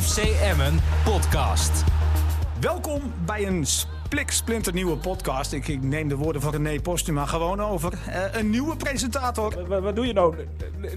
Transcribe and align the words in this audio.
FC 0.00 0.18
Emmen 0.18 0.78
podcast. 1.04 1.84
Welkom 2.60 3.00
bij 3.24 3.46
een 3.46 3.66
spliksplinternieuwe 3.66 4.96
podcast. 4.96 5.52
Ik, 5.52 5.68
ik 5.68 5.82
neem 5.82 6.08
de 6.08 6.16
woorden 6.16 6.42
van 6.42 6.52
René 6.52 6.80
Postuma 6.80 7.26
gewoon 7.26 7.60
over. 7.60 7.92
Eh, 8.08 8.22
een 8.32 8.50
nieuwe 8.50 8.76
presentator. 8.76 9.66
Wat, 9.68 9.82
wat 9.82 9.96
doe 9.96 10.06
je 10.06 10.12
nou? 10.12 10.34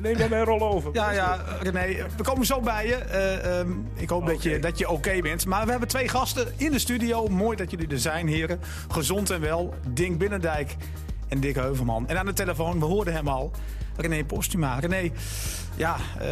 Neem 0.02 0.18
jij 0.18 0.30
mijn 0.30 0.44
rol 0.46 0.62
over? 0.74 0.90
Ja, 0.94 1.12
ja, 1.12 1.44
René, 1.62 2.06
we 2.18 2.24
komen 2.24 2.46
zo 2.46 2.60
bij 2.62 2.88
je. 2.88 2.96
Eh, 2.96 3.60
ehm, 3.60 3.72
ik 3.94 4.10
hoop 4.10 4.26
dat 4.28 4.44
je, 4.44 4.60
dat 4.60 4.78
je 4.78 4.90
oké 4.90 5.22
bent. 5.22 5.46
Maar 5.46 5.66
we 5.66 5.72
hebben 5.72 5.90
twee 5.90 6.08
gasten 6.08 6.48
in 6.56 6.72
de 6.72 6.80
studio. 6.80 7.28
Mooi 7.28 7.58
dat 7.58 7.72
jullie 7.72 7.88
er 7.88 8.00
zijn, 8.00 8.28
heren. 8.28 8.60
Gezond 8.92 9.30
en 9.30 9.42
wel. 9.42 9.74
Dink 9.88 10.18
Binnendijk 10.18 10.76
en 11.28 11.40
Dick 11.40 11.56
Heuvelman. 11.56 12.08
En 12.08 12.20
aan 12.20 12.26
de 12.26 12.34
telefoon, 12.34 12.80
we 12.80 12.86
hoorden 12.86 13.14
hem 13.14 13.28
al. 13.28 13.52
René 13.98 14.24
Postuma. 14.26 14.80
René, 14.80 15.12
ja, 15.76 15.96
eh, 16.20 16.28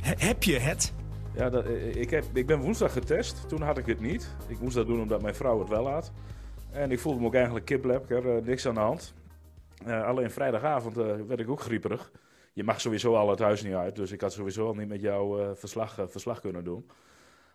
he- 0.00 0.14
heb 0.26 0.42
je 0.42 0.58
het? 0.58 0.92
Ja, 1.36 1.50
dat, 1.50 1.64
eh, 1.64 1.94
ik, 1.94 2.10
heb, 2.10 2.24
ik 2.32 2.46
ben 2.46 2.58
woensdag 2.60 2.92
getest. 2.92 3.48
Toen 3.48 3.62
had 3.62 3.78
ik 3.78 3.86
het 3.86 4.00
niet. 4.00 4.34
Ik 4.48 4.60
moest 4.60 4.74
dat 4.74 4.86
doen 4.86 5.00
omdat 5.00 5.22
mijn 5.22 5.34
vrouw 5.34 5.58
het 5.58 5.68
wel 5.68 5.88
had. 5.88 6.12
En 6.70 6.90
ik 6.90 6.98
voelde 7.00 7.20
me 7.20 7.26
ook 7.26 7.34
eigenlijk 7.34 7.64
kiplepker. 7.64 8.36
eh, 8.36 8.42
niks 8.42 8.66
aan 8.66 8.74
de 8.74 8.80
hand. 8.80 9.14
Eh, 9.84 10.02
alleen 10.04 10.30
vrijdagavond 10.30 10.96
eh, 10.98 11.04
werd 11.26 11.40
ik 11.40 11.48
ook 11.50 11.60
grieperig. 11.60 12.10
Je 12.52 12.64
mag 12.64 12.80
sowieso 12.80 13.14
al 13.14 13.30
het 13.30 13.38
huis 13.38 13.62
niet 13.62 13.74
uit. 13.74 13.96
Dus 13.96 14.12
ik 14.12 14.20
had 14.20 14.32
sowieso 14.32 14.66
al 14.66 14.74
niet 14.74 14.88
met 14.88 15.00
jou 15.00 15.42
eh, 15.42 15.48
verslag, 15.54 15.98
eh, 15.98 16.04
verslag 16.08 16.40
kunnen 16.40 16.64
doen. 16.64 16.86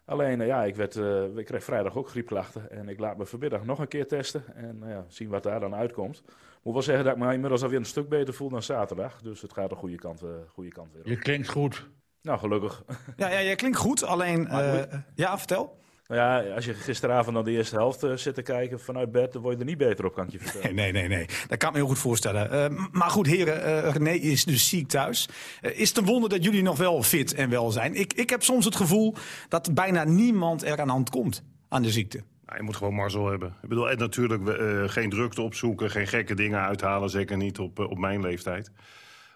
Alleen, 0.06 0.42
eh, 0.42 0.48
ja, 0.48 0.64
ik, 0.64 0.76
werd, 0.76 0.96
eh, 0.96 1.24
ik 1.38 1.46
kreeg 1.46 1.64
vrijdag 1.64 1.96
ook 1.98 2.10
griepklachten. 2.10 2.72
En 2.72 2.90
ik 2.90 3.00
laat 3.00 3.18
me 3.18 3.26
vanmiddag 3.26 3.66
nog 3.66 3.80
een 3.80 3.88
keer 3.88 4.08
testen. 4.08 4.44
En 4.56 4.82
ja, 4.86 5.06
zien 5.08 5.30
wat 5.30 5.44
daar 5.44 5.60
dan 5.60 5.76
uitkomt. 5.76 6.24
Moet 6.64 6.74
wel 6.74 6.82
zeggen 6.82 7.06
dat 7.06 7.14
ik 7.16 7.20
me 7.22 7.34
inmiddels 7.34 7.64
alweer 7.64 7.78
een 7.80 7.86
stuk 7.86 8.10
beter 8.10 8.34
voel 8.34 8.50
dan 8.50 8.64
zaterdag. 8.64 9.22
Dus 9.22 9.42
het 9.42 9.54
gaat 9.54 9.70
de 9.70 9.76
goede 9.76 9.96
kant, 9.98 10.22
eh, 10.22 10.30
goede 10.48 10.70
kant 10.70 10.92
weer 10.92 11.02
op. 11.02 11.08
Je 11.08 11.18
klinkt 11.18 11.50
goed. 11.50 11.90
Nou, 12.22 12.40
gelukkig. 12.40 12.84
Ja, 13.18 13.30
ja, 13.30 13.42
jij 13.42 13.56
klinkt 13.56 13.78
goed, 13.78 14.04
alleen... 14.04 14.48
Eh, 14.48 14.82
ja, 15.16 15.38
vertel. 15.38 15.80
Nou 16.08 16.24
ja, 16.24 16.54
als 16.54 16.66
je 16.66 16.74
gisteravond 16.74 17.36
naar 17.36 17.44
de 17.44 17.52
eerste 17.52 17.76
helft 17.76 18.04
eh, 18.04 18.12
zit 18.16 18.36
te 18.36 18.42
kijken 18.42 18.80
vanuit 18.80 19.12
bed, 19.12 19.34
dan 19.34 19.42
word 19.42 19.54
je 19.54 19.60
er 19.60 19.66
niet 19.66 19.78
beter 19.78 20.06
op, 20.06 20.14
kan 20.14 20.26
ik 20.26 20.32
je 20.32 20.40
vertellen. 20.50 20.76
Nee, 20.76 20.92
nee, 20.92 21.08
nee. 21.08 21.26
Dat 21.48 21.58
kan 21.58 21.68
ik 21.68 21.74
me 21.76 21.80
heel 21.80 21.88
goed 21.88 22.00
voorstellen. 22.00 22.52
Eh, 22.52 22.78
maar 22.92 23.10
goed, 23.10 23.28
heren, 23.28 23.64
eh, 23.64 23.92
René 23.94 24.12
is 24.12 24.46
dus 24.46 24.70
ziek 24.70 24.88
thuis. 24.88 25.30
Eh, 25.62 25.80
is 25.80 25.90
het 25.90 25.98
een 25.98 26.06
wonder 26.06 26.30
dat 26.30 26.44
jullie 26.44 26.62
nog 26.64 26.78
wel 26.78 27.04
fit 27.04 27.34
en 27.34 27.50
wel 27.50 27.72
zijn? 27.72 27.96
Ik, 27.96 28.14
ik 28.14 28.30
heb 28.30 28.44
soms 28.44 28.66
het 28.66 28.76
gevoel 28.76 29.16
dat 29.48 29.74
bijna 29.74 30.04
niemand 30.04 30.64
er 30.64 30.82
aan 30.82 30.90
hand 30.90 31.10
komt 31.10 31.44
aan 31.70 31.82
de 31.82 31.92
ziekte. 31.92 32.24
Nou, 32.46 32.58
je 32.58 32.64
moet 32.64 32.76
gewoon 32.76 32.94
mazzel 32.94 33.30
hebben. 33.30 33.56
Ik 33.62 33.70
bedoel, 33.70 33.90
en 33.90 33.98
natuurlijk 33.98 34.48
eh, 34.48 34.84
geen 34.86 35.10
drukte 35.10 35.42
opzoeken, 35.42 35.92
geen 35.92 36.08
gekke 36.08 36.36
dingen 36.36 36.60
uithalen. 36.60 37.10
Zeker 37.10 37.38
niet 37.38 37.60
op, 37.60 37.80
op 37.80 37.98
mijn 37.98 38.22
leeftijd. 38.22 38.72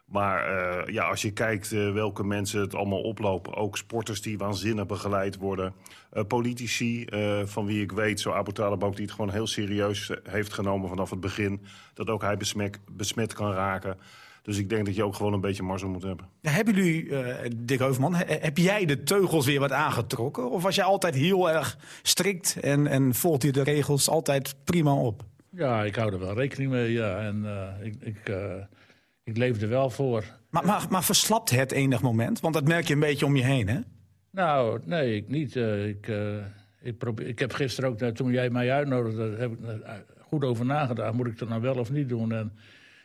Maar 0.06 0.46
eh, 0.48 0.94
ja, 0.94 1.04
als 1.04 1.22
je 1.22 1.32
kijkt 1.32 1.72
eh, 1.72 1.92
welke 1.94 2.24
mensen 2.24 2.62
het 2.62 2.76
allemaal 2.76 3.02
oplopen... 3.02 3.54
ook 3.56 3.78
sporters 3.78 4.22
die 4.22 4.38
waanzinnig 4.38 4.86
begeleid 4.86 5.38
worden... 5.38 5.74
eh, 6.12 6.24
politici, 6.28 7.06
eh, 7.06 7.42
van 7.46 7.66
wie 7.66 7.82
ik 7.82 7.92
weet, 7.92 8.20
zo 8.20 8.32
Abu 8.32 8.52
Talib 8.52 8.84
ook... 8.84 8.96
die 8.96 9.06
het 9.06 9.14
gewoon 9.16 9.32
heel 9.32 9.48
serieus 9.48 10.12
heeft 10.24 10.54
genomen 10.54 10.90
vanaf 10.90 11.10
het 11.10 11.20
begin... 11.20 11.62
dat 11.94 12.10
ook 12.10 12.22
hij 12.22 12.38
besmet, 12.38 12.80
besmet 12.92 13.34
kan 13.34 13.52
raken. 13.52 13.98
Dus 14.42 14.58
ik 14.58 14.70
denk 14.70 14.86
dat 14.86 14.96
je 14.96 15.04
ook 15.04 15.16
gewoon 15.16 15.34
een 15.34 15.42
beetje 15.42 15.64
mazzel 15.64 15.90
moet 15.90 16.04
hebben. 16.04 16.26
Ja, 16.42 16.52
hebben 16.52 16.74
jullie, 16.76 17.18
eh 17.20 17.50
Dick 17.58 17.80
Heuvelman, 17.80 18.16
he- 18.16 18.38
heb 18.40 18.58
jij 18.58 18.86
de 18.86 19.04
teugels 19.04 19.46
weer 19.46 19.60
wat 19.60 19.72
aangetrokken? 19.72 20.50
Of 20.52 20.64
was 20.64 20.76
jij 20.76 20.86
altijd 20.86 21.16
heel 21.16 21.50
erg 21.52 21.78
strikt 22.02 22.58
en, 22.62 22.88
en 22.88 23.14
volgt 23.14 23.44
je 23.44 23.52
de 23.52 23.64
regels 23.64 24.10
altijd 24.10 24.56
prima 24.64 24.94
op? 24.94 25.24
Ja, 25.50 25.84
ik 25.84 25.96
hou 25.96 26.14
er 26.14 26.20
wel 26.20 26.34
rekening 26.34 26.72
mee. 26.72 26.92
Ja. 26.92 27.18
En 27.18 27.46
eh, 27.46 27.86
ik, 27.86 27.96
ik, 28.00 28.30
eh, 28.30 28.54
ik 29.26 29.38
leef 29.38 29.62
er 29.62 29.70
wel 29.70 29.90
voor. 29.90 30.24
Maar, 30.50 30.66
maar, 30.66 30.86
maar 30.90 31.04
verslapt 31.04 31.50
het 31.50 31.72
enig 31.72 32.02
moment? 32.02 32.40
Want 32.40 32.54
dat 32.54 32.68
merk 32.68 32.88
je 32.88 32.94
een 32.94 33.00
beetje 33.00 33.26
om 33.26 33.36
je 33.36 33.44
heen, 33.44 33.68
hè? 33.68 33.80
Nou, 34.32 34.82
nee, 34.86 35.16
ik 35.16 35.28
niet. 35.28 35.56
Eh, 35.56 35.88
ik, 35.88 36.08
eh, 36.08 36.36
ik, 36.82 36.98
probeer, 36.98 37.28
ik 37.28 37.40
heb 37.40 37.54
gisteren 37.54 37.90
ook, 37.90 38.00
eh, 38.02 38.08
toen 38.10 38.32
jij 38.32 38.50
mij 38.50 38.72
uitnodigde, 38.72 39.36
heb 39.38 39.52
ik 39.52 39.60
er 39.64 40.06
goed 40.20 40.44
over 40.44 40.66
nagedacht. 40.66 41.14
Moet 41.14 41.28
ik 41.28 41.38
dat 41.38 41.50
nou 41.50 41.62
wel 41.62 41.76
of 41.78 41.92
niet 41.92 42.10
doen? 42.10 42.32
En 42.32 42.54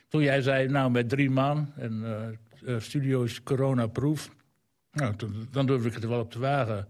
toen 0.07 0.21
jij 0.21 0.41
zei, 0.41 0.67
nou, 0.67 0.91
met 0.91 1.09
drie 1.09 1.29
man 1.29 1.71
en 1.75 2.01
eh, 2.05 2.73
eh, 2.75 2.81
studio 2.81 3.23
is 3.23 3.43
corona-proof. 3.43 4.29
Nou, 4.91 5.15
toen- 5.15 5.47
dan 5.51 5.65
durf 5.65 5.85
ik 5.85 5.93
het 5.93 6.03
er 6.03 6.09
wel 6.09 6.19
op 6.19 6.31
te 6.31 6.39
wagen. 6.39 6.87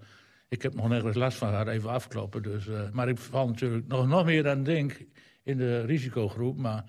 Ik 0.49 0.61
heb 0.61 0.75
nog 0.75 0.87
nergens 0.89 1.15
last 1.15 1.37
van 1.37 1.49
gehad, 1.49 1.67
even 1.67 1.89
afkloppen. 1.89 2.41
Dus, 2.43 2.67
eh, 2.67 2.81
maar 2.91 3.09
ik 3.09 3.17
val 3.17 3.47
natuurlijk 3.47 3.87
nog, 3.87 4.07
nog 4.07 4.25
meer 4.25 4.43
dan 4.43 4.63
Dink 4.63 5.01
in 5.43 5.57
de 5.57 5.81
risicogroep. 5.85 6.57
Maar 6.57 6.83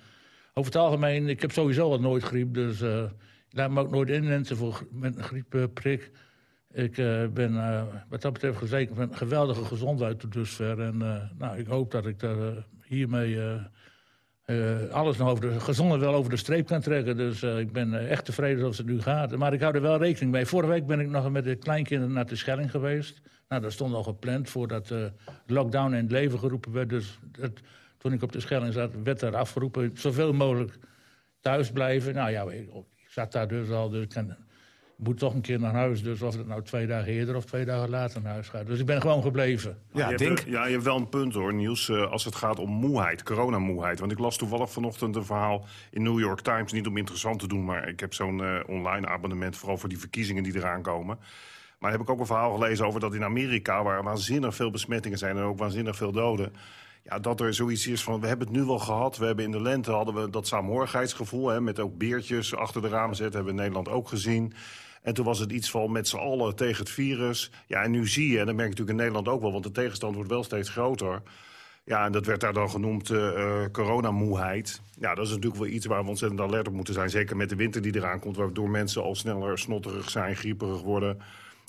over 0.55 0.73
het 0.73 0.81
algemeen, 0.81 1.29
ik 1.29 1.41
heb 1.41 1.53
sowieso 1.53 1.91
al 1.91 2.01
nooit 2.01 2.23
griep. 2.23 2.55
Dus 2.55 2.81
eh, 2.81 3.03
ik 3.49 3.57
laat 3.57 3.71
me 3.71 3.81
ook 3.81 3.91
nooit 3.91 4.09
inenten 4.09 4.57
voor, 4.57 4.87
met 4.91 5.17
een 5.17 5.23
griepprik. 5.23 6.11
Ik 6.73 6.99
eh, 6.99 7.27
ben 7.27 7.57
eh, 7.57 7.83
wat 8.09 8.23
dat 8.23 8.33
betreft 8.33 8.59
gezekerd 8.59 8.99
met 8.99 9.11
een 9.11 9.17
geweldige 9.17 9.65
gezondheid 9.65 10.21
tot 10.21 10.33
dusver. 10.33 10.81
En 10.81 10.97
nou, 11.39 11.59
ik 11.59 11.67
hoop 11.67 11.91
dat 11.91 12.07
ik 12.07 12.21
daar 12.21 12.67
hiermee 12.85 13.39
alles 14.91 15.17
nog 15.17 15.29
over 15.29 15.51
de 15.51 15.61
gezonde 15.61 15.99
wel 15.99 16.15
over 16.15 16.31
de 16.31 16.37
streep 16.37 16.67
kan 16.67 16.81
trekken. 16.81 17.17
Dus 17.17 17.43
ik 17.43 17.73
ben 17.73 18.09
echt 18.09 18.25
tevreden 18.25 18.59
zoals 18.59 18.79
het 18.79 18.87
nu 18.87 19.01
gaat. 19.01 19.37
Maar 19.37 19.53
ik 19.53 19.61
hou 19.61 19.75
er 19.75 19.81
wel 19.83 19.99
rekening 19.99 20.33
mee. 20.33 20.47
Vorige 20.47 20.73
week 20.73 20.87
ben 20.87 21.01
ik 21.01 21.09
nog 21.09 21.31
met 21.31 21.45
de 21.45 21.57
kleinkinderen 21.57 22.15
naar 22.15 22.27
de 22.27 22.37
Schelling 22.37 22.71
geweest. 22.71 23.21
Nou, 23.49 23.63
dat 23.63 23.73
stond 23.73 23.95
al 23.95 24.03
gepland 24.03 24.51
voordat 24.51 24.87
de 24.87 25.13
lockdown 25.47 25.93
in 25.93 26.03
het 26.03 26.11
leven 26.11 26.39
geroepen 26.39 26.73
werd. 26.73 26.89
Dus 26.89 27.19
het, 27.41 27.61
toen 28.03 28.13
ik 28.13 28.23
op 28.23 28.33
de 28.33 28.41
Schelling 28.41 28.73
zat, 28.73 28.91
werd 29.05 29.23
er 29.23 29.37
afgeroepen... 29.37 29.91
zoveel 29.95 30.33
mogelijk 30.33 30.79
thuis 31.41 31.71
blijven. 31.71 32.15
Nou 32.15 32.31
ja, 32.31 32.43
ik, 32.43 32.69
ik 32.97 33.09
zat 33.09 33.33
daar 33.33 33.49
dus 33.49 33.71
al, 33.71 33.89
dus 33.89 34.03
ik 34.03 34.09
kan, 34.09 34.37
moet 34.97 35.19
toch 35.19 35.35
een 35.35 35.41
keer 35.41 35.61
naar 35.61 35.73
huis. 35.73 36.03
Dus 36.03 36.23
of 36.23 36.37
het 36.37 36.47
nou 36.47 36.63
twee 36.63 36.87
dagen 36.87 37.13
eerder 37.13 37.37
of 37.37 37.45
twee 37.45 37.65
dagen 37.65 37.91
later 37.91 38.23
naar 38.23 38.33
huis 38.33 38.49
gaat. 38.49 38.67
Dus 38.67 38.81
ik 38.81 38.87
ben 38.87 39.01
gewoon 39.01 39.23
gebleven. 39.23 39.79
Ja, 39.93 40.11
je 40.11 40.25
hebt, 40.25 40.45
ja, 40.47 40.67
je 40.67 40.73
hebt 40.73 40.85
wel 40.85 40.97
een 40.97 41.09
punt 41.09 41.35
hoor, 41.35 41.55
Niels, 41.55 41.89
eh, 41.89 42.11
als 42.11 42.25
het 42.25 42.35
gaat 42.35 42.59
om 42.59 42.71
moeheid, 42.71 43.23
coronamoeheid. 43.23 44.01
Want 44.01 44.13
ik 44.13 44.19
las 44.19 44.37
toevallig 44.37 44.71
vanochtend 44.71 45.17
een 45.17 45.25
verhaal 45.25 45.67
in 45.91 46.03
New 46.03 46.19
York 46.19 46.41
Times. 46.41 46.73
Niet 46.73 46.87
om 46.87 46.97
interessant 46.97 47.39
te 47.39 47.49
doen, 47.49 47.65
maar 47.65 47.89
ik 47.89 48.01
heb 48.01 48.15
zo'n 48.15 48.45
eh, 48.45 48.61
online 48.67 49.07
abonnement... 49.07 49.57
vooral 49.57 49.79
voor 49.79 49.89
die 49.89 49.99
verkiezingen 49.99 50.43
die 50.43 50.57
eraan 50.57 50.83
komen. 50.83 51.19
Maar 51.79 51.91
heb 51.91 52.01
ik 52.01 52.11
ook 52.11 52.21
een 52.21 52.27
verhaal 52.27 52.53
gelezen 52.53 52.87
over 52.87 53.01
dat 53.01 53.15
in 53.15 53.25
Amerika... 53.25 53.83
waar 53.83 54.03
waanzinnig 54.03 54.55
veel 54.55 54.71
besmettingen 54.71 55.19
zijn 55.19 55.37
en 55.37 55.43
ook 55.43 55.59
waanzinnig 55.59 55.97
veel 55.97 56.13
doden... 56.13 56.53
Ja, 57.03 57.19
dat 57.19 57.41
er 57.41 57.55
zoiets 57.55 57.87
is 57.87 58.03
van, 58.03 58.21
we 58.21 58.27
hebben 58.27 58.47
het 58.47 58.57
nu 58.57 58.65
wel 58.65 58.79
gehad. 58.79 59.17
We 59.17 59.27
hebben 59.27 59.45
in 59.45 59.51
de 59.51 59.61
lente 59.61 59.91
hadden 59.91 60.15
we 60.15 60.31
dat 60.31 60.47
saamhorigheidsgevoel... 60.47 61.49
Hè, 61.49 61.61
met 61.61 61.81
ook 61.81 61.99
beertjes 61.99 62.55
achter 62.55 62.83
de 62.83 62.89
ramen 62.89 63.17
zetten, 63.17 63.35
hebben 63.35 63.55
we 63.55 63.63
in 63.63 63.71
Nederland 63.71 63.97
ook 63.97 64.09
gezien... 64.09 64.53
En 65.03 65.15
toen 65.15 65.25
was 65.25 65.39
het 65.39 65.53
iets 65.53 65.71
van 65.71 65.93
met 65.93 66.09
z'n 66.09 66.17
allen 66.17 66.57
tegen 66.57 66.79
het 66.79 66.93
virus. 66.93 67.51
Ja, 67.67 67.83
en 67.83 67.91
nu 67.91 68.09
zie 68.09 68.31
je, 68.31 68.39
en 68.39 68.47
dat 68.47 68.55
merk 68.55 68.73
je 68.73 68.79
natuurlijk 68.79 68.91
in 68.91 68.97
Nederland 68.97 69.29
ook 69.29 69.41
wel... 69.41 69.53
want 69.53 69.65
de 69.65 69.71
tegenstand 69.71 70.15
wordt 70.15 70.31
wel 70.31 70.45
steeds 70.45 70.69
groter. 70.69 71.23
Ja, 71.85 72.05
en 72.05 72.13
dat 72.13 72.27
werd 72.27 72.41
daar 72.41 72.53
dan 72.53 72.71
genoemd 72.71 73.11
eh 73.11 73.29
eh, 73.29 73.71
coronamoeheid. 73.71 74.81
Ja, 74.99 75.15
dat 75.15 75.25
is 75.25 75.31
natuurlijk 75.31 75.63
wel 75.63 75.71
iets 75.71 75.87
waar 75.87 76.03
we 76.03 76.09
ontzettend 76.09 76.41
alert 76.41 76.69
op 76.69 76.75
moeten 76.75 76.95
zijn. 76.95 77.11
Zeker 77.11 77.37
met 77.37 77.49
de 77.49 77.57
winter 77.57 77.83
die 77.83 77.97
eraan 77.97 78.19
komt... 78.19 78.37
waardoor 78.37 78.71
mensen 78.71 79.03
al 79.03 79.15
sneller 79.15 79.59
snotterig 79.59 80.11
zijn, 80.11 80.37
grieperig 80.37 80.83
worden... 80.83 81.19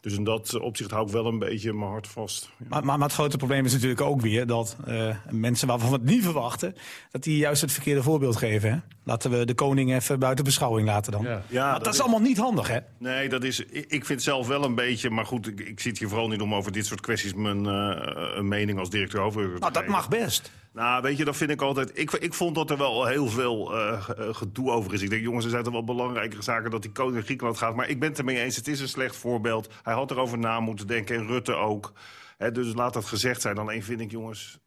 Dus 0.03 0.13
in 0.13 0.23
dat 0.23 0.59
opzicht 0.59 0.91
hou 0.91 1.05
ik 1.05 1.11
wel 1.11 1.25
een 1.25 1.39
beetje 1.39 1.73
mijn 1.73 1.91
hart 1.91 2.07
vast. 2.07 2.49
Ja. 2.57 2.65
Maar, 2.69 2.85
maar, 2.85 2.97
maar 2.97 3.07
het 3.07 3.17
grote 3.17 3.37
probleem 3.37 3.65
is 3.65 3.73
natuurlijk 3.73 4.01
ook 4.01 4.21
weer 4.21 4.47
dat 4.47 4.77
eh, 4.85 5.15
mensen 5.29 5.67
waarvan 5.67 5.89
we 5.89 5.95
het 5.95 6.05
niet 6.05 6.23
verwachten, 6.23 6.75
dat 7.11 7.23
die 7.23 7.37
juist 7.37 7.61
het 7.61 7.71
verkeerde 7.71 8.03
voorbeeld 8.03 8.35
geven. 8.35 8.71
Hè? 8.71 8.77
Laten 9.03 9.31
we 9.31 9.45
de 9.45 9.53
koning 9.53 9.93
even 9.93 10.19
buiten 10.19 10.45
beschouwing 10.45 10.87
laten 10.87 11.11
dan. 11.11 11.23
Ja. 11.23 11.43
Ja, 11.47 11.71
Maar 11.71 11.83
dat, 11.83 11.93
is 11.93 12.01
allemaal 12.01 12.19
niet 12.19 12.37
handig, 12.37 12.67
hè? 12.67 12.79
Nee, 12.97 13.29
dat 13.29 13.43
is, 13.43 13.59
ik 13.59 13.85
ik 13.87 14.05
vind 14.05 14.21
zelf 14.23 14.47
wel 14.47 14.63
een 14.63 14.75
beetje... 14.75 15.09
maar 15.09 15.25
goed, 15.25 15.47
ik, 15.47 15.59
ik 15.59 15.79
zit 15.79 15.99
hier 15.99 16.07
vooral 16.09 16.27
niet 16.27 16.41
om 16.41 16.55
over 16.55 16.71
dit 16.71 16.85
soort 16.85 17.01
kwesties... 17.01 17.33
mijn 17.33 17.65
eh, 17.65 18.35
een 18.35 18.47
mening 18.47 18.79
als 18.79 18.89
directeur 18.89 19.21
over 19.21 19.59
Nou, 19.59 19.73
dat 19.73 19.87
mag 19.87 20.09
best. 20.09 20.51
Nou, 20.73 21.01
weet 21.01 21.17
je, 21.17 21.25
dat 21.25 21.37
vind 21.37 21.49
ik 21.49 21.61
altijd... 21.61 21.91
Ik, 21.93 22.11
ik 22.11 22.33
vond 22.33 22.55
dat 22.55 22.69
er 22.69 22.77
wel 22.77 23.05
heel 23.05 23.27
veel 23.27 23.73
eh, 23.73 24.09
eh, 24.17 24.35
gedoe 24.35 24.71
over 24.71 24.93
is. 24.93 25.01
Ik 25.01 25.09
denk, 25.09 25.21
jongens, 25.21 25.45
er 25.45 25.51
zijn 25.51 25.63
toch 25.63 25.73
wel 25.73 25.83
belangrijkere 25.83 26.41
zaken... 26.41 26.71
dat 26.71 26.81
die 26.81 26.91
koning 26.91 27.13
naar 27.15 27.23
Griekenland 27.23 27.57
gaat. 27.57 27.75
Maar 27.75 27.89
ik 27.89 27.99
ben 27.99 28.09
het 28.09 28.17
ermee 28.17 28.39
eens, 28.41 28.55
het 28.55 28.67
is 28.67 28.79
een 28.79 28.87
slecht 28.87 29.15
voorbeeld. 29.15 29.69
Hij 29.83 29.93
had 29.93 30.11
erover 30.11 30.37
na 30.37 30.59
moeten 30.59 30.87
denken, 30.87 31.15
en 31.15 31.27
Rutte 31.27 31.53
ook. 31.53 31.93
Hè, 32.37 32.51
dus 32.51 32.73
laat 32.73 32.93
dat 32.93 33.05
gezegd 33.05 33.41
zijn. 33.41 33.57
Alleen 33.57 33.83
vind 33.83 33.99
ik, 34.01 34.11
jongens... 34.11 34.61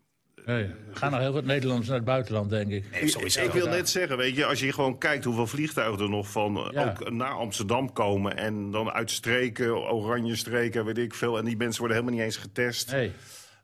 Nee, 0.44 0.70
gaan 0.92 1.10
nog 1.10 1.20
heel 1.20 1.32
wat 1.32 1.44
Nederlanders 1.44 1.88
naar 1.88 1.96
het 1.96 2.06
buitenland, 2.06 2.50
denk 2.50 2.70
ik. 2.70 2.84
Ik, 3.00 3.14
ik 3.34 3.50
wil 3.52 3.68
net 3.68 3.88
zeggen, 3.88 4.16
weet 4.16 4.36
je, 4.36 4.44
als 4.44 4.60
je 4.60 4.72
gewoon 4.72 4.98
kijkt 4.98 5.24
hoeveel 5.24 5.46
vliegtuigen 5.46 6.02
er 6.02 6.10
nog 6.10 6.30
van 6.30 6.56
eh, 6.56 6.68
Ja. 6.72 6.88
ook 6.90 7.10
naar 7.10 7.30
Amsterdam 7.32 7.92
komen 7.92 8.36
en 8.36 8.70
dan 8.70 8.90
uit 8.90 9.10
streken, 9.10 9.76
oranje 9.92 10.36
streken, 10.36 10.84
weet 10.84 10.98
ik 10.98 11.14
veel, 11.14 11.38
en 11.38 11.44
die 11.44 11.56
mensen 11.56 11.78
worden 11.80 11.96
helemaal 11.96 12.18
niet 12.18 12.26
eens 12.28 12.36
getest. 12.42 12.92
Nee. 12.92 13.12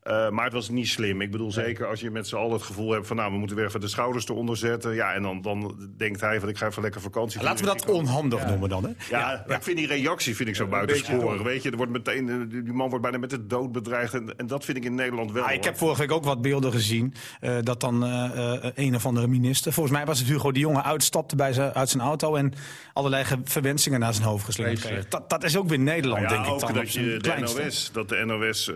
Uh, 0.06 0.30
maar 0.30 0.44
het 0.44 0.52
was 0.52 0.68
niet 0.68 0.88
slim. 0.88 1.20
Ik 1.20 1.30
bedoel, 1.30 1.52
zeker 1.52 1.86
als 1.86 2.00
je 2.00 2.10
met 2.10 2.28
z'n 2.28 2.36
allen 2.36 2.52
het 2.52 2.62
gevoel 2.62 2.92
hebt 2.92 3.06
van... 3.06 3.16
nou, 3.16 3.32
we 3.32 3.38
moeten 3.38 3.56
weer 3.56 3.66
even 3.66 3.80
de 3.80 3.88
schouders 3.88 4.28
eronder 4.28 4.56
zetten. 4.56 4.94
Ja, 4.94 5.12
en 5.12 5.22
dan, 5.22 5.42
dan 5.42 5.90
denkt 5.96 6.20
hij 6.20 6.40
van, 6.40 6.48
ik 6.48 6.58
ga 6.58 6.66
even 6.66 6.82
lekker 6.82 7.00
vakantie. 7.00 7.42
Laten 7.42 7.64
we 7.64 7.70
dat 7.70 7.90
onhandig 7.90 8.46
noemen 8.46 8.68
dan, 8.68 8.84
hè? 8.84 8.90
Ja, 9.10 9.44
ja, 9.48 9.54
ik 9.56 9.62
vind 9.62 9.76
die 9.76 9.86
reactie 9.86 10.36
vind 10.36 10.48
ik 10.48 10.56
zo 10.56 10.66
buitensporig. 10.66 11.42
Weet 11.42 11.62
je, 11.62 11.70
er 11.70 11.76
wordt 11.76 11.92
meteen, 11.92 12.48
die 12.48 12.72
man 12.72 12.88
wordt 12.88 13.02
bijna 13.02 13.18
met 13.18 13.30
de 13.30 13.46
dood 13.46 13.72
bedreigd. 13.72 14.14
En, 14.14 14.36
en 14.36 14.46
dat 14.46 14.64
vind 14.64 14.76
ik 14.76 14.84
in 14.84 14.94
Nederland 14.94 15.32
wel. 15.32 15.44
Ah, 15.44 15.52
ik 15.52 15.64
heb 15.64 15.76
vorige 15.76 16.00
week 16.00 16.12
ook 16.12 16.24
wat 16.24 16.42
beelden 16.42 16.72
gezien. 16.72 17.14
Uh, 17.40 17.56
dat 17.62 17.80
dan 17.80 18.04
uh, 18.04 18.64
een 18.74 18.94
of 18.94 19.06
andere 19.06 19.26
minister, 19.26 19.72
volgens 19.72 19.96
mij 19.96 20.06
was 20.06 20.18
het 20.18 20.28
Hugo 20.28 20.52
de 20.52 20.60
Jonge... 20.60 20.82
uitstapte 20.82 21.36
bij 21.36 21.52
zijn, 21.52 21.72
uit 21.72 21.88
zijn 21.88 22.02
auto 22.02 22.34
en 22.34 22.52
allerlei 22.92 23.24
verwensingen 23.44 24.00
naar 24.00 24.14
zijn 24.14 24.26
hoofd 24.26 24.44
geslingerd 24.44 24.80
kreeg. 24.80 25.08
Dat, 25.08 25.30
dat 25.30 25.44
is 25.44 25.56
ook 25.56 25.68
weer 25.68 25.78
Nederland, 25.78 26.22
nou 26.22 26.34
denk 26.34 26.54
ik 26.54 26.60
dan. 26.60 26.74
dat 26.74 26.92
je 26.92 27.16
de 27.20 27.34
NOS, 27.38 27.90
dat 27.92 28.08
de 28.08 28.24
NOS 28.24 28.70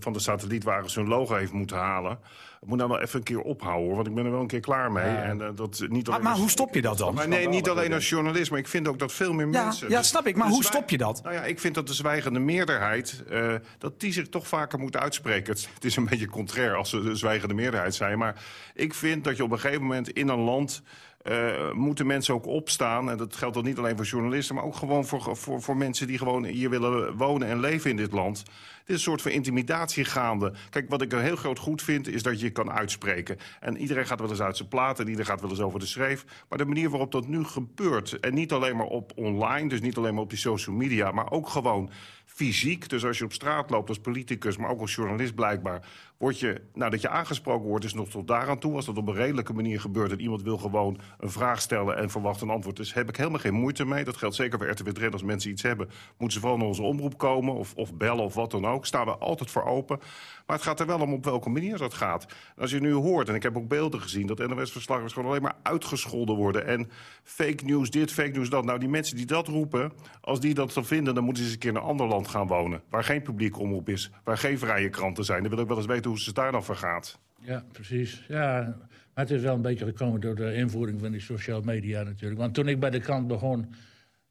van, 0.00 0.11
van 0.12 0.22
de 0.22 0.30
satellietwagens 0.30 0.94
hun 0.94 1.08
logo 1.08 1.34
heeft 1.34 1.52
moeten 1.52 1.76
halen. 1.76 2.18
Ik 2.60 2.68
moet 2.68 2.78
nou 2.78 2.90
wel 2.90 3.00
even 3.00 3.18
een 3.18 3.24
keer 3.24 3.40
ophouden, 3.40 3.86
hoor, 3.86 3.94
want 3.94 4.06
ik 4.06 4.14
ben 4.14 4.24
er 4.24 4.30
wel 4.30 4.40
een 4.40 4.46
keer 4.46 4.60
klaar 4.60 4.92
mee. 4.92 5.04
En, 5.04 5.38
uh, 5.38 5.48
dat, 5.54 5.84
niet 5.88 6.08
maar, 6.08 6.22
maar 6.22 6.36
hoe 6.36 6.50
stop 6.50 6.74
je 6.74 6.82
dat 6.82 6.98
dan? 6.98 7.14
Maar 7.14 7.28
nee, 7.28 7.48
niet 7.48 7.68
alleen 7.68 7.92
als 7.92 8.08
journalist, 8.08 8.50
maar 8.50 8.58
ik 8.58 8.68
vind 8.68 8.88
ook 8.88 8.98
dat 8.98 9.12
veel 9.12 9.32
meer 9.32 9.48
ja, 9.50 9.64
mensen... 9.64 9.88
Ja, 9.88 10.02
snap 10.02 10.26
ik, 10.26 10.36
maar 10.36 10.48
hoe 10.48 10.64
stop 10.64 10.90
je 10.90 10.98
dat? 10.98 11.22
Nou 11.22 11.34
ja, 11.34 11.44
ik 11.44 11.60
vind 11.60 11.74
dat 11.74 11.86
de 11.86 11.94
zwijgende 11.94 12.38
meerderheid, 12.38 13.24
uh, 13.30 13.54
dat 13.78 14.00
die 14.00 14.12
zich 14.12 14.28
toch 14.28 14.46
vaker 14.46 14.78
moet 14.78 14.96
uitspreken. 14.96 15.52
Het, 15.52 15.68
het 15.74 15.84
is 15.84 15.96
een 15.96 16.04
beetje 16.04 16.28
contrair 16.28 16.74
als 16.74 16.90
ze 16.90 17.02
de 17.02 17.16
zwijgende 17.16 17.54
meerderheid 17.54 17.94
zijn. 17.94 18.18
Maar 18.18 18.42
ik 18.74 18.94
vind 18.94 19.24
dat 19.24 19.36
je 19.36 19.44
op 19.44 19.50
een 19.50 19.60
gegeven 19.60 19.82
moment 19.82 20.10
in 20.10 20.28
een 20.28 20.40
land... 20.40 20.82
Uh, 21.24 21.72
moeten 21.72 22.06
mensen 22.06 22.34
ook 22.34 22.46
opstaan. 22.46 23.10
En 23.10 23.16
dat 23.16 23.36
geldt 23.36 23.54
dan 23.54 23.64
niet 23.64 23.78
alleen 23.78 23.96
voor 23.96 24.04
journalisten... 24.04 24.54
maar 24.54 24.64
ook 24.64 24.76
gewoon 24.76 25.04
voor, 25.04 25.36
voor, 25.36 25.62
voor 25.62 25.76
mensen 25.76 26.06
die 26.06 26.18
gewoon 26.18 26.44
hier 26.44 26.70
willen 26.70 27.16
wonen 27.16 27.48
en 27.48 27.60
leven 27.60 27.90
in 27.90 27.96
dit 27.96 28.12
land. 28.12 28.36
Dit 28.36 28.86
is 28.86 28.94
een 28.94 29.00
soort 29.00 29.22
van 29.22 29.30
intimidatie 29.30 30.04
gaande. 30.04 30.52
Kijk, 30.70 30.88
wat 30.88 31.02
ik 31.02 31.12
een 31.12 31.22
heel 31.22 31.36
groot 31.36 31.58
goed 31.58 31.82
vind, 31.82 32.08
is 32.08 32.22
dat 32.22 32.40
je 32.40 32.50
kan 32.50 32.70
uitspreken. 32.70 33.36
En 33.60 33.76
iedereen 33.76 34.06
gaat 34.06 34.20
wel 34.20 34.30
eens 34.30 34.42
uit 34.42 34.56
zijn 34.56 34.68
plaat 34.68 35.00
en 35.00 35.04
iedereen 35.06 35.26
gaat 35.26 35.40
wel 35.40 35.50
eens 35.50 35.60
over 35.60 35.80
de 35.80 35.86
schreef. 35.86 36.24
Maar 36.48 36.58
de 36.58 36.64
manier 36.64 36.90
waarop 36.90 37.12
dat 37.12 37.26
nu 37.26 37.44
gebeurt... 37.44 38.20
en 38.20 38.34
niet 38.34 38.52
alleen 38.52 38.76
maar 38.76 38.86
op 38.86 39.12
online, 39.14 39.68
dus 39.68 39.80
niet 39.80 39.96
alleen 39.96 40.14
maar 40.14 40.22
op 40.22 40.30
die 40.30 40.38
social 40.38 40.76
media... 40.76 41.10
maar 41.10 41.30
ook 41.30 41.48
gewoon 41.48 41.90
fysiek. 42.24 42.88
Dus 42.88 43.04
als 43.04 43.18
je 43.18 43.24
op 43.24 43.32
straat 43.32 43.70
loopt 43.70 43.88
als 43.88 43.98
politicus, 43.98 44.56
maar 44.56 44.70
ook 44.70 44.80
als 44.80 44.94
journalist 44.94 45.34
blijkbaar... 45.34 45.86
word 46.22 46.38
je, 46.38 46.60
nou, 46.74 46.90
dat 46.90 47.00
je 47.00 47.08
aangesproken 47.08 47.68
wordt, 47.68 47.84
is 47.84 47.94
nog 47.94 48.08
tot 48.08 48.28
daaraan 48.28 48.58
toe. 48.58 48.74
Als 48.74 48.86
dat 48.86 48.96
op 48.96 49.08
een 49.08 49.14
redelijke 49.14 49.52
manier 49.52 49.80
gebeurt 49.80 50.12
en 50.12 50.20
iemand 50.20 50.42
wil 50.42 50.58
gewoon 50.58 50.98
een 51.18 51.30
vraag 51.30 51.60
stellen... 51.60 51.96
en 51.96 52.10
verwacht 52.10 52.40
een 52.40 52.50
antwoord, 52.50 52.76
dus 52.76 52.94
heb 52.94 53.08
ik 53.08 53.16
helemaal 53.16 53.38
geen 53.38 53.54
moeite 53.54 53.84
mee. 53.84 54.04
Dat 54.04 54.16
geldt 54.16 54.34
zeker 54.34 54.58
voor 54.58 54.68
RTW 54.68 54.88
Drenthe. 54.88 55.12
Als 55.12 55.22
mensen 55.22 55.50
iets 55.50 55.62
hebben, 55.62 55.88
moeten 56.08 56.32
ze 56.32 56.40
vooral 56.40 56.58
naar 56.58 56.66
onze 56.66 56.82
omroep 56.82 57.18
komen... 57.18 57.54
of, 57.54 57.74
of 57.74 57.94
bellen 57.94 58.24
of 58.24 58.34
wat 58.34 58.50
dan 58.50 58.66
ook. 58.66 58.86
Staan 58.86 59.06
we 59.06 59.16
altijd 59.16 59.50
voor 59.50 59.64
open. 59.64 59.98
Maar 60.46 60.56
het 60.56 60.64
gaat 60.64 60.80
er 60.80 60.86
wel 60.86 61.00
om 61.00 61.12
op 61.12 61.24
welke 61.24 61.48
manier 61.48 61.78
dat 61.78 61.94
gaat. 61.94 62.26
als 62.56 62.70
je 62.70 62.80
nu 62.80 62.92
hoort, 62.92 63.28
en 63.28 63.34
ik 63.34 63.42
heb 63.42 63.56
ook 63.56 63.68
beelden 63.68 64.00
gezien... 64.00 64.26
dat 64.26 64.38
NOS-verslaggevers 64.38 65.12
gewoon 65.12 65.28
alleen 65.28 65.42
maar 65.42 65.56
uitgescholden 65.62 66.36
worden. 66.36 66.66
En 66.66 66.90
fake 67.22 67.64
news 67.64 67.90
dit, 67.90 68.12
fake 68.12 68.30
news 68.30 68.50
dat. 68.50 68.64
Nou, 68.64 68.78
die 68.78 68.88
mensen 68.88 69.16
die 69.16 69.26
dat 69.26 69.48
roepen, 69.48 69.92
als 70.20 70.40
die 70.40 70.54
dat 70.54 70.72
dan 70.72 70.84
vinden... 70.84 71.14
dan 71.14 71.24
moeten 71.24 71.42
ze 71.42 71.48
eens 71.48 71.58
een 71.58 71.64
keer 71.64 71.72
naar 71.72 71.82
een 71.82 71.88
ander 71.88 72.06
land 72.06 72.28
gaan 72.28 72.46
wonen. 72.46 72.82
Waar 72.90 73.04
geen 73.04 73.22
publiek 73.22 73.58
omroep 73.58 73.88
is, 73.88 74.10
waar 74.24 74.38
geen 74.38 74.58
vrije 74.58 74.88
kranten 74.88 75.24
zijn. 75.24 75.40
Dan 75.42 75.50
wil 75.50 75.60
ik 75.60 75.68
wel 75.68 75.76
eens 75.76 75.86
weten 75.86 76.10
hoe 76.12 76.20
ze 76.20 76.32
daar 76.32 76.52
dan 76.52 76.64
vergaat. 76.64 77.18
Ja, 77.38 77.64
precies. 77.72 78.24
Ja, 78.28 78.76
maar 79.14 79.24
het 79.24 79.30
is 79.30 79.42
wel 79.42 79.54
een 79.54 79.62
beetje 79.62 79.84
gekomen 79.84 80.20
door 80.20 80.34
de 80.34 80.54
invoering 80.54 81.00
van 81.00 81.10
die 81.10 81.20
sociale 81.20 81.64
media 81.64 82.02
natuurlijk. 82.02 82.40
Want 82.40 82.54
toen 82.54 82.68
ik 82.68 82.80
bij 82.80 82.90
de 82.90 83.00
krant 83.00 83.26
begon, 83.26 83.74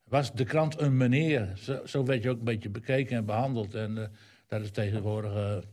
was 0.03 0.33
de 0.33 0.43
krant 0.43 0.79
een 0.79 0.97
meneer. 0.97 1.51
Zo, 1.55 1.81
zo 1.85 2.05
werd 2.05 2.23
je 2.23 2.29
ook 2.29 2.37
een 2.37 2.43
beetje 2.43 2.69
bekeken 2.69 3.17
en 3.17 3.25
behandeld. 3.25 3.75
En 3.75 3.97
uh, 3.97 4.03
dat 4.47 4.61
is 4.61 4.71
tegenwoordig... 4.71 5.63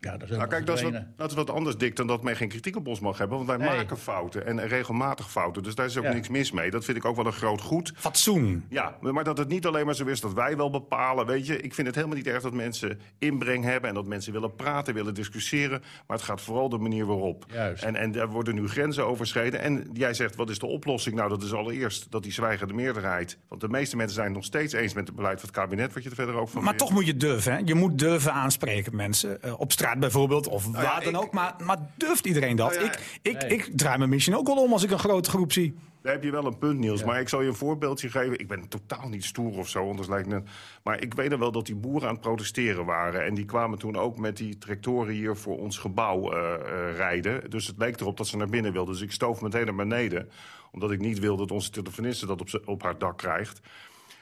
Ja, 0.00 0.16
dat 0.16 0.30
is 0.30 0.36
nou, 0.36 0.48
kijk, 0.48 0.66
dat 0.66 0.76
is, 0.76 0.82
wat, 0.82 1.02
dat 1.16 1.30
is 1.30 1.36
wat 1.36 1.50
anders, 1.50 1.76
dik 1.76 1.96
dan 1.96 2.06
dat 2.06 2.22
men 2.22 2.36
geen 2.36 2.48
kritiek 2.48 2.76
op 2.76 2.86
ons 2.86 3.00
mag 3.00 3.18
hebben. 3.18 3.36
Want 3.36 3.48
wij 3.48 3.58
maken 3.58 3.98
fouten 3.98 4.46
en 4.46 4.66
regelmatig 4.66 5.30
fouten. 5.30 5.62
Dus 5.62 5.74
daar 5.74 5.86
is 5.86 5.96
ook 5.96 6.12
niks 6.12 6.28
mis 6.28 6.52
mee. 6.52 6.70
Dat 6.70 6.84
vind 6.84 6.96
ik 6.96 7.04
ook 7.04 7.16
wel 7.16 7.26
een 7.26 7.32
groot 7.32 7.60
goed. 7.60 7.92
Fatsoen. 7.96 8.64
Ja, 8.68 8.96
maar 9.00 9.24
dat 9.24 9.38
het 9.38 9.48
niet 9.48 9.66
alleen 9.66 9.86
maar 9.86 9.94
zo 9.94 10.04
is 10.04 10.20
dat 10.20 10.32
wij 10.32 10.56
wel 10.56 10.70
bepalen. 10.70 11.26
Weet 11.26 11.46
je, 11.46 11.60
ik 11.60 11.74
vind 11.74 11.86
het 11.86 11.96
helemaal 11.96 12.16
niet 12.16 12.26
erg 12.26 12.42
dat 12.42 12.52
mensen 12.52 13.00
inbreng 13.18 13.64
hebben... 13.64 13.88
en 13.88 13.94
dat 13.94 14.06
mensen 14.06 14.32
willen 14.32 14.54
praten, 14.54 14.94
willen 14.94 15.14
discussiëren. 15.14 15.82
Maar 16.06 16.16
het 16.16 16.26
gaat 16.26 16.40
vooral 16.40 16.68
de 16.68 16.78
manier 16.78 17.06
waarop. 17.06 17.44
Juist. 17.52 17.84
En, 17.84 17.96
en 17.96 18.14
er 18.14 18.28
worden 18.28 18.54
nu 18.54 18.68
grenzen 18.68 19.06
overschreden. 19.06 19.60
En 19.60 19.90
jij 19.92 20.14
zegt, 20.14 20.36
wat 20.36 20.50
is 20.50 20.58
de 20.58 20.66
oplossing? 20.66 21.16
Nou, 21.16 21.28
dat 21.28 21.42
is 21.42 21.52
allereerst 21.52 22.10
dat 22.10 22.22
die 22.22 22.32
zwijgende 22.32 22.74
meerderheid... 22.74 23.38
want 23.48 23.60
de 23.60 23.68
meeste 23.68 23.96
mensen 23.96 24.14
zijn 24.14 24.26
het 24.26 24.36
nog 24.36 24.44
steeds 24.44 24.72
eens 24.72 24.94
met 24.94 25.06
het 25.06 25.16
beleid 25.16 25.40
van 25.40 25.48
het 25.48 25.58
kabinet... 25.58 25.92
wat 25.92 26.02
je 26.02 26.08
er 26.08 26.14
verder 26.14 26.34
ook 26.34 26.48
van 26.48 26.64
Maar 26.64 26.76
toch 26.76 26.90
moet 26.90 27.06
je 27.06 27.16
durven, 27.16 27.52
hè? 27.52 27.58
Je 27.64 27.74
moet 27.74 27.98
durven 27.98 28.32
aanspreken, 28.32 28.96
mensen. 28.96 29.38
Uh, 29.44 29.60
op 29.60 29.72
straat 29.72 29.87
bijvoorbeeld, 29.96 30.48
of 30.48 30.70
nou 30.70 30.84
waar 30.84 31.04
dan 31.04 31.16
ook. 31.16 31.32
Maar, 31.32 31.54
maar 31.64 31.78
durft 31.96 32.26
iedereen 32.26 32.56
dat? 32.56 32.74
Nou 32.74 32.84
ik, 32.84 33.18
ik, 33.22 33.42
ik 33.42 33.70
draai 33.76 33.98
me 33.98 34.06
misschien 34.06 34.36
ook 34.36 34.46
wel 34.46 34.62
om 34.62 34.72
als 34.72 34.82
ik 34.82 34.90
een 34.90 34.98
grote 34.98 35.30
groep 35.30 35.52
zie. 35.52 35.74
Daar 36.02 36.12
heb 36.12 36.22
je 36.22 36.30
wel 36.30 36.46
een 36.46 36.58
punt, 36.58 36.78
Niels. 36.78 37.04
Maar 37.04 37.20
ik 37.20 37.28
zal 37.28 37.42
je 37.42 37.48
een 37.48 37.54
voorbeeldje 37.54 38.10
geven. 38.10 38.38
Ik 38.38 38.48
ben 38.48 38.68
totaal 38.68 39.08
niet 39.08 39.24
stoer 39.24 39.58
of 39.58 39.68
zo, 39.68 39.88
anders 39.88 40.08
lijkt 40.08 40.32
het... 40.32 40.48
Maar 40.82 41.02
ik 41.02 41.14
weet 41.14 41.36
wel 41.36 41.52
dat 41.52 41.66
die 41.66 41.74
boeren 41.74 42.08
aan 42.08 42.14
het 42.14 42.22
protesteren 42.22 42.84
waren. 42.84 43.24
En 43.24 43.34
die 43.34 43.44
kwamen 43.44 43.78
toen 43.78 43.96
ook 43.96 44.18
met 44.18 44.36
die 44.36 44.58
tractoren 44.58 45.14
hier 45.14 45.36
voor 45.36 45.58
ons 45.58 45.78
gebouw 45.78 46.32
uh, 46.32 46.38
uh, 46.38 46.96
rijden. 46.96 47.50
Dus 47.50 47.66
het 47.66 47.78
leek 47.78 48.00
erop 48.00 48.16
dat 48.16 48.26
ze 48.26 48.36
naar 48.36 48.48
binnen 48.48 48.72
wilden. 48.72 48.92
Dus 48.92 49.02
ik 49.02 49.12
stoof 49.12 49.40
meteen 49.40 49.64
naar 49.64 49.74
beneden. 49.74 50.30
Omdat 50.72 50.90
ik 50.90 51.00
niet 51.00 51.18
wil 51.18 51.36
dat 51.36 51.50
onze 51.50 51.70
telefoniste 51.70 52.26
dat 52.26 52.40
op, 52.40 52.62
op 52.64 52.82
haar 52.82 52.98
dak 52.98 53.18
krijgt. 53.18 53.60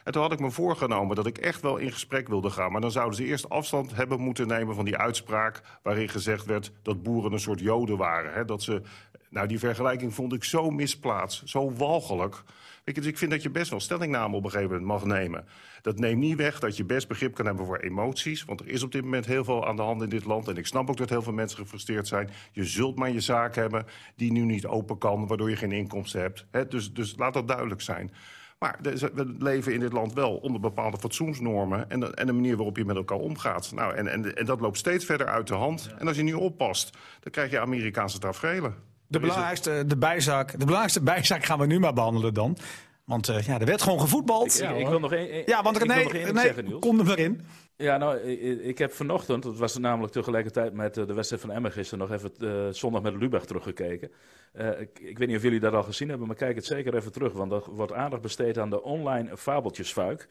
En 0.07 0.13
toen 0.13 0.23
had 0.23 0.33
ik 0.33 0.41
me 0.41 0.51
voorgenomen 0.51 1.17
dat 1.17 1.27
ik 1.27 1.39
echt 1.39 1.61
wel 1.61 1.77
in 1.77 1.93
gesprek 1.93 2.29
wilde 2.29 2.51
gaan. 2.51 2.73
Maar 2.73 2.81
dan 2.81 2.91
zouden 2.91 3.17
ze 3.17 3.25
eerst 3.25 3.49
afstand 3.49 3.95
hebben 3.95 4.21
moeten 4.21 4.47
nemen 4.47 4.75
van 4.75 4.85
die 4.85 4.97
uitspraak... 4.97 5.63
waarin 5.83 6.09
gezegd 6.09 6.45
werd 6.45 6.73
dat 6.83 7.03
boeren 7.03 7.33
een 7.33 7.41
soort 7.41 7.61
joden 7.61 7.97
waren. 7.97 8.33
Hè? 8.33 8.45
Dat 8.45 8.63
ze, 8.63 8.83
nou, 9.31 9.47
die 9.47 9.59
vergelijking 9.59 10.15
vond 10.15 10.33
ik 10.33 10.45
zo 10.45 10.71
misplaatst, 10.71 11.49
zo 11.49 11.73
walgelijk... 11.73 12.43
Dus 12.85 13.07
ik 13.07 13.19
vind 13.19 13.31
dat 13.31 13.43
je 13.43 13.51
best 13.51 13.71
wel 13.71 13.81
stellingname 13.81 14.37
op 14.37 14.45
een 14.45 14.51
gegeven 14.51 14.71
moment 14.71 14.89
mag 14.89 15.05
nemen. 15.05 15.45
Dat 15.83 15.99
neemt 15.99 16.21
niet 16.21 16.37
weg 16.37 16.59
dat 16.59 16.77
je 16.77 16.85
best 16.85 17.09
begrip 17.09 17.35
kan 17.35 17.47
hebben 17.47 17.67
voor 17.67 17.79
emoties. 17.79 18.45
Want 18.45 18.61
er 18.61 18.69
is 18.69 18.83
op 18.83 18.93
dit 18.93 19.03
moment 19.03 19.27
heel 19.27 19.45
veel 19.45 19.67
aan 19.67 19.77
de 19.77 19.83
hand 19.83 20.03
in 20.03 20.09
dit 20.09 20.25
land. 20.25 20.49
En 20.49 20.57
ik 20.57 20.67
snap 20.67 20.91
ook 20.91 20.97
dat 20.97 21.09
heel 21.09 21.23
veel 21.23 21.33
mensen 21.33 21.59
gefrustreerd 21.59 22.09
zijn. 22.09 22.31
Je 22.53 22.65
zult 22.65 22.97
maar 22.97 23.11
je 23.11 23.21
zaak 23.21 23.55
hebben 23.55 23.87
die 24.17 24.33
nu 24.33 24.45
niet 24.45 24.67
open 24.67 24.99
kan... 24.99 25.27
waardoor 25.27 25.51
je 25.51 25.57
geen 25.57 25.73
inkomsten 25.73 26.21
hebt. 26.21 26.47
He, 26.51 26.69
dus, 26.69 26.93
dus 26.93 27.15
laat 27.17 27.35
dat 27.35 27.49
duidelijk 27.49 27.81
zijn. 27.81 28.11
Maar 28.59 28.79
we 28.81 29.37
leven 29.39 29.73
in 29.73 29.81
dit 29.81 29.93
land 29.93 30.13
wel 30.13 30.37
onder 30.37 30.61
bepaalde 30.61 30.99
fatsoensnormen... 30.99 31.91
en 31.91 32.01
de, 32.01 32.15
en 32.15 32.27
de 32.27 32.33
manier 32.33 32.57
waarop 32.57 32.77
je 32.77 32.85
met 32.85 32.97
elkaar 32.97 33.19
omgaat. 33.19 33.73
Nou, 33.73 33.95
en, 33.95 34.09
en, 34.09 34.37
en 34.37 34.47
dat 34.47 34.61
loopt 34.61 34.79
steeds 34.79 35.05
verder 35.05 35.27
uit 35.27 35.47
de 35.47 35.55
hand. 35.55 35.95
En 35.99 36.07
als 36.07 36.17
je 36.17 36.23
niet 36.23 36.35
oppast, 36.35 36.97
dan 37.21 37.33
krijg 37.33 37.51
je 37.51 37.61
Amerikaanse 37.61 38.19
tafereelen. 38.19 38.75
De 39.07 39.21
belangrijkste, 39.21 39.85
de, 39.87 39.97
bijzaak, 39.97 40.51
de 40.51 40.59
belangrijkste 40.59 41.03
bijzaak 41.03 41.45
gaan 41.45 41.59
we 41.59 41.67
nu 41.67 41.79
maar 41.79 41.93
behandelen 41.93 42.35
dan. 42.35 42.57
Want 43.05 43.29
uh, 43.29 43.41
ja, 43.41 43.59
er 43.61 43.67
werd 43.67 43.83
gewoon 43.83 44.01
gevoetbald. 44.01 44.63
Ik, 44.63 44.71
ik, 44.71 44.79
ik 44.79 44.89
wil 44.89 45.01
nog 45.01 45.13
één 45.13 45.43
ja, 45.47 45.63
want 45.63 45.77
René, 45.77 46.09
zeggen, 46.35 46.65
Niels. 46.65 46.81
kom 46.81 46.99
er 46.99 47.05
maar 47.05 47.19
in. 47.19 47.41
Ja, 47.77 47.97
nou, 47.97 48.19
ik, 48.19 48.61
ik, 48.63 48.79
heb 48.79 48.93
vanochtend, 48.93 49.45
het 49.45 49.59
was 49.59 49.79
namelijk 49.79 50.13
tegelijkertijd 50.13 50.73
met 50.73 50.97
uh, 50.97 51.07
de 51.07 51.15
wedstrijd 51.15 51.43
van 51.43 51.53
Emmen 51.53 51.73
gisteren, 51.73 52.09
nog 52.09 52.19
even 52.19 52.31
uh, 52.39 52.73
zondag 52.73 53.03
met 53.03 53.15
Lubach 53.15 53.47
teruggekeken. 53.47 54.11
Uh, 54.55 54.81
ik, 54.81 54.99
ik, 54.99 55.19
weet 55.19 55.29
niet 55.29 55.37
of 55.37 55.43
jullie 55.43 55.61
dat 55.61 55.73
al 55.73 55.83
gezien 55.83 56.09
hebben, 56.09 56.27
maar 56.27 56.37
kijk 56.37 56.57
het 56.57 56.65
zeker 56.65 56.95
even 56.95 57.13
terug, 57.13 57.33
want 57.33 57.53
er 57.53 57.63
wordt 57.71 57.93
aandacht 57.93 58.23
besteed 58.23 58.59
aan 58.59 58.71
de 58.71 58.83
online 58.83 59.37
fabeltjesfuik. 59.37 60.29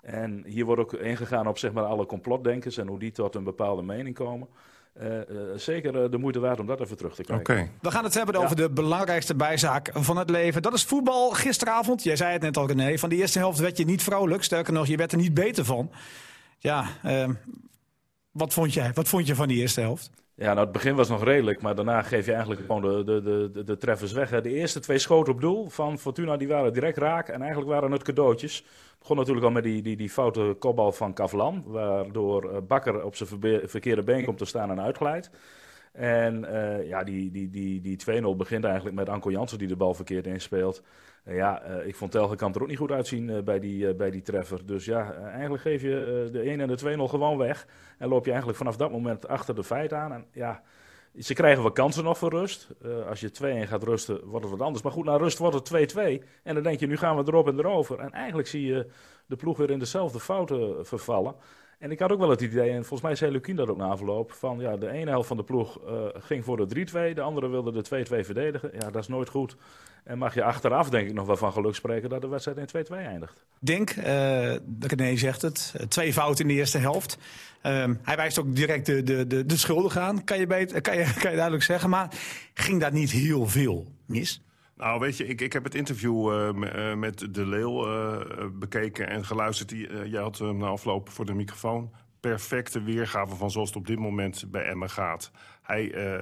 En 0.00 0.44
hier 0.46 0.64
wordt 0.64 0.80
ook 0.80 0.92
ingegaan 0.92 1.46
op 1.46 1.58
zeg 1.58 1.72
maar, 1.72 1.84
alle 1.84 2.06
complotdenkers 2.06 2.76
en 2.76 2.86
hoe 2.86 2.98
die 2.98 3.12
tot 3.12 3.34
een 3.34 3.44
bepaalde 3.44 3.82
mening 3.82 4.14
komen. 4.14 4.48
Uh, 5.02 5.06
uh, 5.06 5.22
zeker 5.56 6.10
de 6.10 6.18
moeite 6.18 6.40
waard 6.40 6.60
om 6.60 6.66
dat 6.66 6.80
even 6.80 6.96
terug 6.96 7.14
te 7.14 7.22
kijken. 7.22 7.54
Okay. 7.54 7.70
We 7.80 7.90
gaan 7.90 8.04
het 8.04 8.14
hebben 8.14 8.34
over 8.34 8.56
de 8.56 8.70
belangrijkste 8.70 9.34
bijzaak 9.34 9.90
van 9.92 10.16
het 10.16 10.30
leven. 10.30 10.62
Dat 10.62 10.72
is 10.72 10.84
voetbal 10.84 11.30
gisteravond. 11.30 12.02
Jij 12.02 12.16
zei 12.16 12.32
het 12.32 12.42
net 12.42 12.56
al, 12.56 12.66
René. 12.66 12.98
Van 12.98 13.08
de 13.08 13.16
eerste 13.16 13.38
helft 13.38 13.58
werd 13.58 13.76
je 13.76 13.84
niet 13.84 14.02
vrolijk. 14.02 14.42
Sterker 14.42 14.72
nog, 14.72 14.86
je 14.86 14.96
werd 14.96 15.12
er 15.12 15.18
niet 15.18 15.34
beter 15.34 15.64
van. 15.64 15.90
Ja, 16.62 16.86
ehm, 17.02 17.34
wat, 18.30 18.52
vond 18.52 18.72
jij? 18.72 18.92
wat 18.92 19.08
vond 19.08 19.26
je 19.26 19.34
van 19.34 19.48
die 19.48 19.60
eerste 19.60 19.80
helft? 19.80 20.10
Ja, 20.34 20.46
nou 20.46 20.58
het 20.58 20.72
begin 20.72 20.94
was 20.94 21.08
nog 21.08 21.24
redelijk, 21.24 21.62
maar 21.62 21.74
daarna 21.74 22.02
geef 22.02 22.26
je 22.26 22.32
eigenlijk 22.32 22.60
gewoon 22.60 22.82
de, 22.82 23.04
de, 23.04 23.50
de, 23.52 23.64
de 23.64 23.76
treffers 23.76 24.12
weg. 24.12 24.30
De 24.30 24.54
eerste 24.54 24.80
twee 24.80 24.98
schoten 24.98 25.32
op 25.32 25.40
doel 25.40 25.68
van 25.68 25.98
Fortuna 25.98 26.36
die 26.36 26.48
waren 26.48 26.72
direct 26.72 26.96
raak 26.96 27.28
en 27.28 27.40
eigenlijk 27.40 27.70
waren 27.70 27.92
het 27.92 28.02
cadeautjes. 28.02 28.64
Begon 28.98 29.16
natuurlijk 29.16 29.46
al 29.46 29.52
met 29.52 29.62
die, 29.62 29.82
die, 29.82 29.96
die 29.96 30.10
foute 30.10 30.56
kopbal 30.58 30.92
van 30.92 31.14
Kavlan, 31.14 31.64
waardoor 31.66 32.62
Bakker 32.62 33.04
op 33.04 33.16
zijn 33.16 33.28
verkeerde 33.64 34.02
been 34.02 34.24
komt 34.24 34.38
te 34.38 34.44
staan 34.44 34.70
en 34.70 34.80
uitglijdt. 34.80 35.30
En 35.92 36.44
uh, 36.44 36.88
ja, 36.88 37.04
die, 37.04 37.30
die, 37.30 37.50
die, 37.50 37.80
die 37.80 38.22
2-0 38.22 38.36
begint 38.36 38.64
eigenlijk 38.64 38.96
met 38.96 39.08
Anko 39.08 39.30
Jansen 39.30 39.58
die 39.58 39.68
de 39.68 39.76
bal 39.76 39.94
verkeerd 39.94 40.26
inspeelt. 40.26 40.82
Uh, 41.24 41.36
ja, 41.36 41.62
uh, 41.68 41.86
ik 41.86 41.96
vond 41.96 42.10
Telgekamp 42.10 42.54
er 42.54 42.62
ook 42.62 42.68
niet 42.68 42.78
goed 42.78 42.90
uitzien 42.90 43.44
bij, 43.44 43.58
die, 43.58 43.94
bij 43.94 44.10
die 44.10 44.22
treffer. 44.22 44.66
Dus 44.66 44.84
ja, 44.84 45.12
eigenlijk 45.12 45.62
geef 45.62 45.82
je 45.82 46.28
de 46.32 46.40
1 46.40 46.60
en 46.60 46.68
de 46.68 46.96
2-0 46.98 47.10
gewoon 47.10 47.38
weg. 47.38 47.66
En 47.98 48.08
loop 48.08 48.24
je 48.24 48.30
eigenlijk 48.30 48.58
vanaf 48.58 48.76
dat 48.76 48.90
moment 48.90 49.28
achter 49.28 49.54
de 49.54 49.64
feit 49.64 49.92
aan. 49.92 50.12
En 50.12 50.24
ja, 50.32 50.62
ze 51.18 51.34
krijgen 51.34 51.62
wel 51.62 51.72
kansen 51.72 52.04
nog 52.04 52.18
voor 52.18 52.30
rust. 52.30 52.68
als 53.08 53.20
je 53.20 53.64
2-1 53.64 53.68
gaat 53.68 53.82
rusten, 53.82 54.24
wordt 54.24 54.44
het 54.44 54.54
wat 54.56 54.66
anders. 54.66 54.82
Maar 54.82 54.92
goed, 54.92 55.04
na 55.04 55.16
rust 55.16 55.38
wordt 55.38 55.68
het 55.68 55.94
2-2. 55.96 56.24
En 56.42 56.54
dan 56.54 56.62
denk 56.62 56.80
je, 56.80 56.86
nu 56.86 56.96
gaan 56.96 57.16
we 57.16 57.22
erop 57.26 57.48
en 57.48 57.58
erover. 57.58 57.98
En 57.98 58.10
eigenlijk 58.10 58.48
zie 58.48 58.66
je 58.66 58.86
de 59.26 59.36
ploeg 59.36 59.56
weer 59.56 59.70
in 59.70 59.78
dezelfde 59.78 60.20
fouten 60.20 60.86
vervallen. 60.86 61.34
En 61.82 61.90
ik 61.90 61.98
had 61.98 62.12
ook 62.12 62.18
wel 62.18 62.30
het 62.30 62.40
idee, 62.40 62.70
en 62.70 62.78
volgens 62.78 63.00
mij 63.00 63.14
zei 63.14 63.32
Lukien 63.32 63.56
dat 63.56 63.68
ook 63.68 63.76
na 63.76 63.86
afloop, 63.86 64.32
van 64.32 64.58
ja, 64.58 64.76
de 64.76 64.90
ene 64.90 65.10
helft 65.10 65.28
van 65.28 65.36
de 65.36 65.42
ploeg 65.42 65.80
uh, 65.86 66.04
ging 66.18 66.44
voor 66.44 66.68
de 66.68 66.86
3-2, 67.10 67.14
de 67.14 67.20
andere 67.20 67.48
wilde 67.48 67.72
de 67.72 68.04
2-2 68.06 68.24
verdedigen. 68.24 68.70
Ja, 68.72 68.90
dat 68.90 69.02
is 69.02 69.08
nooit 69.08 69.28
goed. 69.28 69.56
En 70.04 70.18
mag 70.18 70.34
je 70.34 70.42
achteraf 70.42 70.90
denk 70.90 71.08
ik 71.08 71.14
nog 71.14 71.26
wel 71.26 71.36
van 71.36 71.52
geluk 71.52 71.74
spreken 71.74 72.08
dat 72.08 72.20
de 72.20 72.28
wedstrijd 72.28 72.72
in 72.72 72.84
2-2 72.86 72.94
eindigt. 72.96 73.44
Denk, 73.58 73.96
uh, 73.96 74.04
René 74.80 75.16
zegt 75.16 75.42
het, 75.42 75.74
twee 75.88 76.12
fouten 76.12 76.44
in 76.44 76.50
de 76.50 76.58
eerste 76.58 76.78
helft. 76.78 77.18
Uh, 77.62 77.84
hij 78.02 78.16
wijst 78.16 78.38
ook 78.38 78.56
direct 78.56 78.86
de, 78.86 79.02
de, 79.02 79.26
de, 79.26 79.46
de 79.46 79.90
aan, 80.00 80.24
kan 80.24 80.38
je, 80.38 80.46
beter, 80.46 80.80
kan, 80.80 80.96
je, 80.96 81.12
kan 81.20 81.30
je 81.30 81.36
duidelijk 81.36 81.64
zeggen. 81.64 81.90
Maar 81.90 82.08
ging 82.54 82.80
daar 82.80 82.92
niet 82.92 83.10
heel 83.10 83.46
veel 83.46 83.86
mis? 84.06 84.42
Nou, 84.82 85.00
weet 85.00 85.16
je, 85.16 85.26
ik, 85.26 85.40
ik 85.40 85.52
heb 85.52 85.64
het 85.64 85.74
interview 85.74 86.32
uh, 86.32 86.94
met 86.94 87.34
De 87.34 87.46
Leeuw 87.46 87.86
uh, 87.86 88.46
bekeken 88.52 89.08
en 89.08 89.24
geluisterd. 89.24 89.70
jij 90.10 90.22
had 90.22 90.38
hem 90.38 90.56
na 90.56 90.66
afloop 90.66 91.08
voor 91.08 91.24
de 91.24 91.34
microfoon. 91.34 91.92
Perfecte 92.20 92.82
weergave 92.82 93.36
van 93.36 93.50
zoals 93.50 93.68
het 93.68 93.78
op 93.78 93.86
dit 93.86 93.98
moment 93.98 94.50
bij 94.50 94.64
Emma 94.64 94.86
gaat. 94.86 95.30
Hij 95.72 95.94
uh, 95.94 96.20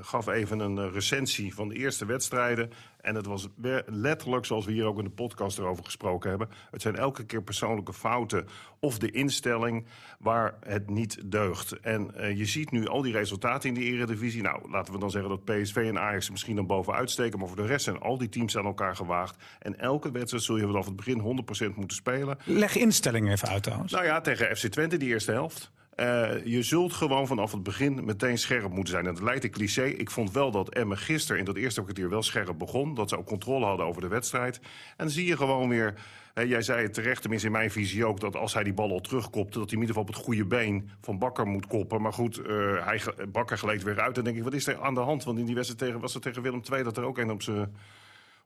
gaf 0.00 0.26
even 0.26 0.60
een 0.60 0.92
recensie 0.92 1.54
van 1.54 1.68
de 1.68 1.74
eerste 1.74 2.06
wedstrijden. 2.06 2.70
En 3.00 3.14
het 3.14 3.26
was 3.26 3.48
letterlijk, 3.86 4.44
zoals 4.44 4.64
we 4.64 4.72
hier 4.72 4.84
ook 4.84 4.98
in 4.98 5.04
de 5.04 5.10
podcast 5.10 5.58
erover 5.58 5.84
gesproken 5.84 6.30
hebben... 6.30 6.48
het 6.70 6.82
zijn 6.82 6.96
elke 6.96 7.24
keer 7.24 7.42
persoonlijke 7.42 7.92
fouten 7.92 8.46
of 8.80 8.98
de 8.98 9.10
instelling 9.10 9.86
waar 10.18 10.54
het 10.60 10.90
niet 10.90 11.30
deugt. 11.30 11.80
En 11.80 12.12
je 12.36 12.46
ziet 12.46 12.70
nu 12.70 12.86
al 12.86 13.02
die 13.02 13.12
resultaten 13.12 13.68
in 13.68 13.74
de 13.74 13.80
eredivisie. 13.80 14.42
Nou, 14.42 14.70
laten 14.70 14.92
we 14.92 14.98
dan 14.98 15.10
zeggen 15.10 15.30
dat 15.30 15.44
PSV 15.44 15.76
en 15.76 15.98
Ajax 15.98 16.30
misschien 16.30 16.56
dan 16.56 16.66
bovenuit 16.66 17.10
steken... 17.10 17.38
maar 17.38 17.48
voor 17.48 17.56
de 17.56 17.66
rest 17.66 17.84
zijn 17.84 17.98
al 17.98 18.18
die 18.18 18.28
teams 18.28 18.56
aan 18.56 18.64
elkaar 18.64 18.96
gewaagd. 18.96 19.36
En 19.58 19.78
elke 19.78 20.10
wedstrijd 20.10 20.44
zul 20.44 20.56
je 20.56 20.66
vanaf 20.66 20.86
het 20.86 20.96
begin 20.96 21.44
100% 21.70 21.74
moeten 21.74 21.96
spelen. 21.96 22.38
Leg 22.44 22.76
instellingen 22.76 23.32
even 23.32 23.48
uit 23.48 23.62
trouwens. 23.62 23.92
Nou 23.92 24.04
ja, 24.04 24.20
tegen 24.20 24.56
FC 24.56 24.66
Twente 24.66 24.96
die 24.96 25.08
eerste 25.08 25.32
helft. 25.32 25.72
Uh, 25.96 26.44
je 26.44 26.62
zult 26.62 26.92
gewoon 26.92 27.26
vanaf 27.26 27.52
het 27.52 27.62
begin 27.62 28.04
meteen 28.04 28.38
scherp 28.38 28.72
moeten 28.72 28.92
zijn. 28.92 29.06
En 29.06 29.14
dat 29.14 29.22
lijkt 29.22 29.44
een 29.44 29.50
cliché. 29.50 29.84
Ik 29.84 30.10
vond 30.10 30.32
wel 30.32 30.50
dat 30.50 30.68
Emmen 30.68 30.98
gisteren 30.98 31.38
in 31.38 31.44
dat 31.44 31.56
eerste 31.56 31.82
kwartier 31.82 32.08
wel 32.08 32.22
scherp 32.22 32.58
begon. 32.58 32.94
Dat 32.94 33.08
ze 33.08 33.18
ook 33.18 33.26
controle 33.26 33.64
hadden 33.64 33.86
over 33.86 34.00
de 34.00 34.08
wedstrijd. 34.08 34.56
En 34.56 34.94
dan 34.96 35.10
zie 35.10 35.26
je 35.26 35.36
gewoon 35.36 35.68
weer... 35.68 35.94
Jij 36.34 36.62
zei 36.62 36.82
het 36.82 36.94
terecht, 36.94 37.20
tenminste 37.20 37.46
in 37.46 37.52
mijn 37.52 37.70
visie 37.70 38.06
ook... 38.06 38.20
dat 38.20 38.36
als 38.36 38.54
hij 38.54 38.62
die 38.62 38.74
bal 38.74 38.90
al 38.90 39.00
terugkopte... 39.00 39.58
dat 39.58 39.70
hij 39.70 39.78
in 39.78 39.86
ieder 39.86 39.86
geval 39.86 40.02
op 40.02 40.14
het 40.14 40.24
goede 40.24 40.46
been 40.46 40.90
van 41.00 41.18
Bakker 41.18 41.46
moet 41.46 41.66
koppen. 41.66 42.02
Maar 42.02 42.12
goed, 42.12 42.38
uh, 42.38 42.86
hij, 42.86 43.00
Bakker 43.28 43.58
geleed 43.58 43.82
weer 43.82 44.00
uit. 44.00 44.08
En 44.08 44.14
dan 44.14 44.24
denk 44.24 44.36
ik, 44.36 44.42
wat 44.42 44.52
is 44.52 44.66
er 44.66 44.80
aan 44.80 44.94
de 44.94 45.00
hand? 45.00 45.24
Want 45.24 45.38
in 45.38 45.44
die 45.44 45.54
wedstrijd 45.54 45.82
tegen, 45.82 46.00
was 46.00 46.14
het 46.14 46.22
tegen 46.22 46.42
Willem 46.42 46.60
II... 46.72 46.82
dat 46.82 46.96
er 46.96 47.04
ook 47.04 47.18
een 47.18 47.30
op 47.30 47.42
zijn 47.42 47.74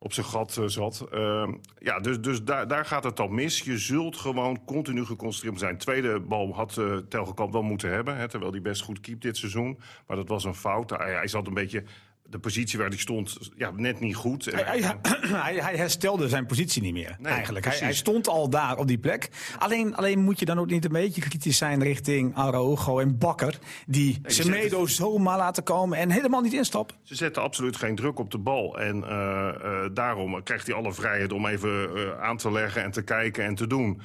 op 0.03 0.13
zijn 0.13 0.27
gat 0.27 0.57
uh, 0.61 0.67
zat. 0.67 1.07
Uh, 1.15 1.49
ja, 1.79 2.01
dus, 2.01 2.21
dus 2.21 2.45
daar, 2.45 2.69
daar 2.69 2.85
gaat 2.85 3.05
het 3.05 3.17
dan 3.17 3.35
mis. 3.35 3.61
Je 3.61 3.79
zult 3.79 4.17
gewoon 4.17 4.65
continu 4.65 5.05
geconcentreerd 5.05 5.59
zijn. 5.59 5.79
Tweede 5.79 6.21
bal 6.21 6.55
had 6.55 6.77
uh, 6.77 6.97
Telgekamp 6.97 7.53
wel 7.53 7.63
moeten 7.63 7.91
hebben. 7.91 8.17
Hè, 8.17 8.29
terwijl 8.29 8.53
hij 8.53 8.63
best 8.63 8.83
goed 8.83 9.01
keept 9.01 9.23
dit 9.23 9.37
seizoen. 9.37 9.79
Maar 10.07 10.17
dat 10.17 10.29
was 10.29 10.45
een 10.45 10.55
fout. 10.55 10.91
Hij, 10.91 11.13
hij 11.13 11.29
zat 11.29 11.47
een 11.47 11.55
beetje 11.55 11.85
de 12.31 12.39
positie 12.39 12.79
waar 12.79 12.89
hij 12.89 12.99
stond 12.99 13.39
ja, 13.57 13.71
net 13.77 14.01
niet 14.01 14.17
goed. 14.17 14.45
Hij, 14.45 14.81
hij, 14.81 14.97
hij, 15.47 15.55
hij 15.55 15.77
herstelde 15.77 16.29
zijn 16.29 16.47
positie 16.47 16.83
niet 16.83 16.93
meer, 16.93 17.17
nee, 17.19 17.33
eigenlijk. 17.33 17.65
Hij, 17.65 17.79
hij, 17.79 17.95
stond 17.95 18.29
al 18.29 18.51
daar 18.51 18.77
op 18.77 18.87
die 18.87 18.99
plek. 18.99 19.29
Alleen, 19.59 19.97
alleen 19.97 20.19
moet 20.19 20.39
je 20.39 20.45
dan 20.45 20.59
ook 20.59 20.71
niet 20.71 20.85
een 20.85 20.93
beetje 20.93 21.21
kritisch 21.21 21.57
zijn 21.57 21.83
richting 21.83 22.35
Araujo 22.35 22.99
en 22.99 23.19
Bakker... 23.19 23.59
die 23.87 24.19
nee, 24.23 24.33
Semedo 24.33 24.81
het... 24.81 24.91
zomaar 24.91 25.37
laten 25.37 25.63
komen 25.63 25.99
en 25.99 26.11
helemaal 26.11 26.41
niet 26.41 26.53
instappen. 26.53 26.97
Ze 27.03 27.15
zetten 27.15 27.43
absoluut 27.43 27.77
geen 27.77 27.95
druk 27.95 28.19
op 28.19 28.31
de 28.31 28.39
bal. 28.39 28.79
En 28.79 28.97
uh, 28.97 29.49
uh, 29.65 29.85
daarom 29.93 30.43
krijgt 30.43 30.67
hij 30.67 30.77
alle 30.77 30.93
vrijheid 30.93 31.33
om 31.33 31.47
even 31.47 31.91
uh, 31.97 32.21
aan 32.21 32.37
te 32.37 32.53
leggen 32.53 32.83
en 32.83 32.91
te 32.91 33.03
kijken 33.03 33.45
en 33.45 33.55
te 33.55 33.67
doen... 33.67 34.01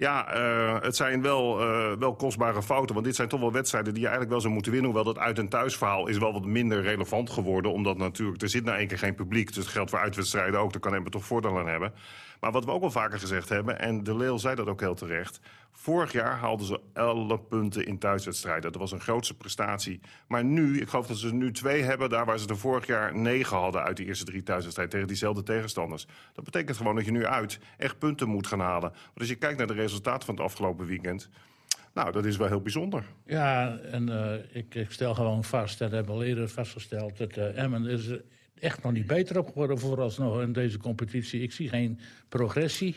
Ja, 0.00 0.36
uh, 0.36 0.82
het 0.82 0.96
zijn 0.96 1.22
wel, 1.22 1.60
uh, 1.60 1.92
wel 1.98 2.14
kostbare 2.14 2.62
fouten. 2.62 2.94
Want 2.94 3.06
dit 3.06 3.16
zijn 3.16 3.28
toch 3.28 3.40
wel 3.40 3.52
wedstrijden 3.52 3.92
die 3.92 4.02
je 4.02 4.08
eigenlijk 4.08 4.32
wel 4.32 4.40
zou 4.40 4.54
moeten 4.54 4.72
winnen. 4.72 4.90
Hoewel 4.90 5.12
dat 5.12 5.22
uit- 5.22 5.38
en 5.38 5.48
thuisverhaal 5.48 6.06
is 6.06 6.18
wel 6.18 6.32
wat 6.32 6.44
minder 6.44 6.82
relevant 6.82 7.30
geworden. 7.30 7.72
Omdat 7.72 7.98
natuurlijk, 7.98 8.42
er 8.42 8.48
zit 8.48 8.64
nou 8.64 8.78
één 8.78 8.86
keer 8.86 8.98
geen 8.98 9.14
publiek. 9.14 9.46
Dus 9.46 9.64
dat 9.64 9.72
geldt 9.72 9.90
voor 9.90 9.98
uitwedstrijden 9.98 10.60
ook. 10.60 10.72
Daar 10.72 10.80
kan 10.80 10.92
hebben 10.92 11.10
toch 11.10 11.24
voordeel 11.24 11.58
aan 11.58 11.68
hebben. 11.68 11.92
Maar 12.40 12.52
wat 12.52 12.64
we 12.64 12.70
ook 12.70 12.80
wel 12.80 12.90
vaker 12.90 13.18
gezegd 13.18 13.48
hebben, 13.48 13.78
en 13.78 14.02
De 14.02 14.16
Leeuw 14.16 14.36
zei 14.36 14.54
dat 14.54 14.66
ook 14.66 14.80
heel 14.80 14.94
terecht... 14.94 15.40
vorig 15.72 16.12
jaar 16.12 16.38
haalden 16.38 16.66
ze 16.66 16.80
alle 16.94 17.40
punten 17.40 17.86
in 17.86 17.98
thuiswedstrijden. 17.98 18.72
Dat 18.72 18.80
was 18.80 18.92
een 18.92 19.00
grootste 19.00 19.36
prestatie. 19.36 20.00
Maar 20.28 20.44
nu, 20.44 20.80
ik 20.80 20.88
geloof 20.88 21.06
dat 21.06 21.16
ze 21.16 21.34
nu 21.34 21.52
twee 21.52 21.82
hebben... 21.82 22.08
daar 22.08 22.24
waar 22.24 22.38
ze 22.38 22.48
er 22.48 22.58
vorig 22.58 22.86
jaar 22.86 23.16
negen 23.16 23.56
hadden 23.56 23.82
uit 23.82 23.96
die 23.96 24.06
eerste 24.06 24.24
drie 24.24 24.42
thuiswedstrijden... 24.42 24.94
tegen 24.94 25.08
diezelfde 25.08 25.42
tegenstanders. 25.42 26.06
Dat 26.34 26.44
betekent 26.44 26.76
gewoon 26.76 26.94
dat 26.94 27.04
je 27.04 27.10
nu 27.10 27.26
uit 27.26 27.58
echt 27.76 27.98
punten 27.98 28.28
moet 28.28 28.46
gaan 28.46 28.60
halen. 28.60 28.90
Want 28.90 29.18
als 29.18 29.28
je 29.28 29.34
kijkt 29.34 29.58
naar 29.58 29.66
de 29.66 29.72
resultaten 29.72 30.26
van 30.26 30.34
het 30.34 30.44
afgelopen 30.44 30.86
weekend... 30.86 31.28
Nou, 31.94 32.12
dat 32.12 32.24
is 32.24 32.36
wel 32.36 32.48
heel 32.48 32.60
bijzonder. 32.60 33.04
Ja, 33.26 33.78
en 33.78 34.08
uh, 34.08 34.32
ik, 34.52 34.74
ik, 34.74 34.90
stel 34.90 35.14
gewoon 35.14 35.44
vast, 35.44 35.78
dat 35.78 35.90
hebben 35.90 36.14
we 36.14 36.20
al 36.20 36.26
eerder 36.26 36.48
vastgesteld... 36.48 37.18
dat 37.18 37.36
uh, 37.36 37.62
Emmen 37.62 37.86
is 37.86 38.08
echt 38.60 38.82
nog 38.82 38.92
niet 38.92 39.06
beter 39.06 39.38
op 39.38 39.46
geworden 39.46 39.78
vooralsnog 39.78 40.40
in 40.40 40.52
deze 40.52 40.78
competitie. 40.78 41.42
Ik 41.42 41.52
zie 41.52 41.68
geen 41.68 42.00
progressie. 42.28 42.96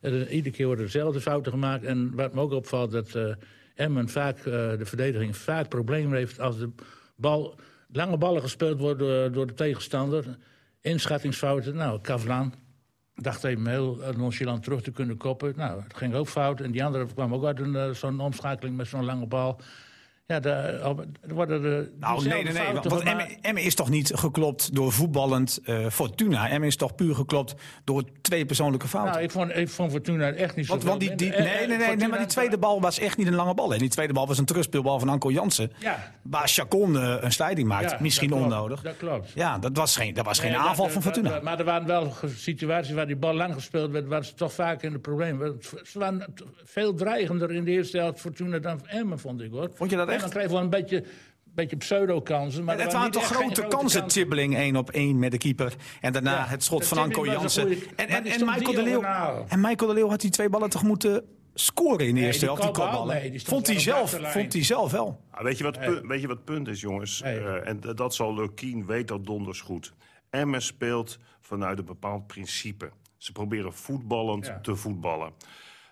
Er, 0.00 0.30
iedere 0.30 0.54
keer 0.56 0.66
worden 0.66 0.84
dezelfde 0.84 1.20
fouten 1.20 1.52
gemaakt. 1.52 1.84
En 1.84 2.14
wat 2.14 2.34
me 2.34 2.40
ook 2.40 2.52
opvalt, 2.52 2.90
dat 2.90 3.14
uh, 3.14 3.34
Emmen 3.74 4.08
vaak, 4.08 4.38
uh, 4.38 4.44
de 4.44 4.84
verdediging 4.84 5.36
vaak 5.36 5.68
problemen 5.68 6.16
heeft... 6.16 6.40
als 6.40 6.58
de 6.58 6.70
bal, 7.16 7.58
lange 7.92 8.18
ballen 8.18 8.42
gespeeld 8.42 8.78
worden 8.78 9.06
door, 9.08 9.32
door 9.32 9.46
de 9.46 9.54
tegenstander. 9.54 10.38
Inschattingsfouten. 10.80 11.74
Nou, 11.74 12.00
Kavlan 12.00 12.54
dacht 13.14 13.44
even 13.44 13.66
heel 13.66 14.00
nonchalant 14.16 14.62
terug 14.62 14.82
te 14.82 14.90
kunnen 14.90 15.16
koppen. 15.16 15.52
Nou, 15.56 15.82
het 15.82 15.96
ging 15.96 16.14
ook 16.14 16.28
fout. 16.28 16.60
En 16.60 16.70
die 16.70 16.84
andere 16.84 17.06
kwam 17.06 17.34
ook 17.34 17.44
uit 17.44 17.60
een, 17.60 17.94
zo'n 17.94 18.20
omschakeling 18.20 18.76
met 18.76 18.86
zo'n 18.86 19.04
lange 19.04 19.26
bal... 19.26 19.60
Ja, 20.30 20.42
er 20.42 21.34
worden 21.34 21.62
de. 21.62 21.90
Nou, 22.00 22.28
nee, 22.28 22.42
nee, 22.42 22.52
nee. 22.52 22.72
Want 22.72 23.02
Emme 23.40 23.62
is 23.62 23.74
toch 23.74 23.88
niet 23.88 24.12
geklopt 24.14 24.74
door 24.74 24.92
voetballend 24.92 25.60
uh, 25.64 25.86
Fortuna? 25.88 26.48
Emme 26.48 26.66
is 26.66 26.76
toch 26.76 26.94
puur 26.94 27.14
geklopt 27.14 27.54
door 27.84 28.04
twee 28.22 28.46
persoonlijke 28.46 28.88
fouten? 28.88 29.12
Nou, 29.12 29.24
ik 29.24 29.30
vond, 29.30 29.56
ik 29.56 29.68
vond 29.68 29.90
Fortuna 29.90 30.32
echt 30.32 30.56
niet 30.56 30.66
zo. 30.66 30.72
Want, 30.72 30.84
want 30.84 31.00
die, 31.00 31.14
die, 31.14 31.30
nee, 31.30 31.66
nee, 31.66 31.76
nee, 31.76 31.96
nee, 31.96 32.08
maar 32.08 32.18
die 32.18 32.26
tweede 32.26 32.58
bal 32.58 32.80
was 32.80 32.98
echt 32.98 33.16
niet 33.16 33.26
een 33.26 33.34
lange 33.34 33.54
bal. 33.54 33.70
Hè. 33.70 33.78
Die 33.78 33.88
tweede 33.88 34.12
bal 34.12 34.26
was 34.26 34.38
een 34.38 34.44
terugspeelbal 34.44 34.98
van 34.98 35.08
Anko 35.08 35.30
Jansen. 35.30 35.72
Ja. 35.78 36.12
Waar 36.22 36.48
Chacon 36.48 36.94
uh, 36.94 37.16
een 37.20 37.32
slijding 37.32 37.68
maakt. 37.68 37.90
Ja, 37.90 37.96
Misschien 38.00 38.28
dat 38.28 38.38
klopt, 38.38 38.52
onnodig. 38.52 38.82
Dat 38.82 38.96
klopt. 38.96 39.32
Ja, 39.34 39.58
dat 39.58 39.76
was 39.76 39.96
geen, 39.96 40.14
dat 40.14 40.24
was 40.24 40.40
nee, 40.40 40.50
geen 40.50 40.60
aanval 40.60 40.84
dat, 40.84 40.92
van 40.92 41.02
Fortuna. 41.02 41.30
Dat, 41.30 41.42
maar 41.42 41.58
er 41.58 41.64
waren 41.64 41.86
wel 41.86 42.14
situaties 42.36 42.94
waar 42.94 43.06
die 43.06 43.16
bal 43.16 43.34
lang 43.34 43.54
gespeeld 43.54 43.90
werd. 43.90 44.06
waar 44.06 44.24
ze 44.24 44.34
toch 44.34 44.52
vaak 44.52 44.82
in 44.82 44.92
de 44.92 44.98
problemen. 44.98 45.60
Ze 45.82 45.98
waren 45.98 46.34
veel 46.64 46.94
dreigender 46.94 47.52
in 47.52 47.64
de 47.64 47.70
eerste 47.70 47.98
helft 47.98 48.20
Fortuna 48.20 48.58
dan 48.58 48.80
Emmen, 48.86 49.18
vond 49.18 49.40
ik 49.40 49.50
hoor. 49.50 49.70
Vond 49.74 49.90
je 49.90 49.96
dat 49.96 50.08
echt? 50.08 50.19
En 50.24 50.30
dan 50.30 50.30
kreeg 50.30 50.46
je 50.46 50.52
wel 50.52 50.62
een 50.62 50.70
beetje 50.70 51.04
beetje 51.54 51.76
pseudo-kansen. 51.76 52.64
Maar 52.64 52.78
het 52.78 52.92
waren 52.92 53.10
toch 53.10 53.24
grote 53.24 53.66
kansen, 53.66 54.06
Tibbeling 54.06 54.56
1 54.56 54.76
op 54.76 54.90
1 54.90 55.18
met 55.18 55.30
de 55.30 55.38
keeper. 55.38 55.74
En 56.00 56.12
daarna 56.12 56.34
ja, 56.34 56.46
het 56.46 56.64
schot 56.64 56.86
van 56.86 56.98
Anko 56.98 57.26
Jansen. 57.26 57.62
Goeie, 57.62 57.86
en, 57.96 58.08
en, 58.08 58.24
en, 58.24 58.44
Michael 58.44 58.72
de 58.72 58.82
Leeuw, 58.82 59.02
en 59.48 59.60
Michael 59.60 59.88
de 59.88 59.94
Leeuw 59.94 60.08
had 60.08 60.20
die 60.20 60.30
twee 60.30 60.48
ballen 60.48 60.70
toch 60.70 60.82
moeten 60.82 61.24
scoren 61.54 62.06
in 62.06 62.14
de 62.14 62.20
eerste 62.20 62.44
helft, 62.44 62.62
die 62.62 62.70
kopballen. 62.70 63.40
Vond, 63.40 63.66
hij 63.66 63.80
zelf, 63.80 64.10
vond 64.22 64.52
hij 64.52 64.64
zelf 64.64 64.92
wel. 64.92 65.20
Ah, 65.30 65.42
weet, 65.42 65.58
je 65.58 65.64
wat, 65.64 65.76
hey. 65.76 66.00
weet 66.02 66.20
je 66.20 66.26
wat 66.26 66.36
het 66.36 66.44
punt 66.44 66.68
is, 66.68 66.80
jongens? 66.80 67.20
Hey. 67.22 67.38
Uh, 67.38 67.68
en 67.68 67.80
dat 67.94 68.14
zal 68.14 68.34
Lukien, 68.34 68.86
weet 68.86 69.08
dat 69.08 69.26
donders 69.26 69.60
goed. 69.60 69.92
Emmen 70.30 70.62
speelt 70.62 71.18
vanuit 71.40 71.78
een 71.78 71.84
bepaald 71.84 72.26
principe. 72.26 72.90
Ze 73.16 73.32
proberen 73.32 73.72
voetballend 73.72 74.46
ja. 74.46 74.60
te 74.60 74.76
voetballen. 74.76 75.32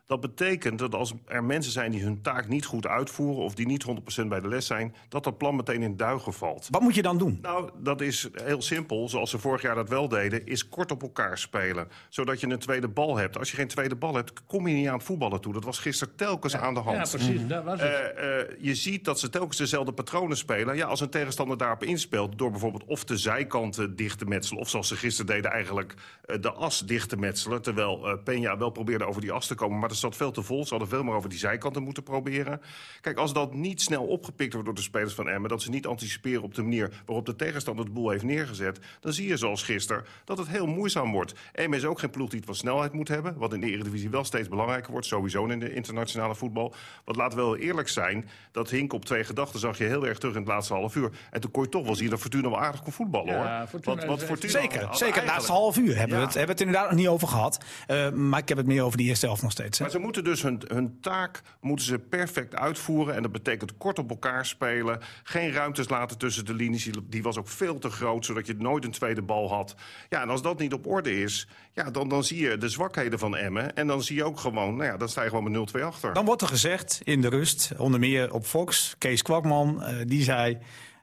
Dat 0.09 0.21
betekent 0.21 0.79
dat 0.79 0.95
als 0.95 1.15
er 1.27 1.45
mensen 1.45 1.73
zijn 1.73 1.91
die 1.91 2.03
hun 2.03 2.23
taak 2.23 2.49
niet 2.49 2.65
goed 2.65 2.87
uitvoeren... 2.87 3.45
of 3.45 3.55
die 3.55 3.67
niet 3.67 3.87
100% 4.23 4.27
bij 4.27 4.41
de 4.41 4.49
les 4.49 4.67
zijn, 4.67 4.95
dat 5.09 5.25
dat 5.25 5.39
plan 5.39 5.57
meteen 5.57 5.83
in 5.83 5.97
duigen 5.97 6.33
valt. 6.33 6.69
Wat 6.71 6.81
moet 6.81 6.95
je 6.95 7.03
dan 7.03 7.19
doen? 7.19 7.39
Nou, 7.43 7.71
dat 7.77 8.01
is 8.01 8.29
heel 8.33 8.63
simpel. 8.63 9.09
Zoals 9.09 9.31
ze 9.31 9.39
vorig 9.39 9.63
jaar 9.63 9.75
dat 9.75 9.89
wel 9.89 10.09
deden, 10.09 10.47
is 10.47 10.69
kort 10.69 10.91
op 10.91 11.03
elkaar 11.03 11.39
spelen. 11.39 11.89
Zodat 12.09 12.41
je 12.41 12.47
een 12.47 12.59
tweede 12.59 12.89
bal 12.89 13.17
hebt. 13.17 13.39
Als 13.39 13.51
je 13.51 13.57
geen 13.57 13.69
tweede 13.69 13.97
bal 13.97 14.15
hebt, 14.15 14.45
kom 14.47 14.69
je 14.69 14.75
niet 14.75 14.89
aan 14.89 14.95
het 14.95 15.03
voetballen 15.03 15.41
toe. 15.41 15.53
Dat 15.53 15.65
was 15.65 15.79
gisteren 15.79 16.15
telkens 16.17 16.53
ja, 16.53 16.59
aan 16.59 16.75
de 16.75 16.81
hand. 16.81 16.97
Ja, 16.97 17.17
precies. 17.19 17.41
Mm. 17.41 17.49
Dat 17.49 17.65
was 17.65 17.81
het. 17.81 18.15
Uh, 18.19 18.25
uh, 18.25 18.43
je 18.59 18.75
ziet 18.75 19.05
dat 19.05 19.21
ze 19.21 19.29
telkens 19.29 19.57
dezelfde 19.57 19.93
patronen 19.93 20.37
spelen. 20.37 20.77
Ja, 20.77 20.87
als 20.87 21.01
een 21.01 21.11
tegenstander 21.11 21.57
daarop 21.57 21.83
inspeelt... 21.83 22.39
door 22.39 22.51
bijvoorbeeld 22.51 22.85
of 22.85 23.05
de 23.05 23.17
zijkanten 23.17 23.97
dicht 23.97 24.19
te 24.19 24.25
metselen... 24.25 24.61
of 24.61 24.69
zoals 24.69 24.89
ze 24.89 24.97
gisteren 24.97 25.35
deden 25.35 25.51
eigenlijk 25.51 25.95
uh, 26.27 26.37
de 26.41 26.53
as 26.53 26.87
dicht 26.87 27.09
te 27.09 27.17
metselen... 27.17 27.63
terwijl 27.63 28.21
Peña 28.21 28.59
wel 28.59 28.71
probeerde 28.71 29.05
over 29.05 29.21
die 29.21 29.33
as 29.33 29.47
te 29.47 29.55
komen... 29.55 29.79
maar 29.79 29.89
zat 30.01 30.17
veel 30.17 30.31
te 30.31 30.43
vol 30.43 30.67
hadden 30.69 30.89
veel 30.89 31.03
meer 31.03 31.15
over 31.15 31.29
die 31.29 31.39
zijkanten 31.39 31.83
moeten 31.83 32.03
proberen. 32.03 32.61
Kijk, 33.01 33.19
als 33.19 33.33
dat 33.33 33.55
niet 33.55 33.83
snel 33.83 34.05
opgepikt 34.05 34.53
wordt 34.53 34.67
door 34.67 34.77
de 34.77 34.83
spelers 34.83 35.15
van 35.15 35.29
Emmen... 35.29 35.51
dat 35.51 35.63
ze 35.63 35.71
niet 35.71 35.87
anticiperen 35.87 36.43
op 36.43 36.55
de 36.55 36.63
manier 36.63 37.03
waarop 37.07 37.27
de 37.27 37.37
tegenstander 37.37 37.85
de 37.85 37.91
boel 37.91 38.11
heeft 38.11 38.25
neergezet... 38.25 38.79
dan 39.01 39.13
zie 39.13 39.29
je 39.29 39.37
zoals 39.37 39.63
gisteren 39.63 40.05
dat 40.25 40.39
het 40.39 40.49
heel 40.49 40.67
moeizaam 40.67 41.13
wordt. 41.13 41.35
Emmen 41.53 41.79
is 41.79 41.85
ook 41.85 41.99
geen 41.99 42.11
ploeg 42.11 42.29
die 42.29 42.39
het 42.39 42.47
van 42.47 42.55
snelheid 42.55 42.93
moet 42.93 43.09
hebben... 43.09 43.37
wat 43.37 43.53
in 43.53 43.61
de 43.61 43.71
Eredivisie 43.71 44.11
wel 44.11 44.25
steeds 44.25 44.49
belangrijker 44.49 44.91
wordt. 44.91 45.07
Sowieso 45.07 45.47
in 45.47 45.61
de 45.61 45.75
internationale 45.75 46.35
voetbal. 46.35 46.75
Want 47.05 47.17
laten 47.17 47.39
we 47.39 47.45
wel 47.45 47.57
eerlijk 47.57 47.89
zijn, 47.89 48.29
dat 48.53 48.71
hink 48.71 48.93
op 48.93 49.05
twee 49.05 49.25
gedachten... 49.25 49.61
zag 49.61 49.79
je 49.79 49.85
heel 49.85 50.07
erg 50.07 50.19
terug 50.19 50.35
in 50.35 50.41
het 50.41 50.51
laatste 50.51 50.75
half 50.75 50.95
uur. 50.95 51.11
En 51.31 51.41
toen 51.41 51.51
kon 51.51 51.63
je 51.63 51.69
toch 51.69 51.85
wel 51.85 51.95
zien 51.95 52.11
dat 52.11 52.21
Fortuna 52.21 52.49
wel 52.49 52.61
aardig 52.61 52.83
kon 52.83 52.93
voetballen, 52.93 53.35
ja, 53.35 53.59
hoor. 53.59 53.69
Fortuna, 53.69 53.95
wat, 53.95 54.07
wat 54.07 54.25
Fortuna 54.25 54.53
zeker, 54.53 54.89
zeker. 54.91 55.15
Het 55.15 55.31
laatste 55.31 55.53
half 55.53 55.77
uur 55.77 55.97
hebben, 55.97 56.17
ja. 56.17 56.23
we 56.23 56.27
het, 56.27 56.35
hebben 56.35 56.57
we 56.57 56.63
het 56.63 56.69
inderdaad 56.69 56.91
nog 56.91 56.99
niet 56.99 57.09
over 57.09 57.29
gehad. 57.29 57.65
Uh, 57.89 58.11
maar 58.11 58.41
ik 58.41 58.49
heb 58.49 58.59
het 58.59 58.67
meer 58.67 58.83
over 58.83 58.99
die 58.99 59.09
eerste 59.09 59.27
helft 59.27 59.43
nog 59.43 59.53
steeds. 59.53 59.79
Hè? 59.79 59.88
Maar 59.89 59.97
ze 59.97 60.03
moeten 60.05 60.25
dus 60.25 60.43
hun, 60.43 60.63
hun 60.67 60.99
taak 61.01 61.43
moeten 61.61 61.87
ze 61.87 61.99
perfect 61.99 62.55
uitvoeren. 62.55 63.15
En 63.15 63.23
dat 63.23 63.33
betekent 63.33 63.77
kort 63.77 63.99
op 63.99 64.11
elkaar 64.11 64.47
spelen. 64.47 64.99
Geen 65.23 65.53
ruimtes 65.53 65.89
laten 65.89 66.19
tussen 66.19 66.45
de 66.45 66.55
linies. 66.55 66.91
Die- 67.05 67.23
was 67.23 67.37
ook 67.39 67.49
veel 67.49 67.79
te 67.79 67.91
groot, 67.91 68.25
zodat 68.25 68.47
je 68.47 68.55
nooit 68.59 68.85
een 68.85 68.91
tweede 68.91 69.23
bal 69.23 69.49
had. 69.51 69.75
Ja, 70.09 70.23
en 70.23 70.29
als 70.29 70.43
dat 70.43 70.59
niet 70.59 70.73
op 70.73 70.87
orde 70.87 71.21
is, 71.23 71.49
ja, 71.73 71.91
dan, 71.91 72.09
dan 72.09 72.25
zie 72.25 72.41
je 72.41 72.57
de 72.57 72.69
zwakheden 72.69 73.19
van 73.19 73.37
Emmen. 73.37 73.77
En 73.77 73.87
dan 73.87 74.03
zie 74.03 74.17
je 74.17 74.25
ook 74.25 74.41
gewoon, 74.41 74.77
nou 74.77 74.91
ja, 74.91 74.97
dan 74.97 75.09
sta 75.09 75.23
je 75.23 75.29
gewoon 75.29 75.51
met 75.51 75.71
0-2 75.77 75.83
achter. 75.83 76.15
Dan 76.15 76.25
wordt 76.25 76.43
er 76.43 76.49
gezegd 76.49 77.01
in 77.05 77.21
de 77.21 77.29
rust, 77.29 77.73
onder 77.77 78.01
meer 78.01 78.33
op 78.33 78.45
Fox, 78.47 78.95
Kees 78.99 79.23
Kwakman, 79.23 79.83
eh, 79.83 79.97
die 80.07 80.23
zei... 80.23 80.59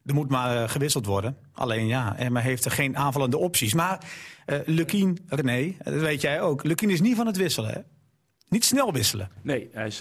Er 0.05 0.13
moet 0.13 0.29
maar 0.29 0.63
eh, 0.63 0.69
gewisseld 0.69 1.05
worden. 1.05 1.37
Alleen 1.53 1.87
ja, 1.87 2.17
Emma 2.17 2.39
heeft 2.39 2.65
er 2.65 2.71
geen 2.71 2.97
aanvallende 2.97 3.37
opties. 3.37 3.73
Maar 3.73 4.03
eh 4.45 4.59
Lukien, 4.65 5.17
René, 5.27 5.75
dat 5.83 5.93
weet 5.93 6.21
jij 6.21 6.41
ook. 6.41 6.63
Lukien 6.63 6.89
is 6.89 7.01
niet 7.01 7.15
van 7.15 7.27
het 7.27 7.37
wisselen, 7.37 7.71
hè? 7.71 7.79
Niet 8.49 8.65
snel 8.65 8.93
wisselen. 8.93 9.29
Nee, 9.41 9.69
hij, 9.71 9.91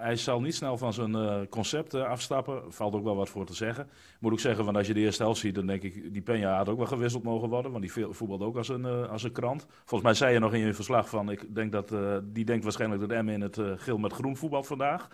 hij 0.00 0.16
zal 0.16 0.40
niet 0.40 0.54
snel 0.54 0.78
van 0.78 0.92
zijn 0.92 1.14
eh, 1.14 1.40
concept 1.50 1.94
eh, 1.94 2.04
afstappen. 2.04 2.72
Valt 2.72 2.94
ook 2.94 3.04
wel 3.04 3.16
wat 3.16 3.28
voor 3.28 3.46
te 3.46 3.54
zeggen. 3.54 3.88
Moet 4.20 4.32
ook 4.32 4.40
zeggen, 4.40 4.64
van 4.64 4.76
als 4.76 4.86
je 4.86 4.94
de 4.94 5.00
eerste 5.00 5.22
helft 5.22 5.40
ziet, 5.40 5.54
dan 5.54 5.66
denk 5.66 5.82
ik... 5.82 6.12
die 6.12 6.22
Peña 6.22 6.56
had 6.56 6.68
ook 6.68 6.76
wel 6.76 6.86
gewisseld 6.86 7.22
mogen 7.22 7.48
worden. 7.48 7.70
Want 7.70 7.82
die 7.82 8.06
voetbalde 8.10 8.44
ook 8.44 8.56
als 8.56 8.68
een, 8.68 8.84
eh, 8.84 9.10
als 9.10 9.22
een 9.22 9.32
krant. 9.32 9.66
Volgens 9.68 10.02
mij 10.02 10.14
zei 10.14 10.32
je 10.32 10.38
nog 10.38 10.52
in 10.52 10.60
je 10.60 10.74
verslag 10.74 11.08
van... 11.08 11.30
Ik 11.30 11.54
denk 11.54 11.72
dat, 11.72 11.94
die 12.24 12.44
denkt 12.44 12.64
waarschijnlijk 12.64 13.00
dat 13.00 13.10
Emmen 13.10 13.34
in 13.34 13.40
het 13.40 13.58
geel 13.76 13.98
met 13.98 14.12
groen 14.12 14.36
voetbal 14.36 14.62
vandaag. 14.62 15.08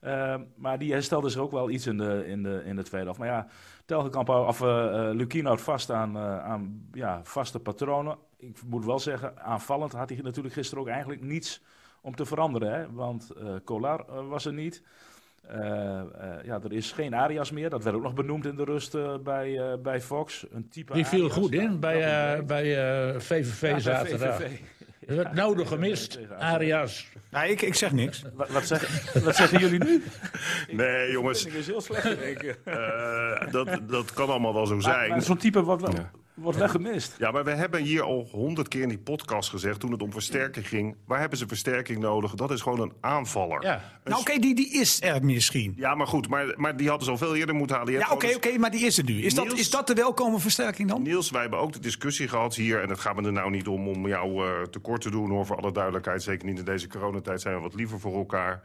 Eh, 0.00 0.34
maar 0.56 0.78
die 0.78 0.92
herstelde 0.92 1.28
zich 1.28 1.40
ook 1.40 1.50
wel 1.50 1.70
iets 1.70 1.86
in 1.86 1.98
de, 1.98 2.24
in 2.26 2.42
de, 2.42 2.62
in 2.64 2.76
de 2.76 2.82
tweede 2.82 3.06
helft. 3.06 3.20
Maar 3.20 3.28
ja, 3.28 3.46
Telgekamp 3.84 4.28
of 4.28 4.60
Lukien 5.12 5.46
houdt 5.46 5.60
vast 5.60 5.90
aan, 5.90 6.18
aan 6.18 6.88
ja, 6.92 7.20
vaste 7.22 7.60
patronen. 7.60 8.16
Ik 8.36 8.62
moet 8.66 8.84
wel 8.84 8.98
zeggen, 8.98 9.42
aanvallend 9.42 9.92
had 9.92 10.08
hij 10.08 10.18
natuurlijk 10.22 10.54
gisteren 10.54 10.82
ook 10.82 10.88
eigenlijk 10.88 11.22
niets 11.22 11.62
om 12.00 12.14
te 12.16 12.26
veranderen. 12.26 12.72
Hè? 12.72 12.92
Want 12.92 13.30
eh 13.40 13.46
Kolar 13.64 14.00
eh, 14.08 14.28
was 14.28 14.44
er 14.46 14.52
niet. 14.52 14.82
Eh, 15.48 16.00
eh, 16.00 16.04
ja, 16.44 16.60
er 16.64 16.72
is 16.72 16.92
geen 16.92 17.14
Arias 17.14 17.50
meer. 17.50 17.70
Dat 17.70 17.84
werd 17.84 17.96
ook 17.96 18.02
nog 18.02 18.14
benoemd 18.14 18.46
in 18.46 18.56
de 18.56 18.64
rust 18.64 18.96
bij, 19.22 19.58
eh, 19.58 19.78
bij 19.82 20.00
Fox. 20.00 20.46
Een 20.52 20.68
type 20.68 20.92
Die 20.92 21.04
viel 21.06 21.18
Arias. 21.24 21.36
goed 21.36 21.52
in 21.52 21.64
Nou, 21.64 21.76
bij, 21.78 22.34
eh, 22.36 22.42
bij 22.44 22.76
eh, 23.14 23.20
VVV 23.20 23.62
Ja, 23.70 23.78
zaterdag. 23.78 24.36
VVV. 24.36 24.58
Er 25.06 25.16
werd 25.16 25.32
nodig 25.32 25.68
gemist, 25.68 26.18
Arias. 26.38 27.06
Nee, 27.30 27.50
ik, 27.50 27.62
ik 27.62 27.74
zeg 27.74 27.92
niks. 27.92 28.24
Wat, 28.34 28.48
wat, 28.48 28.66
zeg- 28.66 29.12
wat 29.24 29.36
zeggen 29.36 29.58
jullie 29.58 29.84
nu? 29.84 30.02
Nee, 30.70 31.10
jongens, 31.10 31.42
Dat 31.44 31.52
is 31.52 31.66
heel 31.66 31.80
slecht, 31.80 32.02
denk 32.18 32.42
ik. 32.42 32.58
eh, 32.64 33.50
dat, 33.50 33.78
dat 33.86 34.12
kan 34.12 34.28
allemaal 34.28 34.54
wel 34.54 34.66
zo 34.66 34.74
Maar, 34.74 34.82
zijn. 34.82 35.22
zo'n 35.22 35.36
type 35.36 35.62
wordt, 35.62 35.82
wel, 35.82 35.92
Ja. 35.92 36.10
Wordt 36.40 36.58
wel 36.58 36.68
gemist. 36.68 37.14
Ja, 37.18 37.30
maar 37.30 37.44
we 37.44 37.50
hebben 37.50 37.82
hier 37.82 38.02
al 38.02 38.28
honderd 38.30 38.68
keer 38.68 38.82
in 38.82 38.88
die 38.88 38.98
podcast 38.98 39.50
gezegd... 39.50 39.80
toen 39.80 39.92
het 39.92 40.02
om 40.02 40.12
versterking 40.12 40.68
ging. 40.68 40.96
Waar 41.06 41.20
hebben 41.20 41.38
ze 41.38 41.46
versterking 41.46 41.98
nodig? 41.98 42.34
Dat 42.34 42.50
is 42.50 42.60
gewoon 42.60 42.80
een 42.80 42.92
aanvaller. 43.00 43.62
Ja. 43.62 43.74
Een 43.74 44.10
Nou, 44.10 44.20
oké, 44.20 44.38
die, 44.38 44.54
die 44.54 44.72
is 44.72 45.02
er 45.02 45.24
misschien. 45.24 45.74
Ja, 45.76 45.94
maar 45.94 46.06
goed, 46.06 46.28
maar, 46.28 46.54
maar 46.56 46.76
die 46.76 46.88
hadden 46.88 47.04
ze 47.04 47.10
al 47.10 47.18
veel 47.18 47.36
eerder 47.36 47.54
moeten 47.54 47.76
halen. 47.76 47.92
Ja, 47.92 48.08
oké, 48.10 48.34
oké, 48.34 48.58
maar 48.58 48.70
die 48.70 48.86
is 48.86 48.98
er 48.98 49.04
nu. 49.04 49.22
Is 49.22 49.34
dat, 49.34 49.52
is 49.52 49.70
dat 49.70 49.86
de 49.86 49.94
welkome 49.94 50.38
versterking 50.38 50.88
dan? 50.88 51.02
Niels, 51.02 51.30
wij 51.30 51.40
hebben 51.40 51.58
ook 51.58 51.72
de 51.72 51.80
discussie 51.80 52.28
gehad 52.28 52.54
hier. 52.54 52.82
En 52.82 52.88
het 52.88 53.00
gaat 53.00 53.16
me 53.16 53.22
er 53.22 53.32
nou 53.32 53.50
niet 53.50 53.68
om 53.68 53.88
om 53.88 54.08
jou 54.08 54.46
eh, 54.46 54.62
tekort 54.62 55.00
te 55.00 55.10
doen, 55.10 55.30
hoor, 55.30 55.46
voor 55.46 55.56
alle 55.56 55.72
duidelijkheid. 55.72 56.22
Zeker 56.22 56.46
niet 56.46 56.58
in 56.58 56.64
deze 56.64 56.88
coronatijd 56.88 57.40
zijn 57.40 57.54
we 57.54 57.60
wat 57.60 57.74
liever 57.74 58.00
voor 58.00 58.14
elkaar. 58.14 58.62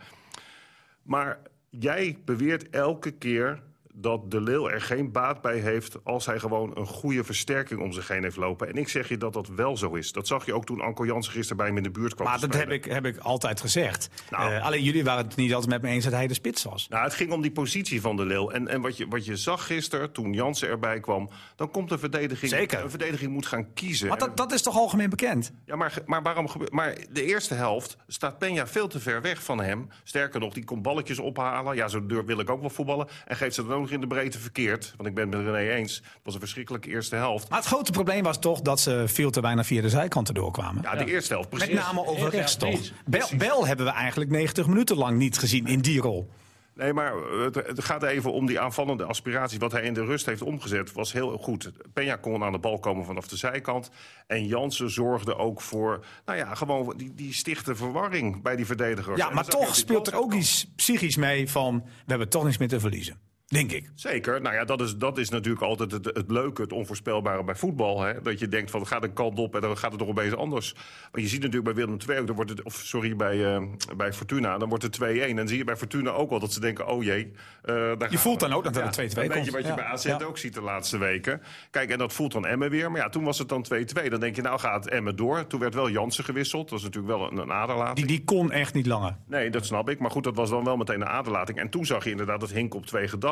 Maar 1.03 1.39
jij 1.69 2.17
beweert 2.25 2.69
elke 2.69 3.11
keer 3.11 3.61
dat 3.95 4.31
de 4.31 4.41
Leeuw 4.41 4.69
er 4.69 4.81
geen 4.81 5.11
baat 5.11 5.41
bij 5.41 5.59
heeft... 5.59 5.97
als 6.03 6.25
hij 6.25 6.39
gewoon 6.39 6.71
een 6.77 6.85
goede 6.85 7.23
versterking 7.23 7.81
om 7.81 7.91
zich 7.91 8.07
heen 8.07 8.23
heeft 8.23 8.35
lopen. 8.35 8.67
En 8.67 8.75
ik 8.75 8.89
zeg 8.89 9.09
je 9.09 9.17
dat 9.17 9.33
dat 9.33 9.47
wel 9.47 9.77
zo 9.77 9.93
is. 9.93 10.11
Dat 10.11 10.27
zag 10.27 10.45
je 10.45 10.53
ook 10.53 10.65
toen 10.65 10.81
Anko 10.81 11.05
Jansen 11.05 11.33
gisteren 11.33 11.57
bij 11.57 11.67
hem 11.67 11.77
in 11.77 11.83
de 11.83 11.91
buurt 11.91 12.13
kwam 12.15 12.27
Maar 12.27 12.39
dat 12.39 12.53
heb 12.53 12.69
ik, 12.69 12.85
heb 12.85 13.05
ik 13.05 13.17
altijd 13.17 13.61
gezegd. 13.61 14.09
Nou. 14.29 14.53
Eh, 14.53 14.65
alleen 14.65 14.83
jullie 14.83 15.03
waren 15.03 15.25
het 15.25 15.35
niet 15.35 15.53
altijd 15.53 15.71
met 15.71 15.81
me 15.81 15.87
eens 15.87 16.03
dat 16.03 16.13
hij 16.13 16.27
de 16.27 16.33
spits 16.33 16.63
was. 16.63 16.87
Nou, 16.89 17.03
het 17.03 17.13
ging 17.13 17.31
om 17.31 17.41
die 17.41 17.51
positie 17.51 18.01
van 18.01 18.15
de 18.15 18.25
Leeuw. 18.25 18.49
En, 18.49 18.67
en 18.67 18.81
wat, 18.81 18.97
je, 18.97 19.07
wat 19.07 19.25
je 19.25 19.35
zag 19.35 19.65
gisteren, 19.65 20.11
toen 20.11 20.33
Jansen 20.33 20.67
erbij 20.67 20.99
kwam... 20.99 21.29
dan 21.55 21.71
komt 21.71 21.91
een 21.91 21.99
verdediging... 21.99 22.51
Zeker. 22.51 22.83
Een 22.83 22.89
verdediging 22.89 23.31
moet 23.31 23.45
gaan 23.45 23.73
kiezen. 23.73 24.07
Maar 24.07 24.17
dat, 24.17 24.37
dat 24.37 24.51
is 24.51 24.61
toch 24.61 24.77
algemeen 24.77 25.09
bekend? 25.09 25.51
Ja, 25.65 25.75
maar, 25.75 25.97
maar 26.05 26.21
waarom. 26.21 26.47
Maar 26.69 26.97
de 27.11 27.23
eerste 27.23 27.53
helft 27.53 27.97
staat 28.07 28.35
Peña 28.45 28.63
veel 28.65 28.87
te 28.87 28.99
ver 28.99 29.21
weg 29.21 29.43
van 29.43 29.61
hem. 29.61 29.89
Sterker 30.03 30.39
nog, 30.39 30.53
die 30.53 30.63
komt 30.63 30.81
balletjes 30.81 31.19
ophalen. 31.19 31.75
Ja, 31.75 31.87
zo 31.87 32.05
deur 32.05 32.25
wil 32.25 32.39
ik 32.39 32.49
ook 32.49 32.61
wel 32.61 32.69
voetballen. 32.69 33.07
En 33.25 33.35
geeft 33.35 33.55
ze 33.55 33.67
dan 33.67 33.81
ook 33.81 33.82
nog 33.83 33.91
in 33.91 34.01
de 34.01 34.07
breedte 34.07 34.39
verkeerd. 34.39 34.93
Want 34.97 35.09
ik 35.09 35.15
ben 35.15 35.29
het 35.29 35.37
met 35.37 35.45
René 35.45 35.69
eens. 35.69 35.95
Het 35.95 36.21
was 36.23 36.33
een 36.33 36.39
verschrikkelijke 36.39 36.89
eerste 36.89 37.15
helft. 37.15 37.49
Maar 37.49 37.59
het 37.59 37.67
grote 37.67 37.91
probleem 37.91 38.23
was 38.23 38.39
toch 38.39 38.61
dat 38.61 38.79
ze 38.79 39.03
veel 39.05 39.31
te 39.31 39.41
weinig 39.41 39.65
via 39.65 39.81
de 39.81 39.89
zijkanten 39.89 40.33
doorkwamen. 40.33 40.81
Ja, 40.81 40.95
de 40.95 41.11
eerste 41.11 41.33
helft, 41.33 41.49
precies. 41.49 41.67
Met 41.67 41.83
name 41.83 42.05
over 42.05 42.23
Ja, 42.23 42.29
rechts 42.29 42.55
toch? 42.55 42.79
Bel, 43.05 43.27
Bel 43.37 43.67
hebben 43.67 43.85
we 43.85 43.91
eigenlijk 43.91 44.31
90 44.31 44.67
minuten 44.67 44.97
lang 44.97 45.17
niet 45.17 45.37
gezien 45.37 45.65
in 45.65 45.79
die 45.79 46.01
rol. 46.01 46.29
Nee, 46.75 46.93
maar 46.93 47.13
het, 47.41 47.83
gaat 47.83 48.03
even 48.03 48.31
om 48.31 48.45
die 48.45 48.59
aanvallende 48.59 49.03
aspiratie. 49.03 49.59
Wat 49.59 49.71
hij 49.71 49.81
in 49.81 49.93
de 49.93 50.05
rust 50.05 50.25
heeft 50.25 50.41
omgezet 50.41 50.91
was 50.91 51.13
heel 51.13 51.37
goed. 51.37 51.71
Peña 51.71 52.19
kon 52.21 52.43
aan 52.43 52.51
de 52.51 52.59
bal 52.59 52.79
komen 52.79 53.05
vanaf 53.05 53.27
de 53.27 53.37
zijkant. 53.37 53.89
En 54.27 54.45
Jansen 54.45 54.91
zorgde 54.91 55.35
ook 55.35 55.61
voor, 55.61 56.05
nou 56.25 56.37
ja, 56.37 56.55
gewoon 56.55 56.93
die, 56.97 57.13
die 57.13 57.33
stichte 57.33 57.75
verwarring 57.75 58.41
bij 58.41 58.55
die 58.55 58.65
verdedigers. 58.65 59.17
Ja, 59.17 59.29
maar 59.29 59.45
toch 59.45 59.75
speelt 59.75 60.07
er 60.07 60.15
ook 60.15 60.33
iets 60.33 60.71
psychisch 60.75 61.15
mee 61.15 61.49
van... 61.49 61.83
we 61.85 61.89
hebben 62.05 62.29
toch 62.29 62.43
niks 62.43 62.57
meer 62.57 62.67
te 62.67 62.79
verliezen. 62.79 63.19
Denk 63.47 63.71
ik. 63.71 63.89
Zeker. 63.95 64.41
Nou 64.41 64.55
ja, 64.55 64.65
dat 64.65 64.81
is, 64.81 64.95
dat 64.97 65.17
is 65.17 65.29
natuurlijk 65.29 65.63
altijd 65.63 65.91
het, 65.91 66.05
het 66.05 66.31
leuke, 66.31 66.61
het 66.61 66.71
onvoorspelbare 66.73 67.43
bij 67.43 67.55
voetbal. 67.55 68.01
Hè? 68.01 68.21
Dat 68.21 68.39
je 68.39 68.47
denkt 68.47 68.71
van, 68.71 68.79
het 68.79 68.89
gaat 68.89 69.03
een 69.03 69.13
kant 69.13 69.39
op 69.39 69.55
en 69.55 69.61
dan 69.61 69.77
gaat 69.77 69.89
het 69.91 69.99
toch 69.99 70.09
opeens 70.09 70.35
anders. 70.35 70.73
Want 71.11 71.23
je 71.23 71.27
ziet 71.27 71.39
natuurlijk 71.41 71.75
bij 71.75 71.85
Willem 71.85 71.97
II, 72.09 72.19
ook, 72.19 72.27
dan 72.27 72.35
wordt 72.35 72.51
het, 72.51 72.63
of 72.63 72.73
sorry, 72.75 73.15
bij, 73.15 73.55
eh, 73.55 73.63
bij 73.97 74.13
Fortuna, 74.13 74.57
dan 74.57 74.69
wordt 74.69 74.83
het 74.83 74.93
2-1. 74.93 75.29
En 75.29 75.35
dan 75.35 75.47
zie 75.47 75.57
je 75.57 75.63
bij 75.63 75.75
Fortuna 75.77 76.11
ook 76.11 76.29
wel 76.29 76.39
dat 76.39 76.53
ze 76.53 76.59
denken, 76.59 76.87
oh 76.87 77.03
jee. 77.03 77.31
eh, 77.61 77.75
daar 77.75 78.09
gaan 78.09 78.17
voelt 78.19 78.41
we. 78.41 78.47
dan 78.47 78.57
ook 78.57 78.63
dat 78.63 78.75
er 78.75 78.83
een 78.83 78.91
2-2 78.91 79.23
Een 79.23 79.27
beetje 79.27 79.33
komt. 79.41 79.49
wat 79.51 79.61
je 79.61 79.67
Ja. 79.67 79.75
bij 79.75 79.83
AZ 79.85 80.05
Ja. 80.05 80.19
ook 80.25 80.37
ziet 80.37 80.53
de 80.53 80.61
laatste 80.61 80.97
weken. 80.97 81.41
Kijk, 81.71 81.89
en 81.89 81.97
dat 81.97 82.13
voelt 82.13 82.31
dan 82.31 82.45
Emmen 82.45 82.69
weer. 82.69 82.91
Maar 82.91 83.01
ja, 83.01 83.09
toen 83.09 83.23
was 83.23 83.37
het 83.37 83.49
dan 83.49 83.63
2-2. 83.63 84.09
Dan 84.09 84.19
denk 84.19 84.35
je, 84.35 84.41
nou 84.41 84.59
gaat 84.59 84.87
Emmen 84.87 85.15
door. 85.15 85.47
Toen 85.47 85.59
werd 85.59 85.73
wel 85.73 85.89
Jansen 85.89 86.23
gewisseld. 86.23 86.69
Dat 86.69 86.79
is 86.79 86.85
natuurlijk 86.85 87.17
wel 87.17 87.31
een, 87.31 87.37
een 87.37 87.51
aderlating. 87.51 88.07
Die, 88.07 88.17
die 88.17 88.25
kon 88.25 88.51
echt 88.51 88.73
niet 88.73 88.85
langer. 88.85 89.15
Nee, 89.27 89.49
dat 89.49 89.65
snap 89.65 89.89
ik. 89.89 89.99
Maar 89.99 90.11
goed, 90.11 90.23
dat 90.23 90.35
was 90.35 90.49
dan 90.49 90.63
wel 90.63 90.77
meteen 90.77 91.01
een 91.01 91.07
aderlating. 91.07 91.57
En 91.59 91.69
toen 91.69 91.85
zag 91.85 92.03
je 92.03 92.09
inderdaad 92.09 92.41
het 92.41 92.51
hink 92.53 92.73
op 92.75 92.85
twee 92.85 93.07
gedachten. 93.07 93.31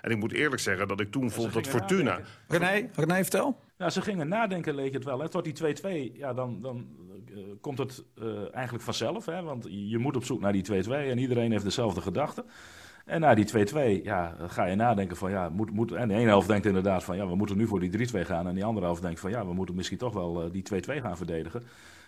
En 0.00 0.10
ik 0.10 0.16
moet 0.16 0.32
eerlijk 0.32 0.62
zeggen 0.62 0.88
dat 0.88 1.00
ik 1.00 1.10
toen 1.10 1.30
vond 1.30 1.52
dat 1.52 1.66
Fortuna... 1.66 2.02
nadenken. 2.02 2.32
René, 2.48 2.88
René 2.94 3.22
vertel. 3.22 3.60
Ja, 3.78 3.90
ze 3.90 4.02
gingen 4.02 4.28
nadenken, 4.28 4.74
leek 4.74 4.92
het 4.92 5.04
wel. 5.04 5.20
Hè. 5.20 5.28
Tot 5.28 5.44
die 5.44 5.76
2-2, 6.12 6.16
ja, 6.16 6.32
dan, 6.32 6.60
dan 6.62 6.86
eh, 7.34 7.38
komt 7.60 7.78
het 7.78 8.04
eh, 8.18 8.54
eigenlijk 8.54 8.84
vanzelf. 8.84 9.26
Hè, 9.26 9.42
want 9.42 9.66
je 9.70 9.98
moet 9.98 10.16
op 10.16 10.24
zoek 10.24 10.40
naar 10.40 10.52
die 10.52 10.84
2-2 10.84 10.88
en 10.88 11.18
iedereen 11.18 11.50
heeft 11.50 11.64
dezelfde 11.64 12.00
gedachten. 12.00 12.44
En 13.04 13.20
na 13.20 13.34
die 13.34 13.66
2-2 14.00 14.02
ja, 14.02 14.36
ga 14.46 14.64
je 14.64 14.74
nadenken 14.74 15.16
van 15.16 15.30
ja, 15.30 15.48
moet, 15.48 15.70
moet, 15.70 15.92
en 15.92 16.08
de 16.08 16.14
ene 16.14 16.26
helft 16.26 16.48
denkt 16.48 16.66
inderdaad 16.66 17.04
van 17.04 17.16
ja, 17.16 17.26
we 17.26 17.34
moeten 17.34 17.56
nu 17.56 17.66
voor 17.66 17.80
die 17.80 18.08
3-2 18.12 18.20
gaan. 18.20 18.46
En 18.46 18.54
die 18.54 18.64
andere 18.64 18.86
helft 18.86 19.02
denkt 19.02 19.20
van 19.20 19.30
ja, 19.30 19.46
we 19.46 19.52
moeten 19.52 19.74
misschien 19.74 19.98
toch 19.98 20.12
wel 20.12 20.42
eh, 20.42 20.50
die 20.52 20.82
2-2 20.98 21.02
gaan 21.02 21.16
verdedigen. 21.16 21.62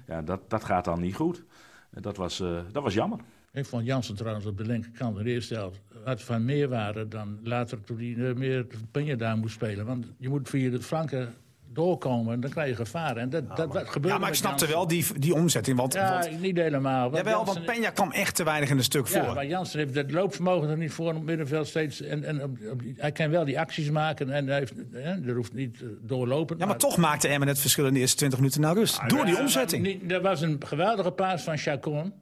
Ja, 0.07 0.23
dat, 0.23 0.51
dat 0.51 0.65
gaat 0.65 0.85
dan 0.85 1.01
niet 1.01 1.15
goed. 1.15 1.45
En 1.91 2.03
dat 2.03 2.17
was, 2.17 2.41
eh, 2.41 2.59
dat 2.73 2.83
was 2.83 2.95
jammer. 2.95 3.19
Ik 3.55 3.67
vond 3.67 3.87
Jansen 3.87 4.15
trouwens 4.17 4.47
op 4.47 4.59
de 4.59 4.65
linkerkant 4.67 5.19
in 5.19 5.25
de 5.25 5.31
eerste 5.31 5.55
helft 5.55 5.81
wat 6.05 6.23
van 6.23 6.45
meerwaarde 6.45 7.09
dan 7.09 7.39
later 7.43 7.81
toen 7.85 7.97
hij 7.99 8.29
eh, 8.29 8.35
meer 8.35 8.67
Penja 8.91 9.15
daar 9.17 9.37
moest 9.37 9.55
spelen. 9.55 9.87
Want 9.87 10.07
je 10.19 10.29
moet 10.29 10.49
via 10.49 10.71
de 10.71 10.83
flanken 10.83 11.35
doorkomen 11.73 12.33
en 12.35 12.41
dan 12.41 12.51
krijg 12.51 12.69
je 12.69 12.75
gevaar. 12.77 13.17
En 13.17 13.31
dat, 13.31 13.57
dat, 13.57 13.73
dat 13.73 13.89
gebeurde 13.89 14.09
Ja, 14.09 14.19
maar 14.19 14.29
ik 14.29 14.35
snapte 14.35 14.67
wel 14.67 14.87
die, 14.87 15.05
die 15.19 15.35
omzetting. 15.35 15.77
Want, 15.77 15.93
Ja, 15.93 16.19
want, 16.21 16.41
niet 16.41 16.57
helemaal. 16.57 17.11
Want 17.11 17.17
jawel, 17.25 17.45
want 17.45 17.61
Peña 17.61 17.93
kwam 17.95 18.11
echt 18.11 18.35
te 18.37 18.45
weinig 18.45 18.71
in 18.71 18.77
een 18.77 18.85
stuk 18.85 19.07
Ja, 19.07 19.25
voor. 19.25 19.35
maar 19.35 19.47
Jansen 19.47 19.79
heeft 19.79 19.95
het 19.95 20.11
loopvermogen 20.11 20.69
er 20.69 20.77
niet 20.77 20.93
voor 20.93 21.09
op 21.09 21.15
het 21.15 21.25
middenveld 21.25 21.67
steeds. 21.67 22.01
En, 22.01 22.25
en 22.25 22.43
op- 22.43 22.59
hij 22.97 23.13
kan 23.13 23.31
wel 23.31 23.45
die 23.45 23.61
acties 23.61 23.91
maken 23.91 24.31
en 24.31 24.47
hij 24.47 24.59
heeft, 24.59 24.75
hè, 24.93 25.29
er 25.29 25.35
hoeft 25.35 25.53
niet 25.55 25.81
eh, 25.83 25.89
doorlopend. 26.03 26.61
Ja, 26.61 26.67
maar 26.67 26.77
toch 26.79 26.97
maakte 26.97 27.29
Emmen 27.29 27.49
het 27.49 27.59
verschil 27.59 27.87
in 27.87 27.95
de 27.95 28.01
eerste 28.01 28.17
20 28.17 28.39
minuten 28.39 28.61
naar 28.61 28.75
rust. 28.75 29.01
Door 29.09 29.25
die 29.25 29.39
omzetting. 29.39 29.83
Niet- 29.83 30.13
Er 30.13 30.21
was 30.23 30.41
een 30.41 30.63
geweldige 30.67 31.11
paas 31.11 31.43
van 31.43 31.59
Chacon. 31.59 32.13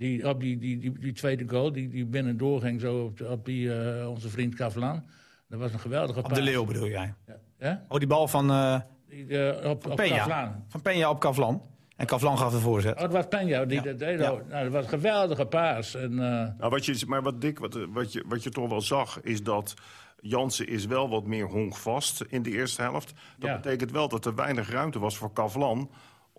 Die, 0.00 0.28
op 0.28 0.40
die, 0.40 0.58
die, 0.58 0.78
die, 0.78 0.98
die 0.98 1.12
tweede 1.12 1.44
goal, 1.48 1.72
die, 1.72 1.88
die 1.88 2.04
binnendoor 2.06 2.60
ging 2.60 2.80
zo 2.80 3.04
op, 3.04 3.20
op 3.20 3.44
die, 3.44 3.74
eh, 3.74 4.08
onze 4.10 4.28
vriend 4.28 4.54
Kavlan. 4.54 5.04
Dat 5.48 5.58
was 5.58 5.72
een 5.72 5.80
geweldige 5.80 6.18
Op 6.18 6.24
paas. 6.24 6.38
de 6.38 6.44
Leeuw 6.44 6.64
bedoel 6.64 6.88
jij. 6.88 7.14
Ja? 7.58 7.84
Oh, 7.88 7.98
die 7.98 8.06
bal 8.06 8.28
van, 8.28 8.50
eh 8.50 8.80
Die, 9.08 9.38
eh, 9.50 9.70
op, 9.70 9.86
op 9.86 10.00
Peña. 10.00 10.16
Kavlan. 10.16 10.64
Van 10.68 10.80
Peña 10.88 11.08
op 11.08 11.20
Kavlan. 11.20 11.62
En 11.96 12.06
Kavlan 12.06 12.38
gaf 12.38 12.52
de 12.52 12.58
voorzet. 12.58 12.96
Oh, 12.96 13.02
het 13.02 13.12
was 13.12 13.24
Peña 13.24 13.66
die 13.66 13.82
dat 13.82 13.98
deed. 13.98 14.20
Ja. 14.20 14.30
Nou, 14.48 14.62
dat 14.64 14.72
was 14.72 14.82
een 14.82 14.88
geweldige 14.90 15.46
paas. 15.46 15.94
En, 15.94 16.10
eh, 16.12 16.18
Nou, 16.58 16.70
wat 16.70 16.84
je, 16.86 17.04
maar 17.06 17.22
wat 17.22 17.40
Dick, 17.40 17.58
wat, 17.58 17.78
wat, 17.92 18.12
je, 18.12 18.24
wat 18.28 18.42
je 18.42 18.50
toch 18.50 18.68
wel 18.68 18.80
zag, 18.80 19.20
is 19.22 19.42
dat 19.42 19.74
Jansen 20.20 20.68
is 20.68 20.86
wel 20.86 21.08
wat 21.08 21.26
meer 21.26 21.46
honkvast 21.46 22.24
in 22.28 22.42
de 22.42 22.50
eerste 22.50 22.82
helft. 22.82 23.12
Dat 23.38 23.48
Ja. 23.50 23.56
betekent 23.56 23.90
wel 23.90 24.08
dat 24.08 24.26
er 24.26 24.34
weinig 24.34 24.70
ruimte 24.70 24.98
was 24.98 25.16
voor 25.16 25.32
Kavlan 25.32 25.90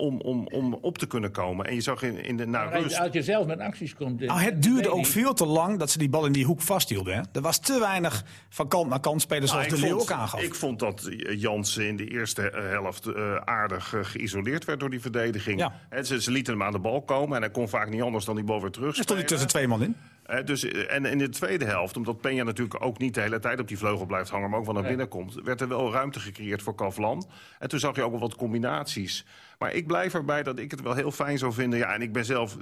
om, 0.01 0.21
om, 0.21 0.47
om 0.47 0.73
op 0.81 0.97
te 0.97 1.07
kunnen 1.07 1.31
komen. 1.31 1.65
En 1.65 1.75
je 1.75 1.81
zag 1.81 2.01
in, 2.03 2.23
in 2.23 2.37
de 2.37 2.45
na 2.45 2.63
Maar 2.63 2.81
rust... 2.81 2.99
Als 2.99 3.13
je 3.13 3.21
zelf 3.23 3.47
met 3.47 3.59
acties 3.59 3.95
komt... 3.95 4.19
Nou, 4.19 4.39
het 4.39 4.63
duurde 4.63 4.89
ook 4.91 5.05
veel 5.05 5.33
te 5.33 5.45
lang 5.45 5.79
dat 5.79 5.89
ze 5.89 5.97
die 5.97 6.09
bal 6.09 6.25
in 6.25 6.31
die 6.31 6.45
hoek 6.45 6.61
vasthielden. 6.61 7.15
Hè? 7.15 7.21
Er 7.33 7.41
was 7.41 7.59
te 7.59 7.79
weinig 7.79 8.23
van 8.49 8.67
kant 8.67 8.89
naar 8.89 8.99
kant 8.99 9.21
spelen 9.21 9.47
zoals 9.47 9.67
Nou, 9.67 9.79
de 9.79 9.81
ik 9.81 9.89
Leeuw 9.89 9.97
vond- 9.99 10.11
ook 10.11 10.17
aangaf. 10.19 10.41
Ik 10.41 10.55
vond 10.55 10.79
dat 10.79 11.05
eh, 11.05 11.39
Jansen 11.41 11.87
in 11.87 11.95
de 11.95 12.07
eerste 12.07 12.49
eh, 12.49 12.69
helft 12.69 13.05
eh, 13.05 13.35
aardig 13.35 13.93
eh, 13.93 13.99
geïsoleerd 14.03 14.65
werd 14.65 14.79
door 14.79 14.89
die 14.89 15.01
verdediging. 15.01 15.59
Ja. 15.59 15.73
Hè, 15.89 16.03
ze, 16.03 16.21
ze 16.21 16.31
lieten 16.31 16.53
hem 16.53 16.63
aan 16.63 16.71
de 16.71 16.79
bal 16.79 17.01
komen 17.01 17.35
en 17.35 17.41
hij 17.41 17.51
kon 17.51 17.69
vaak 17.69 17.89
niet 17.89 18.01
anders 18.01 18.25
dan 18.25 18.35
die 18.35 18.43
bal 18.45 18.61
weer 18.61 18.71
terug. 18.71 18.97
er 18.97 19.03
stond 19.03 19.19
hij 19.19 19.27
tussen 19.27 19.47
twee 19.47 19.67
man 19.67 19.83
in. 19.83 19.95
Hè, 20.31 20.43
dus, 20.43 20.63
eh, 20.63 20.95
en 20.95 21.05
in 21.05 21.17
de 21.17 21.29
tweede 21.29 21.65
helft, 21.65 21.97
omdat 21.97 22.17
Peña 22.17 22.43
natuurlijk 22.43 22.83
ook 22.83 22.97
niet 22.97 23.13
de 23.13 23.21
hele 23.21 23.39
tijd 23.39 23.59
op 23.59 23.67
die 23.67 23.77
vleugel 23.77 24.05
blijft 24.05 24.29
hangen, 24.29 24.49
maar 24.49 24.59
ook 24.59 24.65
wel 24.65 24.73
naar 24.73 24.83
binnen 24.83 25.07
komt, 25.07 25.33
werd 25.43 25.61
er 25.61 25.67
wel 25.67 25.91
ruimte 25.91 26.19
gecreëerd 26.19 26.61
voor 26.61 26.75
Kavlan. 26.75 27.29
En 27.59 27.69
toen 27.69 27.79
zag 27.79 27.95
je 27.95 28.01
ook 28.03 28.11
wel 28.11 28.19
wat 28.19 28.35
combinaties. 28.35 29.25
Maar 29.59 29.73
ik 29.73 29.87
blijf 29.87 30.13
erbij 30.13 30.43
dat 30.43 30.59
ik 30.59 30.71
het 30.71 30.81
wel 30.81 30.93
heel 30.95 31.11
fijn 31.11 31.37
zou 31.37 31.53
vinden. 31.53 31.79
Ja, 31.79 31.93
en 31.93 32.01
ik 32.01 32.11
ben 32.13 32.25
zelf 32.25 32.57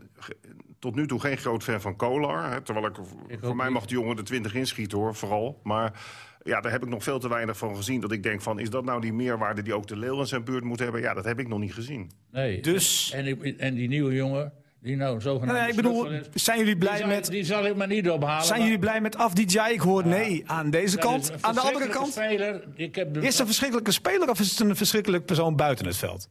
tot 0.79 0.95
nu 0.95 1.08
toe 1.08 1.19
geen 1.19 1.38
groot 1.38 1.63
fan 1.63 1.82
van 1.82 1.95
Kolar. 1.95 2.51
Hè, 2.51 2.62
terwijl 2.62 2.86
ik, 2.86 2.95
voor 3.41 3.55
mij 3.55 3.65
niet. 3.65 3.73
mag 3.73 3.86
die 3.86 3.97
jongen 3.97 4.15
de 4.15 4.23
20 4.23 4.53
inschieten 4.53 4.97
hoor, 4.97 5.15
vooral. 5.15 5.60
Maar 5.63 6.01
ja, 6.43 6.62
daar 6.62 6.71
heb 6.71 6.84
ik 6.84 6.89
nog 6.89 7.03
veel 7.03 7.19
te 7.19 7.29
weinig 7.29 7.58
van 7.58 7.75
gezien. 7.75 8.01
Dat 8.01 8.12
ik 8.12 8.23
denk 8.23 8.41
van, 8.41 8.60
is 8.60 8.69
dat 8.69 8.86
nou 8.86 9.01
die 9.01 9.13
meerwaarde 9.13 9.62
die 9.62 9.73
ook 9.73 9.88
de 9.88 9.97
Leeuw 9.97 10.19
in 10.19 10.25
zijn 10.25 10.43
buurt 10.43 10.63
moet 10.63 10.79
hebben? 10.79 11.01
Ja, 11.01 11.13
dat 11.13 11.25
heb 11.25 11.39
ik 11.39 11.47
nog 11.47 11.60
niet 11.60 11.73
gezien. 11.73 12.12
Nee. 12.32 12.62
Dus- 12.62 13.12
En, 13.15 13.58
en 13.58 13.73
die 13.73 13.88
nieuwe 13.88 14.13
jongen, 14.13 14.53
die 14.81 14.95
nou 14.95 15.21
zogenaamd... 15.21 15.59
Nee, 15.59 15.69
ik 15.69 15.75
bedoel, 15.75 16.07
zijn 16.33 16.57
jullie 16.57 16.73
die 16.75 16.83
blij 16.83 16.97
zal- 16.97 17.07
met... 17.07 17.25
Die 17.25 17.43
zal 17.43 17.65
ik 17.65 17.75
maar 17.75 17.87
niet 17.87 18.09
ophalen. 18.09 18.45
Zijn 18.45 18.57
maar- 18.59 18.67
jullie 18.67 18.81
blij 18.81 19.01
met 19.01 19.17
Afdijay? 19.17 19.71
Ik 19.73 19.79
hoor 19.79 20.05
nee 20.07 20.43
aan 20.45 20.69
deze 20.69 20.95
Dat 20.95 21.05
kant. 21.05 21.31
Aan 21.41 21.53
de 21.53 21.59
andere 21.61 21.87
kant, 21.87 22.11
Speler. 22.11 22.63
Ik 22.75 22.95
heb 22.95 23.13
de- 23.13 23.19
is 23.19 23.27
het 23.31 23.39
een 23.39 23.45
verschrikkelijke 23.45 23.91
speler 23.91 24.29
of 24.29 24.39
is 24.39 24.49
het 24.49 24.59
een 24.59 24.75
verschrikkelijke 24.75 25.25
persoon 25.25 25.55
buiten 25.55 25.85
het 25.85 25.97
veld? 25.97 26.29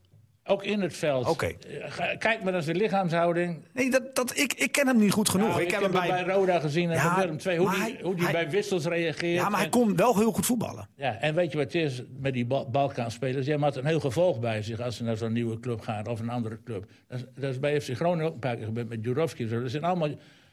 Ook 0.50 0.64
in 0.64 0.80
het 0.80 0.96
veld. 0.96 1.28
Oké. 1.28 1.46
Eh, 1.46 2.18
Kijk 2.18 2.42
maar 2.42 2.52
naar 2.52 2.62
zijn 2.62 2.76
lichaamshouding. 2.76 3.64
Nee, 3.72 3.90
dat, 3.90 4.14
dat, 4.14 4.36
ik, 4.38 4.52
ik 4.52 4.72
ken 4.72 4.86
hem 4.86 4.98
niet 4.98 5.12
goed 5.12 5.28
genoeg. 5.28 5.48
Nou, 5.48 5.62
ik 5.62 5.70
heb 5.70 5.80
hem 5.82 5.90
bij... 5.90 6.08
bij 6.08 6.34
Roda 6.34 6.58
gezien 6.60 6.90
en 6.90 6.96
Ja, 6.96 7.14
bij 7.14 7.24
Willem 7.24 7.38
II. 7.46 7.56
Hoe 7.56 7.66
maar 7.66 7.74
die, 7.74 7.82
hij- 7.84 7.98
hoe 8.02 8.14
die 8.14 8.24
hij- 8.24 8.32
bij 8.32 8.50
wissels 8.50 8.84
reageert. 8.84 9.40
Ja, 9.42 9.48
maar 9.48 9.60
hij 9.60 9.68
kon 9.68 9.96
wel 9.96 10.16
heel 10.18 10.32
goed 10.32 10.46
voetballen. 10.46 10.88
Ja, 10.96 11.16
en 11.20 11.34
weet 11.34 11.50
je 11.52 11.56
wat 11.56 11.66
het 11.72 11.74
is 11.82 12.02
met 12.20 12.32
die 12.32 12.46
Ba- 12.46 12.64
Balkanspelers? 12.64 13.46
Jij 13.46 13.56
had 13.58 13.76
een 13.76 13.86
heel 13.86 14.00
gevolg 14.00 14.40
bij 14.40 14.62
zich 14.62 14.80
als 14.80 14.96
ze 14.96 15.02
naar 15.04 15.16
zo'n 15.16 15.32
nieuwe 15.32 15.60
club 15.60 15.80
gaan 15.80 16.06
of 16.06 16.20
een 16.20 16.28
andere 16.30 16.58
club. 16.64 16.84
Dat 17.08 17.18
is, 17.18 17.24
dat 17.34 17.50
is 17.50 17.58
bij 17.60 17.80
FC 17.80 17.90
Groningen 17.96 18.26
ook 18.26 18.32
een 18.34 18.38
paar 18.38 18.56
keer 18.56 18.64
gebeurd 18.64 18.88
met 18.88 18.98
Jurovski. 19.02 19.48
Dat 19.48 19.70
zijn 19.70 19.84
allemaal. 19.84 20.08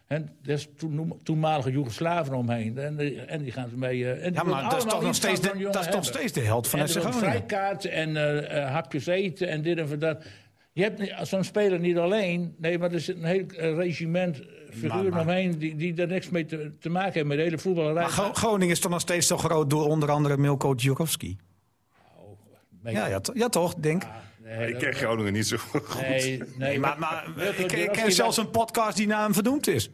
En 0.07 0.29
er 0.43 0.49
is 0.51 0.67
toen, 0.77 1.19
toenmalige 1.23 1.71
Joegoslaven 1.71 2.33
omheen. 2.35 2.77
En, 2.77 2.95
die- 2.97 3.19
en 3.21 3.41
die 3.43 3.51
gaan 3.51 3.69
ze 3.69 3.77
mee. 3.77 4.11
eh, 4.11 4.25
en 4.25 4.33
Ja, 4.33 4.43
maar 4.43 4.63
dat 4.69 4.77
is 4.77 4.83
toch 4.91 5.01
nog 5.01 5.15
steeds 5.15 5.41
de, 5.41 5.47
dat 5.47 5.57
is 5.57 5.71
toch 5.71 5.83
hebben. 5.83 6.03
steeds 6.03 6.31
de 6.31 6.41
held 6.41 6.67
van 6.67 6.79
FC 6.87 6.89
Groningen. 6.97 7.19
vrijkaart 7.19 7.85
en 7.85 8.39
eh, 8.49 8.71
hapjes 8.71 9.05
eten 9.05 9.47
en 9.49 9.61
dit 9.61 9.77
en 9.77 9.99
dat. 9.99 10.23
Je 10.73 10.81
hebt 10.83 11.27
zo'n 11.27 11.43
speler 11.43 11.79
niet 11.79 11.97
alleen. 11.97 12.55
Nee, 12.57 12.77
maar 12.79 12.91
er 12.91 12.99
zit 12.99 13.15
een 13.17 13.23
heel 13.23 13.45
regiment 13.75 14.41
figuren 14.71 15.19
omheen 15.19 15.57
die, 15.57 15.75
die 15.75 15.95
er 16.01 16.07
niks 16.07 16.29
mee 16.29 16.45
te, 16.45 16.71
te 16.79 16.89
maken 16.89 17.11
hebben 17.11 17.27
met 17.27 17.37
de 17.37 17.43
hele 17.43 17.57
voetballerij. 17.57 18.01
Maar 18.01 18.11
Gro- 18.11 18.33
Groningen 18.33 18.73
is 18.73 18.79
toch 18.79 18.91
nog 18.91 19.01
steeds 19.01 19.27
zo 19.27 19.37
groot 19.37 19.69
door 19.69 19.87
onder 19.87 20.11
andere 20.11 20.37
Milko 20.37 20.75
Djurovski. 20.75 21.37
Ben- 22.69 22.93
Ja, 22.93 23.07
ja, 23.07 23.19
ja, 23.33 23.49
toch, 23.49 23.73
denk. 23.75 24.03
Nee, 24.45 24.69
ik 24.69 24.77
ken 24.77 24.93
Groningen 24.93 25.33
niet 25.33 25.47
zo 25.47 25.57
goed. 25.57 26.01
Nee, 26.01 26.41
nee, 26.57 26.79
Maar, 26.79 26.99
maar 26.99 27.25
ik, 27.57 27.71
ik 27.71 27.91
ken 27.91 28.11
zelfs 28.11 28.37
een 28.37 28.49
podcast 28.49 28.97
die 28.97 29.07
naar 29.07 29.23
hem 29.23 29.33
vernoemd 29.33 29.67
is. 29.67 29.89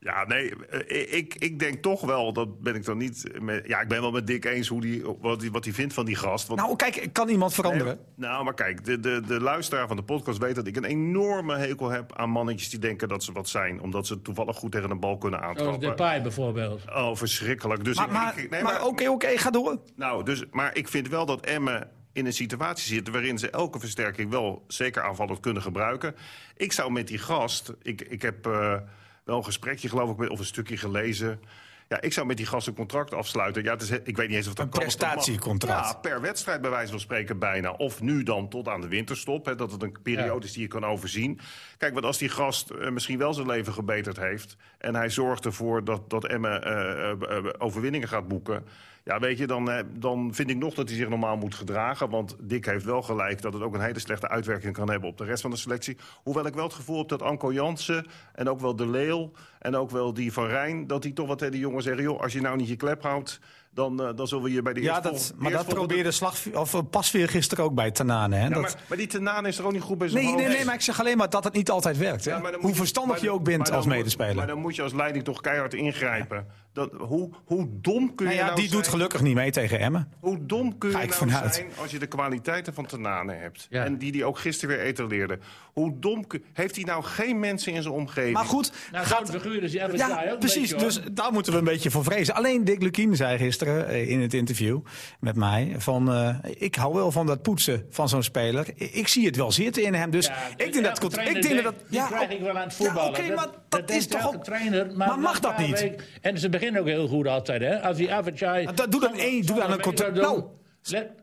Ja, 0.00 0.24
nee, 0.26 0.52
eh, 0.66 1.12
ik, 1.18 1.34
ik 1.34 1.58
denk 1.58 1.82
toch 1.82 2.00
wel, 2.00 2.32
dat 2.32 2.60
ben 2.60 2.74
ik 2.74 2.84
dan 2.84 2.98
niet... 2.98 3.40
Met, 3.40 3.66
ja, 3.66 3.80
ik 3.80 3.88
ben 3.88 4.00
wel 4.00 4.10
met 4.10 4.26
Dick 4.26 4.44
eens 4.44 4.68
hoe 4.68 4.80
die, 4.80 5.02
wat 5.20 5.40
hij 5.40 5.50
wat 5.50 5.64
hij 5.64 5.74
vindt 5.74 5.94
van 5.94 6.04
die 6.04 6.16
gast. 6.16 6.46
Want, 6.46 6.60
Nou, 6.60 6.76
kijk, 6.76 7.08
kan 7.12 7.28
iemand 7.28 7.54
veranderen? 7.54 7.98
nou, 8.16 8.44
maar 8.44 8.54
kijk, 8.54 8.84
de, 8.84 9.00
de, 9.00 9.20
de 9.26 9.40
luisteraar 9.40 9.86
van 9.86 9.96
de 9.96 10.02
podcast 10.02 10.38
weet 10.38 10.54
dat 10.54 10.66
ik 10.66 10.76
een 10.76 10.84
enorme 10.84 11.56
hekel 11.56 11.90
heb 11.90 12.16
aan 12.16 12.30
mannetjes 12.30 12.70
die 12.70 12.78
denken 12.78 13.08
dat 13.08 13.24
ze 13.24 13.32
wat 13.32 13.48
zijn. 13.48 13.80
Omdat 13.82 14.06
ze 14.06 14.22
toevallig 14.22 14.56
goed 14.56 14.72
tegen 14.72 14.90
een 14.90 15.00
bal 15.00 15.18
kunnen 15.18 15.40
Zoals 15.40 15.56
aantrappen. 15.58 15.88
Depay 15.88 16.22
bijvoorbeeld. 16.22 16.82
Oh, 16.94 17.16
verschrikkelijk. 17.16 17.84
Dus 17.84 17.96
Maar, 18.06 18.34
nee, 18.50 18.84
oké, 18.84 19.08
oké, 19.08 19.38
ga 19.38 19.50
door. 19.50 19.78
Nou, 19.96 20.24
dus, 20.24 20.44
maar 20.50 20.76
ik 20.76 20.88
vind 20.88 21.08
wel 21.08 21.26
dat 21.26 21.46
Emmen 21.46 21.90
in 22.14 22.26
een 22.26 22.32
situatie 22.32 22.94
zit 22.94 23.08
waarin 23.08 23.38
ze 23.38 23.50
elke 23.50 23.80
versterking 23.80 24.30
wel 24.30 24.64
zeker 24.68 25.02
aanvallend 25.02 25.40
kunnen 25.40 25.62
gebruiken. 25.62 26.14
Ik 26.56 26.72
zou 26.72 26.92
met 26.92 27.08
die 27.08 27.18
gast, 27.18 27.72
ik, 27.82 28.00
ik 28.00 28.22
heb 28.22 28.46
eh, 28.46 28.76
wel 29.24 29.36
een 29.36 29.44
gesprekje 29.44 29.88
geloof 29.88 30.10
ik, 30.10 30.16
met, 30.16 30.28
of 30.28 30.38
een 30.38 30.44
stukje 30.44 30.76
gelezen. 30.76 31.40
Ja, 31.88 32.00
ik 32.00 32.12
zou 32.12 32.26
met 32.26 32.36
die 32.36 32.46
gast 32.46 32.66
een 32.66 32.74
contract 32.74 33.14
afsluiten. 33.14 33.62
Ja, 33.62 33.72
het 33.72 33.82
is, 33.82 33.90
ik 33.90 34.16
weet 34.16 34.28
niet 34.28 34.36
eens 34.36 34.46
of 34.46 34.54
dat 34.54 34.64
Een 34.64 34.70
kan 34.70 34.80
prestatiecontract. 34.80 35.88
Ja, 35.88 35.94
per 35.94 36.20
wedstrijd 36.20 36.60
bij 36.60 36.70
wijze 36.70 36.90
van 36.90 37.00
spreken 37.00 37.38
bijna. 37.38 37.72
Of 37.72 38.00
nu 38.00 38.22
dan 38.22 38.48
tot 38.48 38.68
aan 38.68 38.80
de 38.80 38.88
winterstop. 38.88 39.46
Hè, 39.46 39.54
dat 39.54 39.72
het 39.72 39.82
een 39.82 39.96
periode 40.02 40.46
is 40.46 40.52
die 40.52 40.62
je 40.62 40.68
kan 40.68 40.84
overzien. 40.84 41.40
Kijk, 41.78 41.92
want 41.92 42.04
als 42.04 42.18
die 42.18 42.28
gast 42.28 42.70
eh, 42.70 42.90
misschien 42.90 43.18
wel 43.18 43.34
zijn 43.34 43.46
leven 43.46 43.72
gebeterd 43.72 44.16
heeft... 44.16 44.56
en 44.78 44.94
hij 44.94 45.10
zorgt 45.10 45.44
ervoor 45.44 45.84
dat, 45.84 46.10
dat 46.10 46.26
eh, 46.26 47.10
eh, 47.10 47.46
overwinningen 47.58 48.08
gaat 48.08 48.28
boeken... 48.28 48.64
Ja, 49.04 49.18
weet 49.18 49.38
je, 49.38 49.46
dan, 49.46 49.70
eh, 49.70 49.84
dan 49.98 50.34
vind 50.34 50.50
ik 50.50 50.56
nog 50.56 50.74
dat 50.74 50.88
hij 50.88 50.96
zich 50.96 51.08
normaal 51.08 51.36
moet 51.36 51.54
gedragen. 51.54 52.10
Want 52.10 52.36
Dick 52.40 52.64
heeft 52.66 52.84
wel 52.84 53.02
gelijk 53.02 53.42
dat 53.42 53.52
het 53.52 53.62
ook 53.62 53.74
een 53.74 53.80
hele 53.80 53.98
slechte 53.98 54.28
uitwerking 54.28 54.72
kan 54.72 54.90
hebben 54.90 55.08
op 55.08 55.18
de 55.18 55.24
rest 55.24 55.42
van 55.42 55.50
de 55.50 55.56
selectie. 55.56 55.96
Hoewel 56.22 56.46
ik 56.46 56.54
wel 56.54 56.64
het 56.64 56.74
gevoel 56.74 56.98
heb 56.98 57.08
dat 57.08 57.22
Anko 57.22 57.52
Jansen 57.52 58.06
en 58.34 58.48
ook 58.48 58.60
wel 58.60 58.76
De 58.76 58.86
Leeuw 58.88 59.30
en 59.58 59.76
ook 59.76 59.90
wel 59.90 60.14
die 60.14 60.32
van 60.32 60.46
Rijn... 60.46 60.86
dat 60.86 61.02
die 61.02 61.12
toch 61.12 61.26
wat 61.26 61.38
tegen 61.38 61.52
die 61.52 61.62
jongen 61.62 61.82
zeggen, 61.82 62.02
joh, 62.02 62.20
als 62.20 62.32
je 62.32 62.40
nou 62.40 62.56
niet 62.56 62.68
je 62.68 62.76
klep 62.76 63.02
houdt... 63.02 63.40
dan, 63.70 64.02
eh, 64.02 64.08
dan 64.16 64.26
zullen 64.28 64.44
we 64.44 64.52
je 64.52 64.62
bij 64.62 64.72
de 64.72 64.80
Ja, 64.82 64.94
eerste 64.94 65.10
dat, 65.10 65.34
maar 65.36 65.50
dat 65.50 65.66
probeerde 65.68 66.10
slag, 66.10 66.36
of, 66.54 66.74
eh, 66.74 66.80
Pasveer 66.90 67.28
gisteren 67.28 67.64
ook 67.64 67.74
bij 67.74 67.90
Tanane. 67.90 68.36
Hè? 68.36 68.42
Ja, 68.42 68.48
dat, 68.48 68.60
maar, 68.62 68.74
maar 68.88 68.98
die 68.98 69.06
Tenaan 69.06 69.46
is 69.46 69.58
er 69.58 69.64
ook 69.66 69.72
niet 69.72 69.82
goed 69.82 69.98
bij 69.98 70.08
zijn 70.08 70.24
nee, 70.24 70.34
nee, 70.34 70.42
hoofd. 70.44 70.56
nee, 70.56 70.64
maar 70.66 70.74
ik 70.74 70.80
zeg 70.80 71.00
alleen 71.00 71.16
maar 71.16 71.30
dat 71.30 71.44
het 71.44 71.52
niet 71.52 71.70
altijd 71.70 71.98
werkt. 71.98 72.24
Hè? 72.24 72.30
Ja, 72.30 72.40
Hoe 72.60 72.68
je- 72.70 72.74
verstandig 72.76 73.20
je 73.20 73.26
dan- 73.26 73.34
ook 73.34 73.44
bent 73.44 73.70
als 73.72 73.86
medespeler. 73.86 74.34
Maar 74.34 74.46
dan 74.46 74.58
moet 74.58 74.76
je 74.76 74.82
als 74.82 74.92
leiding 74.92 75.24
toch 75.24 75.40
keihard 75.40 75.74
ingrijpen. 75.74 76.46
Dat, 76.74 76.90
hoe, 76.98 77.30
hoe 77.44 77.68
dom 77.80 78.14
kun 78.14 78.26
je 78.26 78.32
nou 78.32 78.34
ja, 78.34 78.42
nou 78.44 78.56
die 78.60 78.68
zijn? 78.68 78.80
doet 78.80 78.88
gelukkig 78.90 79.20
niet 79.22 79.34
mee 79.34 79.50
tegen 79.50 79.78
Emmen. 79.78 80.08
Hoe 80.20 80.46
dom 80.46 80.78
kun 80.78 80.90
je 80.90 80.96
nou 80.96 81.10
vanuit. 81.10 81.54
zijn 81.54 81.66
als 81.80 81.90
je 81.90 81.98
de 81.98 82.06
kwaliteiten 82.06 82.74
van 82.74 82.86
Tenane 82.86 83.32
hebt? 83.32 83.66
Ja. 83.70 83.84
En 83.84 83.98
die 83.98 84.12
die 84.12 84.24
ook 84.24 84.38
gisteren 84.38 84.76
weer 84.76 84.84
etaleerde. 84.84 85.38
Hoe 85.72 85.98
dom 85.98 86.26
kun- 86.26 86.44
heeft 86.52 86.74
hij 86.76 86.84
nou 86.84 87.02
geen 87.02 87.38
mensen 87.40 87.72
in 87.72 87.82
zijn 87.82 87.94
omgeving? 87.94 88.34
Maar 88.34 88.44
goed, 88.44 88.72
Nou, 88.92 89.06
gaat, 89.06 89.30
figuur 89.30 89.62
is 89.62 89.74
Evans 89.74 89.98
ja, 90.00 90.26
een 90.26 90.38
precies. 90.38 90.70
beetje, 90.70 90.84
dus 90.86 91.00
daar 91.12 91.32
moeten 91.32 91.52
we 91.52 91.58
een 91.58 91.64
beetje 91.64 91.90
voor 91.90 92.04
vrezen. 92.04 92.34
Alleen 92.34 92.64
Dick 92.64 92.82
Lukien 92.82 93.16
zei 93.16 93.38
gisteren 93.38 93.88
eh, 93.88 94.10
in 94.10 94.20
het 94.20 94.34
interview 94.34 94.80
met 95.20 95.36
mij... 95.36 95.74
van 95.78 96.12
eh, 96.12 96.36
ik 96.42 96.74
hou 96.74 96.94
wel 96.94 97.10
van 97.12 97.26
dat 97.26 97.42
poetsen 97.42 97.86
van 97.90 98.08
zo'n 98.08 98.22
speler. 98.22 98.66
Ik 98.76 99.08
zie 99.08 99.26
het 99.26 99.36
wel 99.36 99.52
zitten 99.52 99.82
in 99.82 99.94
hem. 99.94 100.10
Dus 100.10 100.26
Ja, 100.26 100.34
ik 100.56 100.72
denk 100.72 100.84
dat... 100.84 101.02
Ik 101.04 101.42
denk 101.42 101.62
dat 101.62 101.62
denkt, 101.62 101.84
ja, 101.88 102.06
krijg 102.06 102.30
ik 102.30 102.40
wel 102.40 102.56
aan 102.58 102.62
het 102.66 102.74
voetballen. 102.74 103.12
Ja, 103.12 103.24
oké, 103.24 103.34
maar 103.34 103.48
dat, 103.68 103.90
is 103.90 104.06
toch 104.06 104.34
ook... 104.34 104.44
trainer. 104.44 104.86
Maar, 104.86 105.08
maar 105.08 105.18
mag 105.18 105.40
dat 105.40 105.58
niet? 105.58 105.90
en 106.20 106.38
ze 106.38 106.48
beginnen 106.72 106.80
ook 106.80 106.86
heel 106.98 107.08
goed 107.08 107.26
altijd, 107.26 107.60
hè? 107.62 107.80
Als 107.82 107.96
die 107.96 108.12
Avicii... 108.14 108.60
Ja, 108.62 108.72
dat- 108.72 108.90
doe 108.92 109.00
dan 109.00 109.14
één, 109.14 109.46
doe 109.46 109.56
dan 109.56 109.70
een 109.72 109.80
contract. 109.80 110.14
Nou, 110.14 110.44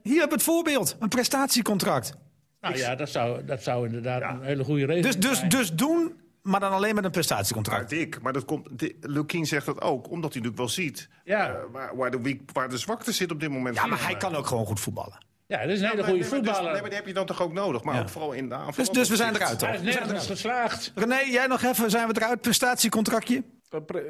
Hier 0.04 0.19
heb 0.19 0.30
je 0.30 0.36
het 0.36 0.43
voorbeeld. 0.43 0.95
Een 0.99 1.10
prestatiecontract. 1.10 2.13
nou 2.62 2.77
ja, 2.77 2.95
dat 2.95 3.10
zou, 3.10 3.45
dat 3.45 3.63
zou 3.63 3.86
inderdaad 3.86 4.21
een 4.21 4.41
hele 4.43 4.63
goede 4.63 4.86
reden 4.86 5.01
Dus, 5.04 5.17
dus, 5.19 5.38
zijn. 5.38 5.49
dus 5.49 5.73
doen, 5.73 6.19
maar 6.41 6.60
dan 6.60 6.71
alleen 6.71 6.88
met 6.88 6.95
een 6.97 7.01
Maar 7.01 7.12
prestatiecontract. 7.12 7.89
Dick, 7.89 8.21
maar 8.21 8.34
dat 8.34 8.45
komt. 8.45 8.67
Lukien 8.99 9.45
zegt 9.45 9.65
dat 9.65 9.82
ook, 9.82 10.10
omdat 10.10 10.34
hij 10.34 10.41
natuurlijk 10.41 10.58
wel 10.58 10.69
ziet. 10.69 11.10
Ja. 11.23 11.49
eh, 11.49 11.56
waar, 11.71 11.95
waar, 11.95 12.12
de 12.12 12.21
weak, 12.21 12.39
waar 12.54 12.69
de 12.69 12.77
zwakte 12.77 13.12
zit 13.12 13.32
op 13.32 13.39
dit 13.39 13.49
moment. 13.49 13.75
Ja, 13.75 13.86
maar 13.86 14.04
hij 14.06 14.17
kan 14.17 14.36
ook 14.36 14.47
gewoon 14.47 14.65
goed 14.65 14.80
voetballen. 14.80 15.25
Ja, 15.47 15.62
dat 15.62 15.69
is 15.69 15.80
een 15.82 15.86
hele 15.86 15.95
Maar- 16.01 16.10
goede 16.10 16.12
nee, 16.19 16.30
dus- 16.30 16.38
voetballer. 16.38 16.71
nee, 16.71 16.82
maar 16.82 16.89
die 16.89 16.97
heb 16.99 17.08
je 17.08 17.13
dan 17.13 17.25
toch 17.25 17.41
ook 17.41 17.54
nodig. 17.54 17.84
Maar 17.84 17.95
Ja. 17.95 18.01
ook 18.01 18.10
vooral 18.10 18.32
in 18.32 18.49
de 18.49 18.56
aanval. 18.56 18.73
Dus, 18.86 18.89
dus 18.89 19.10
we 19.10 19.15
zijn 19.15 19.36
eruit, 19.36 19.60
toch? 19.60 19.67
Hij 19.69 19.77
is 19.77 19.84
nergens 19.95 20.25
geslaagd. 20.27 20.91
René, 20.95 21.19
jij 21.19 21.47
nog 21.47 21.63
even, 21.63 21.89
zijn 21.89 22.08
we 22.08 22.13
eruit? 22.15 22.41
Prestatiecontractje? 22.41 23.43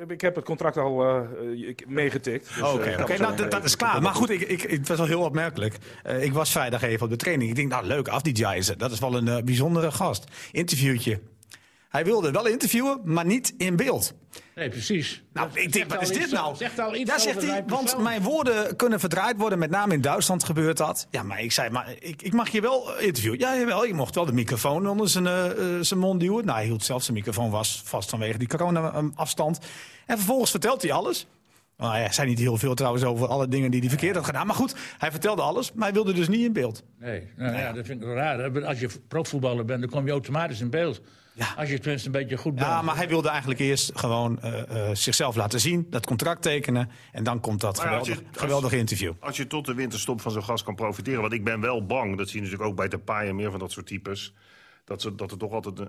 Ik 0.08 0.22
heb 0.22 0.36
het 0.36 0.46
contract 0.46 0.78
al 0.78 1.04
eh, 1.04 1.68
ik- 1.68 1.86
meegetikt. 1.88 2.48
dus, 2.56 2.64
Oké, 2.64 2.84
eh, 2.84 2.94
kan 2.96 3.04
oké, 3.04 3.16
zo 3.16 3.22
nou, 3.24 3.36
dat, 3.36 3.52
dat 3.52 3.64
is 3.64 3.76
klaar. 3.76 4.02
Maar 4.02 4.14
goed, 4.14 4.30
ik, 4.30 4.42
ik, 4.42 4.62
het 4.62 4.88
was 4.88 4.98
wel 4.98 5.08
heel 5.08 5.22
opmerkelijk. 5.22 5.78
Eh, 6.04 6.24
ik 6.24 6.34
was 6.34 6.52
vrijdag 6.52 6.82
even 6.82 7.04
op 7.04 7.10
de 7.10 7.16
training. 7.16 7.50
Ik 7.50 7.56
denk, 7.56 7.70
nou 7.70 7.86
leuk, 7.86 8.08
Afdijay 8.08 8.58
is 8.58 8.68
het. 8.68 8.80
Dat 8.80 8.92
is 8.92 9.00
wel 9.00 9.16
een 9.16 9.28
eh, 9.28 9.44
bijzondere 9.44 9.92
gast. 9.92 10.24
Interviewtje. 10.52 11.20
Hij 11.92 12.06
wilde 12.06 12.32
wel 12.32 12.46
interviewen, 12.46 13.02
maar 13.04 13.26
niet 13.26 13.54
in 13.58 13.76
beeld. 13.76 14.14
Nee, 14.56 14.70
precies. 14.70 15.24
Nou, 15.34 15.48
Dat 15.48 15.58
ik 15.58 15.74
denk, 15.74 15.90
wat 15.94 16.02
is 16.02 16.08
dit 16.08 16.18
iets- 16.22 16.32
nou? 16.32 16.56
Zegt 16.56 16.80
al 16.80 16.96
iets 16.96 17.10
over 17.10 17.22
zegt 17.22 17.42
hij, 17.42 17.64
want 17.68 17.98
mijn 17.98 18.22
woorden 18.22 18.76
kunnen 18.76 19.00
verdraaid 19.00 19.38
worden. 19.38 19.60
Met 19.60 19.70
name 19.70 19.94
in 19.94 20.02
Duitsland 20.02 20.44
gebeurt 20.44 20.78
dat. 20.78 21.08
Ja, 21.10 21.24
maar 21.24 21.42
ik 21.42 21.52
zei, 21.52 21.70
maar 21.70 21.96
ik, 22.00 22.22
ik 22.22 22.34
mag 22.34 22.50
je 22.50 22.62
wel 22.62 23.00
interviewen. 23.00 23.40
Ja, 23.40 23.58
jawel, 23.58 23.86
je 23.86 23.94
mocht 23.94 24.16
wel 24.16 24.26
de 24.26 24.34
microfoon 24.34 24.88
onder 24.88 25.10
zijn, 25.10 25.28
eh, 25.28 25.46
eh, 25.52 25.82
zijn 25.82 26.00
mond 26.00 26.20
duwen. 26.20 26.46
Nou, 26.46 26.58
hij 26.58 26.66
hield 26.68 26.84
zelfs 26.84 27.06
zijn 27.06 27.18
microfoon 27.18 27.50
was 27.50 27.82
vast 27.86 28.10
vanwege 28.10 28.38
die 28.38 28.48
corona-afstand. 28.48 29.60
En 30.06 30.18
vervolgens 30.18 30.52
vertelt 30.52 30.82
hij 30.82 30.92
alles. 30.92 31.28
Nou 31.78 31.94
ja, 31.96 32.00
hij 32.00 32.12
zei 32.14 32.28
niet 32.28 32.40
heel 32.40 32.58
veel 32.58 32.74
trouwens 32.76 33.04
over 33.04 33.28
alle 33.28 33.48
dingen 33.48 33.72
die 33.72 33.80
hij 33.80 33.90
verkeerd 33.90 34.16
had 34.16 34.26
gedaan. 34.26 34.48
Maar 34.48 34.56
goed, 34.56 34.76
hij 34.98 35.12
vertelde 35.12 35.42
alles, 35.42 35.72
maar 35.74 35.84
hij 35.84 35.94
wilde 35.94 36.14
dus 36.14 36.28
niet 36.28 36.46
in 36.46 36.54
beeld. 36.54 36.84
Nee, 37.00 37.30
nou, 37.36 37.58
ja, 37.58 37.74
dat 37.74 37.86
vind 37.86 38.02
ik 38.02 38.08
wel 38.08 38.16
raar. 38.16 38.66
Als 38.66 38.80
je 38.80 38.90
profvoetballer 39.08 39.66
bent, 39.66 39.82
dan 39.82 39.90
kom 39.90 40.06
je 40.06 40.12
automatisch 40.12 40.62
in 40.62 40.70
beeld. 40.70 41.02
Ja. 41.42 41.54
Als 41.58 41.70
je 41.70 41.80
tenminste 41.80 42.06
een 42.08 42.14
beetje 42.14 42.38
goed 42.38 42.56
bent. 42.56 42.68
Ja, 42.68 42.82
maar 42.82 42.96
hij 42.96 43.08
wilde 43.08 43.30
eigenlijk 43.30 43.60
eerst 43.60 43.92
gewoon 43.96 44.42
eh, 44.42 44.90
eh, 44.90 44.96
zichzelf 44.96 45.36
laten 45.36 45.60
zien, 45.60 45.88
dat 45.90 46.06
contract 46.06 46.42
tekenen. 46.42 46.90
En 47.12 47.24
dan 47.24 47.40
komt 47.40 47.62
dat 47.62 47.78
ja, 47.78 47.84
als 47.84 47.90
geweldig, 48.08 48.18
je- 48.18 48.30
als- 48.34 48.42
geweldige 48.42 48.78
interview. 48.78 49.14
Als 49.20 49.38
je 49.38 49.48
tot 49.48 49.66
de 49.66 49.74
winterstop 49.74 50.22
van 50.22 50.32
zo'n 50.32 50.44
gast 50.44 50.64
kan 50.64 50.76
profiteren. 50.76 51.22
Want 51.22 51.34
ik 51.34 51.44
ben 51.44 51.60
wel 51.62 51.86
bang, 51.86 52.18
dat 52.18 52.28
zie 52.30 52.36
je 52.36 52.42
natuurlijk 52.46 52.70
ook 52.70 52.76
bij 52.78 52.88
de 52.88 52.98
paaien 52.98 53.36
meer 53.36 53.52
van 53.52 53.60
dat 53.60 53.72
soort 53.72 53.86
types. 53.88 54.34
Dat, 54.86 55.02
ze, 55.02 55.16
dat, 55.16 55.32
er 55.32 55.38
toch 55.38 55.52
altijd, 55.52 55.80
eh, 55.80 55.86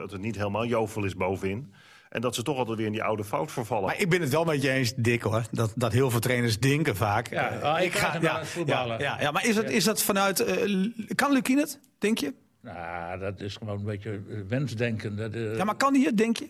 dat 0.00 0.10
het 0.10 0.20
niet 0.20 0.36
helemaal 0.36 0.66
jovel 0.66 1.04
is 1.04 1.14
bovenin. 1.16 1.72
En 2.08 2.20
dat 2.20 2.34
ze 2.34 2.42
toch 2.42 2.56
altijd 2.56 2.76
weer 2.76 2.86
in 2.86 2.92
die 2.92 3.02
oude 3.02 3.24
fout 3.24 3.52
vervallen. 3.52 3.86
Maar 3.86 4.00
ik 4.00 4.10
ben 4.10 4.20
het 4.20 4.30
wel 4.30 4.44
met 4.44 4.62
je 4.62 4.70
eens, 4.70 4.92
Dick, 4.96 5.22
hoor. 5.22 5.42
Dat, 5.50 5.72
dat 5.76 5.92
heel 5.92 6.10
veel 6.10 6.20
trainers 6.20 6.58
denken 6.58 6.96
vaak. 6.96 7.30
Ja, 7.30 7.58
oh, 7.62 7.80
ik 7.80 7.92
ga 7.94 8.18
het 8.20 8.48
voetballen. 8.48 8.98
Ja, 8.98 9.04
ja, 9.14 9.20
ja, 9.20 9.30
maar 9.30 9.46
is 9.46 9.54
dat, 9.54 9.70
is 9.70 9.84
dat 9.84 10.02
vanuit... 10.02 10.44
kan 11.14 11.32
Lukien 11.32 11.58
het, 11.58 11.80
denk 11.98 12.18
je? 12.18 12.34
Nou, 12.64 13.18
dat 13.18 13.40
is 13.40 13.56
gewoon 13.56 13.78
een 13.78 13.84
beetje 13.84 14.10
eh, 14.10 14.36
wensdenken. 14.48 15.16
Dat, 15.16 15.34
eh, 15.34 15.56
Ja, 15.56 15.64
maar 15.64 15.76
kan 15.76 15.94
hij 15.94 16.02
het, 16.02 16.16
denk 16.16 16.36
je? 16.36 16.48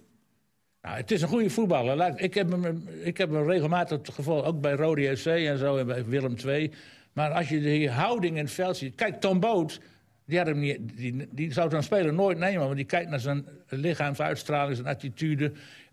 nou, 0.82 0.96
het 0.96 1.10
is 1.10 1.22
een 1.22 1.28
goede 1.28 1.50
voetballer. 1.50 2.20
Ik 2.20 2.34
heb 2.34 2.50
hem, 2.50 2.88
ik 3.02 3.16
heb 3.18 3.30
hem 3.30 3.48
regelmatig 3.50 3.98
gevolgd, 4.14 4.46
ook 4.46 4.60
bij 4.60 4.72
Rode 4.72 5.16
SC 5.16 5.26
en 5.26 5.58
zo, 5.58 5.76
en 5.76 5.86
bij 5.86 6.04
Willem 6.04 6.34
II. 6.46 6.70
Maar 7.12 7.30
als 7.30 7.48
je 7.48 7.60
die 7.60 7.90
houding 7.90 8.36
in 8.36 8.42
het 8.44 8.52
veld 8.52 8.76
ziet... 8.76 8.94
Kijk, 8.94 9.20
Tom 9.20 9.40
Boot, 9.40 9.80
die, 10.26 10.38
had 10.38 10.46
hem 10.46 10.58
niet, 10.58 10.78
die, 10.96 11.28
die 11.30 11.52
zou 11.52 11.70
zo'n 11.70 11.82
speler 11.82 12.12
nooit 12.12 12.38
nemen... 12.38 12.60
want 12.64 12.76
die 12.76 12.84
kijkt 12.84 13.10
naar 13.10 13.20
zijn 13.20 13.46
lichaamsuitstraling, 13.68 14.76
zijn 14.76 14.88
attitude... 14.88 15.52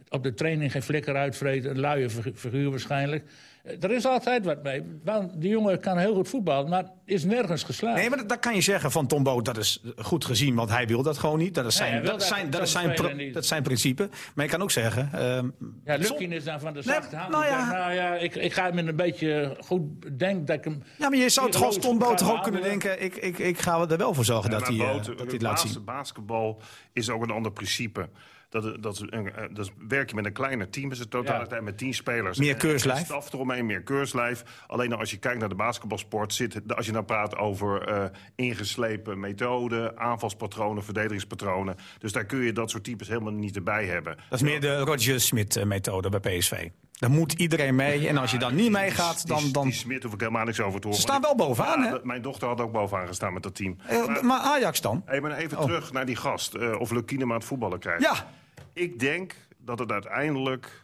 op 0.10 0.24
de 0.24 0.34
training 0.34 0.72
geen 0.72 0.82
flikker 0.84 1.16
uitvreten, 1.16 1.70
een 1.72 1.80
luie 1.80 2.10
figu- 2.10 2.34
figuur 2.36 2.70
waarschijnlijk. 2.70 3.24
Eh, 3.64 3.84
Er 3.84 3.92
is 3.92 4.06
altijd 4.06 4.46
wat 4.46 4.64
mee. 4.64 4.84
Want 5.04 5.42
die 5.42 5.50
jongen 5.50 5.80
kan 5.80 5.98
heel 5.98 6.14
goed 6.16 6.30
voetballen, 6.30 6.70
maar 6.70 6.86
is 7.06 7.24
nergens 7.24 7.64
geslaagd. 7.64 7.98
Nee, 7.98 8.10
maar 8.10 8.18
dat, 8.18 8.30
dat 8.30 8.40
kan 8.40 8.56
je 8.56 8.62
zeggen 8.62 8.92
van 8.92 9.08
Tom 9.08 9.24
Boot. 9.24 9.46
Dat 9.46 9.58
is 9.58 9.82
goed 9.98 10.26
gezien, 10.26 10.56
want 10.56 10.70
hij 10.70 10.88
wil 10.88 11.04
dat 11.04 11.18
gewoon 11.18 11.38
niet. 11.38 11.54
Dat 11.56 11.66
is 11.66 11.80
Nee, 11.80 11.90
zijn, 11.90 12.04
dat 12.04 12.12
dat 12.20 12.24
zijn, 12.28 12.50
dat 12.50 12.62
is 12.62 12.72
zijn, 12.72 12.88
dat 13.34 13.64
principe. 13.64 14.10
Maar 14.36 14.46
je 14.46 14.52
kan 14.52 14.62
ook 14.62 14.72
zeggen... 14.72 15.10
ehm, 15.14 15.50
Ja, 15.86 15.96
Lukien 15.96 16.32
is 16.32 16.44
dan 16.44 16.60
van 16.60 16.74
de 16.74 16.82
Nee, 16.86 16.94
zachte 16.96 17.16
hand. 17.16 17.32
nou 17.32 17.46
ja. 17.46 17.72
nou 17.72 17.94
ja, 17.94 18.16
ik, 18.16 18.36
ik 18.36 18.54
ga 18.54 18.64
hem 18.64 18.78
in 18.78 18.88
een 18.88 18.96
beetje 18.96 19.58
goed 19.66 19.82
denk 20.20 20.48
dat 20.48 20.58
ik 20.58 20.64
hem... 20.64 20.84
Ja, 20.98 21.10
maar 21.10 21.18
je 21.18 21.30
zou 21.30 21.46
het 21.48 21.56
gewoon 21.56 21.72
Roos 21.74 21.82
Tom 21.84 21.98
Boot 22.00 22.08
gaan 22.08 22.18
toch 22.18 22.32
ook 22.38 22.44
kunnen 22.44 22.62
denken... 22.62 23.04
Ik, 23.04 23.16
ik, 23.16 23.38
ik 23.40 23.60
ga 23.60 23.86
er 23.90 23.98
wel 23.98 24.14
voor 24.14 24.26
zorgen 24.26 24.52
Ja, 24.52 24.58
dat, 24.58 24.68
hij, 24.68 24.78
eh, 24.78 24.92
boot- 24.92 25.06
dat 25.06 25.06
hij 25.06 25.16
het 25.24 25.32
het 25.32 25.42
laat 25.42 25.52
laatste 25.52 25.68
zien. 25.68 25.84
basketbal 25.86 26.62
is 26.94 27.10
ook 27.10 27.24
een 27.24 27.32
ander 27.32 27.52
principe. 27.52 28.10
Dat, 28.52 28.84
dat, 28.84 29.00
eh, 29.10 29.20
dat 29.54 29.72
werk 29.88 30.10
je 30.10 30.16
met 30.16 30.26
een 30.26 30.34
kleiner 30.34 30.70
team, 30.70 30.92
is 30.92 31.00
het 31.00 31.10
totaliteit 31.10 31.62
met 31.62 31.78
tien 31.78 31.94
spelers. 31.94 32.38
Meer 32.38 32.56
keurslijf. 32.56 33.00
en 33.00 33.06
Staf 33.06 33.34
eromheen, 33.34 33.66
meer 33.66 33.82
keurslijf. 33.82 34.44
Alleen 34.68 34.94
als 34.94 35.12
je 35.12 35.18
kijkt 35.18 35.40
naar 35.40 35.50
de 35.50 35.56
basketbalsport, 35.56 36.34
zit, 36.34 36.76
als 36.76 36.86
je 36.86 36.92
nou 36.92 37.06
praat 37.06 37.36
over 37.38 37.88
eh, 37.88 38.04
ingeslepen 38.36 39.20
methoden, 39.20 39.98
aanvalspatronen, 40.00 40.84
verdedigingspatronen. 40.84 41.76
Dus 42.00 42.12
daar 42.12 42.26
kun 42.26 42.40
je 42.40 42.54
dat 42.54 42.70
soort 42.70 42.84
types 42.84 43.08
helemaal 43.08 43.32
niet 43.34 43.56
erbij 43.56 43.86
hebben. 43.86 44.16
Dat 44.30 44.42
is 44.42 44.46
meer 44.46 44.62
de 44.62 44.78
Roger 44.78 45.22
Smit-methode 45.22 46.10
bij 46.10 46.20
PSV. 46.38 46.70
Daar 46.92 47.10
moet 47.12 47.34
iedereen 47.34 47.76
mee. 47.76 48.08
En 48.08 48.18
als 48.18 48.32
je 48.32 48.38
dan 48.38 48.56
niet 48.56 48.72
meegaat, 48.72 49.28
dan... 49.28 49.52
Dan... 49.52 49.64
die 49.64 49.74
Smit 49.74 50.04
hoef 50.04 50.14
ik 50.14 50.20
helemaal 50.20 50.46
niks 50.46 50.60
over 50.60 50.80
te 50.80 50.88
horen. 50.88 51.02
Ze 51.02 51.08
staan 51.08 51.22
wel 51.22 51.36
bovenaan, 51.36 51.82
Ja, 51.84 51.90
hè? 51.92 51.98
Mijn 52.04 52.22
dochter 52.22 52.48
had 52.48 52.62
ook 52.62 52.72
bovenaan 52.72 53.08
gestaan 53.08 53.34
met 53.34 53.44
dat 53.44 53.56
team. 53.56 53.78
Eh, 53.88 54.06
Maar- 54.08 54.26
maar 54.26 54.40
Ajax 54.40 54.82
dan? 54.82 55.04
Maar 55.22 55.32
even 55.32 55.58
Oh. 55.58 55.64
terug 55.64 55.92
naar 55.92 56.06
die 56.06 56.16
gast. 56.16 56.54
eh, 56.54 56.80
of 56.80 56.92
Lukien 56.92 57.20
hem 57.20 57.30
aan 57.32 57.38
het 57.38 57.46
voetballen 57.46 57.80
krijgt. 57.80 58.02
Ja. 58.04 58.28
Ik 58.74 59.00
denk 59.00 59.36
dat 59.58 59.80
het 59.80 59.92
uiteindelijk... 59.92 60.82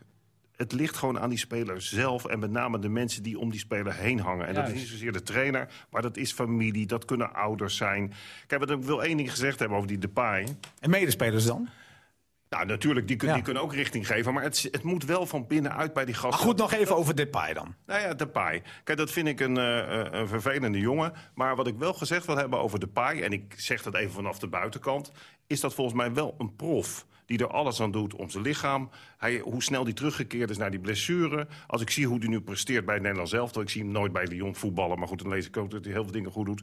Het 0.56 0.72
ligt 0.72 0.96
gewoon 0.96 1.20
aan 1.20 1.30
die 1.30 1.38
speler 1.38 1.82
zelf. 1.82 2.26
En 2.26 2.40
met 2.40 2.52
name 2.52 2.80
de 2.80 2.90
mensen 2.90 3.24
die 3.24 3.40
om 3.40 3.50
die 3.52 3.60
speler 3.60 3.94
heen 3.94 4.20
hangen. 4.20 4.48
En 4.48 4.54
dat 4.54 4.68
is 4.68 4.74
niet 4.74 4.88
zozeer 4.88 5.12
de 5.12 5.24
trainer, 5.24 5.68
maar 5.90 6.02
dat 6.02 6.18
is 6.18 6.32
familie. 6.32 6.86
Dat 6.88 7.06
kunnen 7.06 7.34
ouders 7.34 7.76
zijn. 7.78 8.14
Kijk, 8.48 8.62
wat 8.62 8.70
ik 8.78 8.84
wil 8.84 9.04
één 9.04 9.18
ding 9.18 9.32
gezegd 9.32 9.60
hebben 9.60 9.78
over 9.78 9.90
die 9.90 9.98
Depay. 9.98 10.48
En 10.80 10.90
medespelers 10.90 11.46
dan? 11.46 11.70
Nou, 12.50 12.66
natuurlijk, 12.66 13.08
die, 13.08 13.16
kun- 13.18 13.28
Ja. 13.28 13.34
die 13.34 13.44
kunnen 13.44 13.64
ook 13.64 13.74
richting 13.74 14.08
geven. 14.08 14.34
Maar 14.34 14.44
het, 14.44 14.68
het 14.72 14.84
moet 14.84 15.06
wel 15.06 15.26
van 15.26 15.48
binnenuit 15.48 15.94
bij 15.94 16.06
die 16.06 16.14
gasten. 16.16 16.46
goed, 16.46 16.58
nog 16.58 16.74
even 16.74 16.96
over 16.96 17.16
Depay 17.16 17.54
dan. 17.54 17.76
Nou 17.86 18.02
ja, 18.02 18.14
Depay. 18.14 18.64
Kijk, 18.84 18.98
dat 18.98 19.12
vind 19.12 19.28
ik 19.28 19.40
een, 19.40 19.58
eh, 19.58 20.00
eh, 20.02 20.08
een 20.12 20.28
vervelende 20.28 20.80
jongen. 20.80 21.14
Maar 21.36 21.56
wat 21.56 21.68
ik 21.68 21.76
wel 21.78 21.94
gezegd 21.94 22.26
wil 22.26 22.38
hebben 22.38 22.60
over 22.60 22.80
Depay... 22.80 23.22
en 23.22 23.32
ik 23.32 23.54
zeg 23.58 23.84
dat 23.84 23.96
even 23.96 24.12
vanaf 24.14 24.40
de 24.40 24.48
buitenkant... 24.48 25.12
is 25.48 25.60
dat 25.60 25.74
volgens 25.74 25.98
mij 25.98 26.14
wel 26.14 26.36
een 26.38 26.56
prof 26.56 27.06
die 27.28 27.40
er 27.40 27.48
alles 27.48 27.82
aan 27.82 27.92
doet 27.92 28.16
om 28.16 28.30
zijn 28.30 28.44
lichaam. 28.44 28.90
Hij, 29.18 29.38
hoe 29.38 29.64
snel 29.64 29.84
hij 29.84 29.94
teruggekeerd 29.94 30.50
is 30.50 30.58
naar 30.58 30.72
die 30.72 30.80
blessure. 30.80 31.48
Als 31.68 31.82
ik 31.82 31.90
zie 31.90 32.08
hoe 32.08 32.20
hij 32.20 32.28
nu 32.28 32.42
presteert 32.42 32.86
bij 32.86 32.94
het 32.94 33.04
Nederlands 33.04 33.34
elftal... 33.34 33.62
ik 33.62 33.70
zie 33.70 33.82
hem 33.82 33.92
nooit 33.92 34.12
bij 34.12 34.28
Lyon 34.28 34.56
voetballen... 34.56 35.00
maar 35.00 35.08
goed, 35.08 35.20
dan 35.20 35.30
lees 35.30 35.48
ik 35.48 35.58
ook 35.58 35.72
dat 35.72 35.84
hij 35.84 35.94
heel 35.94 36.04
veel 36.04 36.12
dingen 36.12 36.32
goed 36.32 36.46
doet... 36.46 36.62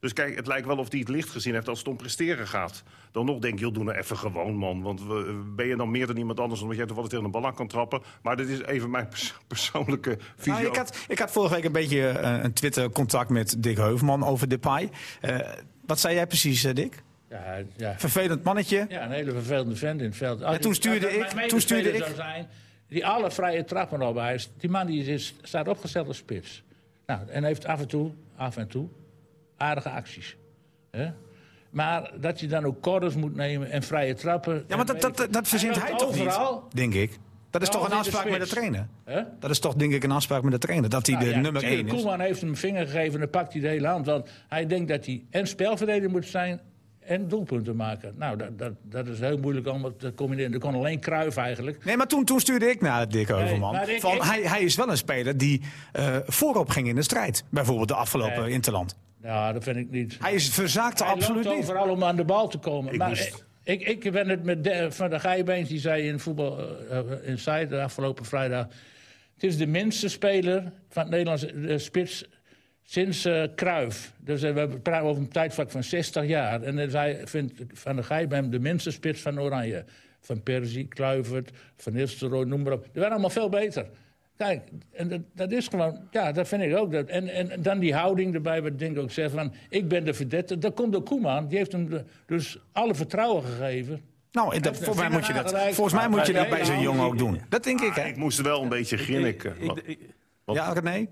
Dus 0.00 0.12
kijk, 0.12 0.36
het 0.36 0.46
lijkt 0.46 0.66
wel 0.66 0.76
of 0.78 0.90
hij 0.90 0.98
het 1.00 1.08
licht 1.08 1.30
gezien 1.30 1.54
heeft 1.54 1.68
als 1.68 1.78
het 1.78 1.88
om 1.88 1.96
presteren 1.96 2.46
gaat. 2.48 2.82
Dan 3.12 3.24
nog 3.24 3.38
denk 3.38 3.58
je, 3.58 3.64
joh, 3.64 3.74
doe 3.74 3.84
nou 3.84 3.98
even 3.98 4.16
gewoon, 4.16 4.54
man. 4.56 4.82
Want 4.82 5.02
we- 5.06 5.42
ben 5.56 5.66
je 5.66 5.76
dan 5.76 5.90
meer 5.90 6.06
dan 6.06 6.16
iemand 6.16 6.40
anders... 6.40 6.60
omdat 6.60 6.76
jij 6.76 6.86
toevallig 6.86 7.10
tegen 7.10 7.24
een 7.24 7.30
bal 7.30 7.46
aan 7.46 7.54
kan 7.54 7.66
trappen? 7.66 8.02
Maar 8.22 8.36
dit 8.36 8.48
is 8.48 8.62
even 8.62 8.90
mijn 8.90 9.08
pers- 9.08 9.34
persoonlijke 9.46 10.18
visie. 10.36 10.52
Nou, 10.52 10.66
ik, 10.66 10.76
had, 10.76 10.98
ik 11.08 11.18
had 11.18 11.30
vorige 11.30 11.54
week 11.54 11.64
een 11.64 11.72
beetje 11.72 12.08
eh, 12.08 12.42
een 12.42 12.52
Twitter-contact 12.52 13.30
met 13.30 13.62
Dick 13.62 13.76
Heuvelman 13.76 14.24
over 14.24 14.48
Depay. 14.48 14.90
Eh, 15.20 15.38
wat 15.86 16.00
zei 16.00 16.14
jij 16.14 16.26
precies, 16.26 16.64
eh, 16.64 16.74
Dick? 16.74 17.02
Ja, 17.34 17.58
ja. 17.76 17.94
Vervelend 17.98 18.42
mannetje. 18.42 18.86
ja, 18.88 19.04
een 19.04 19.10
hele 19.10 19.32
vervelende 19.32 19.76
vent 19.76 20.00
in 20.00 20.06
het 20.06 20.16
veld. 20.16 20.40
En 20.40 20.60
toen 20.60 20.74
stuurde 20.74 21.10
ik- 21.10 21.34
mijn 21.34 21.48
toen 21.48 21.60
stuurde 21.60 21.92
ik- 21.92 22.04
Zijn, 22.16 22.46
die 22.88 23.06
alle 23.06 23.30
vrije 23.30 23.64
trappen 23.64 24.02
opwijst. 24.02 24.50
Die 24.58 24.70
man 24.70 24.86
die 24.86 25.04
is, 25.04 25.34
staat 25.42 25.68
opgesteld 25.68 26.06
als 26.08 26.16
spits. 26.16 26.62
Nou, 27.06 27.20
en 27.28 27.44
heeft 27.44 27.66
af 27.66 27.80
en 27.80 27.88
toe, 27.88 28.10
af 28.36 28.56
en 28.56 28.68
toe, 28.68 28.88
aardige 29.56 29.90
acties. 29.90 30.36
Maar 31.70 32.10
dat 32.20 32.40
je 32.40 32.46
dan 32.46 32.64
ook 32.64 32.80
corners 32.80 33.14
moet 33.14 33.34
nemen 33.34 33.70
en 33.70 33.82
vrije 33.82 34.14
trappen. 34.14 34.64
Ja, 34.68 34.76
maar 34.76 34.86
dat, 34.86 35.00
dat, 35.00 35.16
dat, 35.16 35.32
dat 35.32 35.48
verzint 35.48 35.82
hij, 35.82 35.96
toch 35.96 36.08
overal. 36.08 36.62
niet, 36.62 36.74
denk 36.76 36.94
ik. 36.94 37.18
Dat 37.50 37.62
is 37.62 37.68
toch 37.68 37.86
een 37.86 37.92
afspraak 37.96 38.30
met 38.30 38.40
de 38.40 38.46
trainer? 38.46 38.86
Dat 39.40 39.50
is 39.50 39.58
toch 39.58 39.74
denk 39.74 39.92
ik 39.92 40.04
een 40.04 40.10
afspraak 40.10 40.42
met 40.42 40.52
de 40.52 40.58
trainer, 40.58 40.90
dat 40.90 41.06
hij 41.06 41.14
Nou 41.16 41.28
de 41.28 41.34
ja, 41.34 41.40
nummer 41.40 41.64
1 41.64 41.86
is. 41.86 41.92
Koeman 41.92 42.20
heeft 42.20 42.40
hem 42.40 42.48
een 42.50 42.56
vinger 42.56 42.86
gegeven 42.86 43.12
en 43.14 43.18
dan 43.20 43.30
pakt 43.30 43.52
hij 43.52 43.62
de 43.62 43.68
hele 43.68 43.86
hand. 43.86 44.06
Want 44.06 44.28
hij 44.48 44.66
denkt 44.66 44.88
dat 44.88 45.06
hij 45.06 45.24
en 45.30 45.46
spelverdeler 45.46 46.10
moet 46.10 46.26
zijn 46.26 46.60
en 47.06 47.28
doelpunten 47.28 47.76
maken. 47.76 48.14
Nou, 48.18 48.36
dat, 48.36 48.58
dat, 48.58 48.72
dat 48.82 49.06
is 49.08 49.20
heel 49.20 49.38
moeilijk 49.38 49.66
om 49.68 49.82
dat 49.82 49.98
te 50.00 50.14
combineren. 50.14 50.52
Dat 50.52 50.60
kon 50.60 50.74
alleen 50.74 51.00
Kruif 51.00 51.36
eigenlijk. 51.36 51.84
Nee, 51.84 51.96
maar 51.96 52.06
toen, 52.06 52.24
toen 52.24 52.40
stuurde 52.40 52.66
ik 52.66 52.80
naar 52.80 53.08
Dick 53.08 53.28
Heuvelman. 53.28 53.88
ik- 53.88 54.00
van, 54.00 54.14
ik- 54.14 54.22
hij, 54.22 54.40
hij 54.42 54.62
is 54.62 54.76
wel 54.76 54.88
een 54.90 54.96
speler 54.96 55.36
die 55.36 55.60
eh, 55.92 56.16
voorop 56.26 56.68
ging 56.68 56.88
in 56.88 56.94
de 56.94 57.02
strijd. 57.02 57.44
Bijvoorbeeld 57.50 57.88
de 57.88 57.94
afgelopen 57.94 58.42
Nee. 58.42 58.50
Interland. 58.52 58.96
Ja, 59.22 59.52
dat 59.52 59.62
vind 59.64 59.76
ik 59.76 59.90
niet. 59.90 60.16
Hij 60.20 60.32
is 60.34 60.48
verzaakte 60.48 61.04
Hij 61.04 61.12
absoluut 61.12 61.44
loopt 61.44 61.56
niet. 61.56 61.64
overal 61.70 61.88
om 61.88 62.04
aan 62.04 62.16
de 62.16 62.24
bal 62.24 62.48
te 62.48 62.58
komen. 62.58 62.92
Ik 62.92 62.98
maar 62.98 63.08
moest- 63.08 63.44
ik, 63.62 63.80
ik 63.82 64.12
ben 64.12 64.28
het 64.28 64.44
met 64.44 64.64
de, 64.64 64.86
Van 64.92 65.10
de 65.10 65.20
Gijbeens, 65.20 65.68
die 65.68 65.78
zei 65.78 66.02
in 66.08 66.18
voetbal 66.18 66.58
uh, 66.90 66.98
Inside 67.22 67.66
de 67.66 67.82
afgelopen 67.82 68.24
vrijdag. 68.24 68.66
Het 69.34 69.42
is 69.42 69.56
de 69.56 69.66
minste 69.66 70.08
speler 70.08 70.72
van 70.88 71.02
het 71.02 71.10
Nederlandse 71.10 71.46
eh, 71.52 71.78
spits 71.78 72.24
sinds 72.84 73.24
eh 73.24 73.42
Kruif. 73.54 74.12
Dus 74.18 74.42
eh, 74.42 74.54
we 74.54 74.68
praten 74.68 75.08
over 75.08 75.22
een 75.22 75.28
tijdvak 75.28 75.70
van 75.70 75.82
60 75.82 76.26
jaar. 76.26 76.62
En 76.62 76.76
dan 76.76 76.90
zei, 76.90 77.16
vindt 77.24 77.52
Van 77.72 77.94
der 77.94 78.04
Gijp 78.04 78.50
de 78.50 78.58
minste 78.58 78.90
spits 78.90 79.20
van 79.20 79.40
Oranje. 79.40 79.84
Van 80.20 80.42
Persie, 80.42 80.86
Kluivert, 80.88 81.50
Van 81.76 81.92
Nistelrooy, 81.92 82.44
noem 82.44 82.62
maar 82.62 82.72
op. 82.72 82.82
Die 82.82 82.90
waren 82.94 83.10
allemaal 83.10 83.30
veel 83.30 83.48
beter. 83.48 83.86
Kijk, 84.36 84.62
en 84.92 85.08
dat, 85.08 85.20
dat 85.34 85.52
is 85.52 85.68
gewoon, 85.68 86.08
ja, 86.10 86.32
dat 86.32 86.48
vind 86.48 86.62
ik 86.62 86.76
ook. 86.76 86.92
Dat, 86.92 87.06
en, 87.08 87.28
en 87.28 87.62
dan 87.62 87.78
die 87.78 87.94
houding 87.94 88.34
erbij, 88.34 88.62
wat 88.62 88.78
Dink 88.78 88.98
ook 88.98 89.10
zegt 89.10 89.32
van, 89.34 89.54
ik 89.68 89.88
ben 89.88 90.04
de 90.04 90.14
verdette. 90.14 90.58
Dat 90.58 90.74
komt 90.74 90.92
door 90.92 91.02
Koeman, 91.02 91.48
die 91.48 91.58
heeft 91.58 91.72
hem 91.72 91.88
de- 91.88 92.04
dus 92.26 92.58
alle 92.72 92.94
vertrouwen 92.94 93.42
gegeven. 93.42 94.00
Nou, 94.32 94.60
dat, 94.60 94.76
volgens 94.76 94.98
mij 94.98 95.10
moet 95.10 95.26
je 95.26 95.32
dat, 95.32 95.50
volgens 95.74 95.92
mij 95.94 96.08
moet 96.08 96.26
je 96.26 96.32
dat 96.32 96.48
bij 96.48 96.58
nee, 96.58 96.66
zo'n 96.66 96.80
jongen 96.80 97.00
ik- 97.04 97.06
ook 97.12 97.18
doen. 97.18 97.40
Dat 97.48 97.64
denk 97.64 97.80
ik, 97.80 97.88
Ah, 97.90 97.96
hè? 97.96 98.04
ik 98.08 98.16
moest 98.16 98.40
wel 98.40 98.62
een 98.62 98.68
beetje 98.68 98.96
grinniken. 98.96 99.54
Ik, 99.60 99.72
ik, 99.84 99.98
Ja, 100.46 100.72
René? 100.72 101.06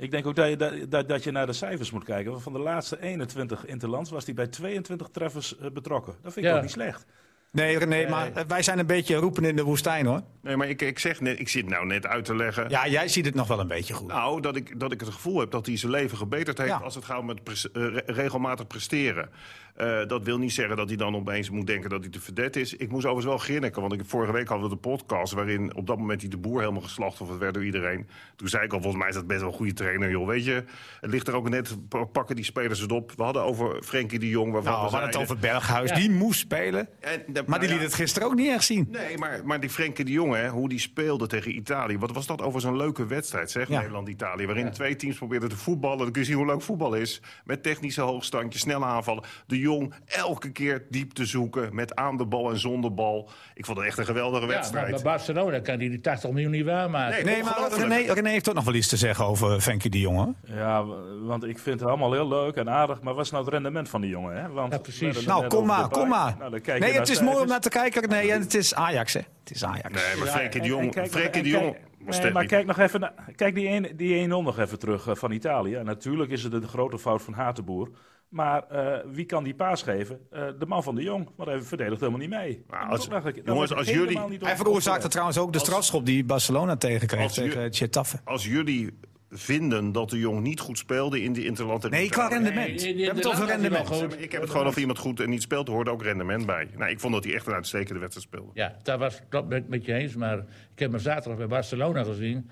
Ik 0.00 0.10
denk 0.10 0.26
ook 0.26 0.36
dat 0.36 0.48
je, 0.48 0.56
dat, 0.56 0.72
dat, 0.88 1.08
dat 1.08 1.24
je 1.24 1.30
naar 1.30 1.46
de 1.46 1.52
cijfers 1.52 1.90
moet 1.90 2.04
kijken. 2.04 2.30
Want 2.30 2.42
van 2.42 2.52
de 2.52 2.58
laatste 2.58 3.00
21 3.02 3.66
interlands 3.66 4.10
was 4.10 4.24
hij 4.24 4.34
bij 4.34 4.46
22 4.46 5.08
treffers 5.12 5.58
eh, 5.58 5.70
betrokken. 5.70 6.14
Dat 6.22 6.32
vind 6.32 6.44
ik 6.46 6.50
Ja. 6.50 6.56
ook 6.56 6.62
niet 6.62 6.70
slecht. 6.72 7.06
Nee, 7.52 7.78
René, 7.78 8.08
maar 8.08 8.32
eh, 8.32 8.44
wij 8.48 8.62
zijn 8.62 8.78
een 8.78 8.86
beetje 8.86 9.14
roepen 9.16 9.44
in 9.44 9.56
de 9.56 9.62
woestijn, 9.62 10.06
hoor. 10.06 10.20
Nee, 10.42 10.56
maar 10.56 10.68
ik, 10.68 10.82
ik 10.82 10.98
zeg 10.98 11.20
net, 11.20 11.38
ik 11.40 11.48
zit 11.48 11.68
nou 11.68 11.86
net 11.86 12.06
uit 12.06 12.24
te 12.24 12.36
leggen. 12.36 12.68
Ja, 12.68 12.88
jij 12.88 13.08
ziet 13.08 13.24
het 13.24 13.34
nog 13.34 13.48
wel 13.48 13.60
een 13.60 13.66
beetje 13.68 13.94
goed. 13.94 14.08
Nou, 14.08 14.40
dat 14.40 14.56
ik, 14.56 14.80
dat 14.80 14.92
ik 14.92 15.00
het 15.00 15.08
gevoel 15.08 15.40
heb 15.40 15.50
dat 15.50 15.66
hij 15.66 15.76
zijn 15.76 15.92
leven 15.92 16.16
gebeterd 16.18 16.58
heeft... 16.58 16.70
Ja. 16.70 16.76
als 16.76 16.94
het 16.94 17.04
gaat 17.04 17.42
pres- 17.44 17.70
eh, 17.72 17.82
re- 17.86 18.02
regelmatig 18.06 18.66
presteren. 18.66 19.30
Eh, 19.80 20.06
dat 20.06 20.22
wil 20.24 20.38
niet 20.38 20.52
zeggen 20.52 20.76
dat 20.76 20.88
hij 20.88 20.96
dan 20.96 21.16
opeens 21.16 21.50
moet 21.50 21.66
denken 21.66 21.90
dat 21.90 22.00
hij 22.00 22.10
te 22.10 22.20
verdet 22.20 22.56
is. 22.56 22.74
Ik 22.74 22.90
moest 22.90 23.04
overigens 23.04 23.24
wel 23.24 23.38
grinniken, 23.38 23.80
want 23.80 23.92
ik, 23.92 24.00
vorige 24.04 24.32
week 24.32 24.48
hadden 24.48 24.68
we 24.68 24.74
de 24.74 24.80
podcast... 24.80 25.32
waarin 25.32 25.74
op 25.76 25.86
dat 25.86 25.98
moment 25.98 26.20
die 26.20 26.28
de 26.28 26.36
boer 26.36 26.60
helemaal 26.60 26.80
geslachtofferd 26.82 27.38
werd 27.38 27.54
door 27.54 27.64
iedereen. 27.64 28.06
Toen 28.36 28.48
zei 28.48 28.64
ik 28.64 28.72
al, 28.72 28.80
volgens 28.80 29.00
mij 29.02 29.08
is 29.08 29.14
dat 29.16 29.26
best 29.26 29.40
wel 29.40 29.48
een 29.48 29.54
goede 29.54 29.72
trainer, 29.72 30.10
joh. 30.10 30.26
Weet 30.26 30.44
je, 30.44 30.64
het 31.00 31.10
ligt 31.10 31.28
er 31.28 31.34
ook 31.34 31.48
net, 31.48 31.76
pa- 31.88 32.04
pakken 32.04 32.36
die 32.36 32.44
spelers 32.44 32.80
het 32.80 32.92
op. 32.92 33.12
We 33.16 33.22
hadden 33.22 33.42
over 33.42 33.82
Frenkie 33.82 34.18
de 34.18 34.28
Jong, 34.28 34.52
waarvan 34.52 34.72
Nou, 34.72 34.84
we 34.84 34.90
hadden 34.90 35.10
het 35.10 35.18
over 35.18 35.38
Berghuis. 35.38 35.92
Die 35.92 36.10
moest 36.10 36.40
spelen. 36.40 36.88
En, 37.00 37.22
Maar 37.26 37.44
nou 37.46 37.58
die 37.60 37.68
ja. 37.68 37.74
liet 37.74 37.82
het 37.84 37.94
gisteren 37.94 38.28
ook 38.28 38.34
niet 38.34 38.48
echt 38.50 38.64
zien. 38.64 38.86
Nee, 38.90 39.18
maar, 39.18 39.40
maar 39.44 39.60
die 39.60 39.70
Frenkie 39.70 40.04
de 40.04 40.12
Jong, 40.12 40.34
hè, 40.34 40.48
hoe 40.48 40.68
die 40.68 40.78
speelde 40.80 41.26
tegen 41.26 41.56
Italië. 41.56 41.98
Wat 41.98 42.12
was 42.12 42.26
dat 42.26 42.42
over 42.42 42.60
zo'n 42.60 42.76
leuke 42.76 43.06
wedstrijd, 43.06 43.50
zeg? 43.50 43.68
Ja. 43.68 43.76
Nederland-Italië. 43.78 44.46
Waarin 44.46 44.70
twee 44.70 44.96
teams 44.96 45.16
probeerden 45.16 45.48
te 45.48 45.56
voetballen. 45.56 45.98
Dan 45.98 46.10
kun 46.12 46.20
je 46.20 46.26
zien 46.26 46.36
hoe 46.36 46.46
leuk 46.46 46.62
voetbal 46.62 46.94
is. 46.94 47.22
Met 47.44 47.62
technische 47.62 48.00
hoogstandjes, 48.00 48.62
snelle 48.62 48.84
aanvallen. 48.84 49.22
De 49.46 49.58
Jong 49.72 49.94
elke 50.06 50.50
keer 50.52 50.86
diep 50.90 51.12
te 51.12 51.24
zoeken. 51.24 51.74
Met 51.74 51.94
aan 51.94 52.16
de 52.16 52.26
bal 52.26 52.50
en 52.50 52.58
zonder 52.58 52.94
bal. 52.94 53.28
Ik 53.54 53.64
vond 53.64 53.78
het 53.78 53.86
echt 53.86 53.98
een 53.98 54.04
geweldige 54.04 54.40
Ja, 54.40 54.46
maar 54.46 54.56
wedstrijd. 54.56 54.90
bij 54.90 55.02
Barcelona 55.02 55.58
kan 55.60 55.78
hij 55.78 55.88
die 55.88 56.00
80 56.00 56.30
miljoen 56.30 56.50
niet 56.50 56.64
waarmaken. 56.64 57.24
Nee, 57.24 57.34
Nee, 57.34 57.42
maar. 57.42 57.68
René, 57.72 58.12
René 58.12 58.28
heeft 58.28 58.48
ook 58.48 58.54
nog 58.54 58.64
wel 58.64 58.74
iets 58.74 58.88
te 58.88 58.96
zeggen 58.96 59.24
over 59.24 59.60
Frenkie 59.60 59.90
de 59.90 59.98
Jong. 60.00 60.34
hè? 60.46 60.58
Ja, 60.58 60.84
want 61.22 61.44
ik 61.44 61.58
vind 61.58 61.80
het 61.80 61.88
allemaal 61.88 62.12
heel 62.12 62.28
leuk 62.28 62.54
en 62.56 62.70
aardig. 62.70 63.02
Maar 63.02 63.14
wat 63.14 63.24
is 63.24 63.30
nou 63.30 63.44
het 63.44 63.52
rendement 63.52 63.88
van 63.88 64.00
die 64.00 64.10
jongen? 64.10 64.42
Hè? 64.42 64.48
Want 64.48 64.72
Ja, 64.72 64.78
precies. 64.78 65.24
Nou, 65.26 65.46
kom 65.46 65.66
maar, 65.66 65.88
kom 65.88 66.08
maar. 66.08 66.36
Nou, 66.38 66.60
nee, 66.78 66.92
het 66.92 67.08
is 67.08 67.20
mooi 67.20 67.40
om 67.40 67.46
naar 67.48 67.60
te 67.60 67.68
kijken. 67.68 68.08
Nee, 68.08 68.32
en 68.32 68.40
het 68.40 68.54
is 68.54 68.74
Ajax, 68.74 69.12
hè? 69.12 69.20
Het 69.40 69.50
is 69.50 69.64
Ajax. 69.64 69.88
Nee, 69.94 70.16
maar 70.18 70.26
Frenkie 70.28 70.60
de 70.60 70.66
Jong, 70.66 70.92
Frenkie 70.92 71.30
en 71.30 71.42
de 71.42 71.48
Jong 71.48 71.76
Nee, 72.22 72.32
maar 72.32 72.46
kijk 72.46 72.66
nog 72.66 72.78
even 72.78 73.00
naar, 73.00 73.12
kijk 73.36 73.54
die 73.54 73.68
1 73.68 73.96
die 73.96 74.24
1-0 74.24 74.28
nog 74.28 74.58
even 74.58 74.78
terug 74.78 75.06
eh, 75.06 75.14
van 75.14 75.30
Italië. 75.30 75.74
En 75.74 75.84
natuurlijk 75.84 76.30
is 76.30 76.42
het 76.42 76.52
een 76.52 76.68
grote 76.68 76.98
fout 76.98 77.22
van 77.22 77.32
Hatenboer. 77.34 77.88
Maar 78.30 78.62
eh, 78.68 78.98
wie 79.12 79.24
kan 79.24 79.44
die 79.44 79.54
paas 79.54 79.82
geven? 79.82 80.20
Eh, 80.30 80.46
de 80.58 80.66
man 80.66 80.82
van 80.82 80.94
de 80.94 81.02
Jong. 81.02 81.28
Want 81.36 81.48
hij 81.48 81.60
verdedigt 81.60 82.00
helemaal 82.00 82.20
niet 82.20 82.30
mee. 82.30 82.64
Nou, 82.68 82.90
als- 82.90 83.08
jongens, 83.44 83.74
als 83.74 83.88
jullie- 83.88 84.18
niet 84.28 84.40
Hij 84.44 84.56
veroorzaakte 84.56 85.08
trouwens 85.08 85.38
ook 85.38 85.52
de 85.52 85.58
strafschop 85.58 86.06
die 86.06 86.24
Barcelona 86.24 86.76
tegenkreeg 86.76 87.32
tegen 87.32 87.74
Getafe. 87.74 88.20
Als 88.24 88.46
jullie 88.46 88.98
vinden 89.30 89.92
dat 89.92 90.10
de 90.10 90.18
Jong 90.18 90.40
niet 90.40 90.60
goed 90.60 90.78
speelde 90.78 91.22
in 91.22 91.32
die 91.32 91.44
Interland... 91.44 91.90
Nee, 91.90 92.08
qua 92.08 92.28
rendement. 92.28 92.66
Nee, 92.66 92.74
We 92.74 92.94
die- 92.94 93.04
hebben 93.04 93.22
het 93.22 93.32
over 93.32 93.46
rendement. 93.46 94.14
Ik 94.18 94.32
heb 94.32 94.40
het 94.40 94.50
gewoon 94.50 94.66
over 94.66 94.80
iemand 94.80 94.98
goed 94.98 95.20
en 95.20 95.30
niet 95.30 95.42
speelt. 95.42 95.68
Er 95.68 95.74
hoorde 95.74 95.90
ook 95.90 96.02
rendement 96.02 96.46
bij. 96.46 96.68
Nou, 96.76 96.90
ik 96.90 97.00
vond 97.00 97.14
dat 97.14 97.24
hij 97.24 97.34
echt 97.34 97.46
een 97.46 97.52
uitstekende 97.52 98.00
wedstrijd 98.00 98.26
speelde. 98.28 98.50
Ja, 98.54 98.76
daar 98.82 98.98
was 98.98 99.20
ik 99.30 99.68
met 99.68 99.84
je 99.84 99.92
eens. 99.92 100.14
Maar 100.14 100.38
ik 100.72 100.78
heb 100.78 100.90
hem 100.90 101.00
zaterdag 101.00 101.38
bij 101.38 101.46
Barcelona 101.46 102.04
gezien. 102.04 102.50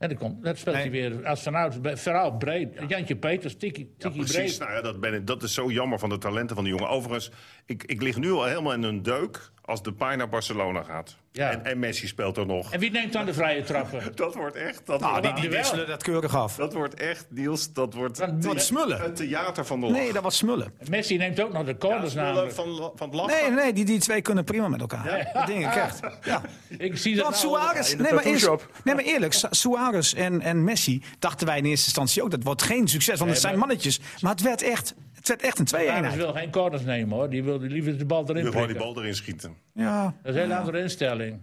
En 0.00 0.08
dan 0.08 0.18
komt, 0.18 0.44
dat 0.44 0.58
speelt 0.58 0.74
Nee. 0.76 0.84
hij 0.90 0.92
weer 1.10 1.26
als 1.26 1.80
be- 1.80 1.96
vooral 1.96 2.36
breed. 2.36 2.78
Jantje 2.88 3.16
Peters, 3.16 3.56
tikkie, 3.56 3.84
Ja, 3.84 3.92
tikkie 3.98 4.20
precies. 4.24 4.56
breed. 4.56 4.58
Nou 4.58 4.72
ja, 4.72 4.80
dat, 4.82 5.00
ben 5.00 5.14
ik, 5.14 5.26
dat 5.26 5.42
is 5.42 5.54
zo 5.54 5.70
jammer 5.70 5.98
van 5.98 6.08
de 6.08 6.18
talenten 6.18 6.56
van 6.56 6.64
die 6.64 6.74
jongen. 6.74 6.88
Overigens, 6.88 7.30
ik, 7.66 7.84
ik 7.84 8.02
lig 8.02 8.16
nu 8.16 8.30
al 8.30 8.44
helemaal 8.44 8.72
in 8.72 8.82
een 8.82 9.02
deuk 9.02 9.50
als 9.70 9.82
de 9.82 9.92
Pai 9.92 10.16
naar 10.16 10.28
Barcelona 10.28 10.82
gaat. 10.82 11.16
Ja. 11.32 11.50
En, 11.50 11.64
en 11.64 11.78
Messi 11.78 12.06
speelt 12.06 12.36
er 12.36 12.46
nog. 12.46 12.72
En 12.72 12.80
wie 12.80 12.90
neemt 12.90 13.12
dan 13.12 13.24
de 13.26 13.34
vrije 13.34 13.62
trappen? 13.62 14.02
Dat 14.14 14.34
wordt 14.34 14.56
echt... 14.56 14.86
Dat, 14.86 15.00
Nou, 15.00 15.12
wordt, 15.20 15.26
die, 15.36 15.40
die 15.48 15.56
wisselen 15.56 15.86
dat 15.86 16.02
keurig 16.02 16.36
af. 16.36 16.54
dat 16.56 16.72
wordt 16.72 16.94
echt, 16.94 17.26
Niels, 17.28 17.72
dat 17.72 17.94
wordt 17.94 18.18
Wat 18.40 18.62
smullen. 18.62 19.04
een 19.04 19.14
theater 19.14 19.66
van 19.66 19.80
de 19.80 19.86
lach. 19.86 19.96
Nee, 19.96 20.12
dat 20.12 20.22
was 20.22 20.36
smullen. 20.36 20.72
Messi 20.88 21.16
neemt 21.16 21.40
ook 21.40 21.52
nog 21.52 21.64
de 21.64 21.76
corners 21.76 22.12
Smullen 22.12 22.28
namelijk. 22.34 22.54
van, 22.54 22.92
van 22.94 23.08
het 23.08 23.16
lachen. 23.16 23.54
Nee, 23.54 23.62
nee, 23.64 23.72
die, 23.72 23.84
die 23.84 23.98
twee 24.00 24.22
kunnen 24.22 24.44
prima 24.44 24.68
met 24.68 24.80
elkaar. 24.80 25.30
Dat 25.32 25.46
denk 25.46 25.64
ik 25.66 25.74
echt. 25.74 26.00
Ja. 26.24 26.42
Ik 26.78 26.96
zie 26.98 27.14
dat 27.16 27.24
Want 27.24 27.42
nou- 27.42 27.56
Suarez, 27.56 27.94
nee 27.94 28.12
maar, 28.12 28.24
eerst, 28.24 28.44
tattoo-shop. 28.44 28.80
nee 28.84 28.94
maar 28.94 29.04
eerlijk, 29.04 29.32
Su- 29.32 29.48
Suarez 29.50 30.12
en, 30.14 30.40
en 30.40 30.64
Messi 30.64 31.02
dachten 31.18 31.46
wij 31.46 31.58
in 31.58 31.64
eerste 31.64 31.84
instantie 31.86 32.22
ook 32.22 32.30
dat 32.30 32.42
wordt 32.42 32.62
geen 32.62 32.88
succes, 32.88 33.18
want 33.18 33.20
het 33.20 33.28
Nee, 33.30 33.40
zijn 33.40 33.58
mannetjes. 33.58 34.00
Maar 34.20 34.30
het 34.32 34.42
werd 34.42 34.62
echt, 34.62 34.94
het 35.20 35.28
werd 35.28 35.42
echt 35.42 35.58
een 35.58 35.66
Suarez 35.66 35.86
twee-eenheid. 35.88 36.16
wil 36.16 36.32
geen 36.32 36.50
corners 36.50 36.82
nemen 36.84 37.16
hoor. 37.16 37.30
Die 37.30 37.44
wil 37.44 37.58
liever 37.60 37.98
de 37.98 38.04
bal 38.04 38.28
erin 38.28 38.42
wil 38.42 38.52
gewoon 38.52 38.66
die 38.66 38.76
bal 38.76 38.96
erin 38.98 39.14
schieten. 39.14 39.54
Ja. 39.74 40.02
Dat 40.22 40.34
is 40.34 40.34
een 40.34 40.40
hele 40.40 40.56
andere 40.56 40.80
instelling. 40.80 41.38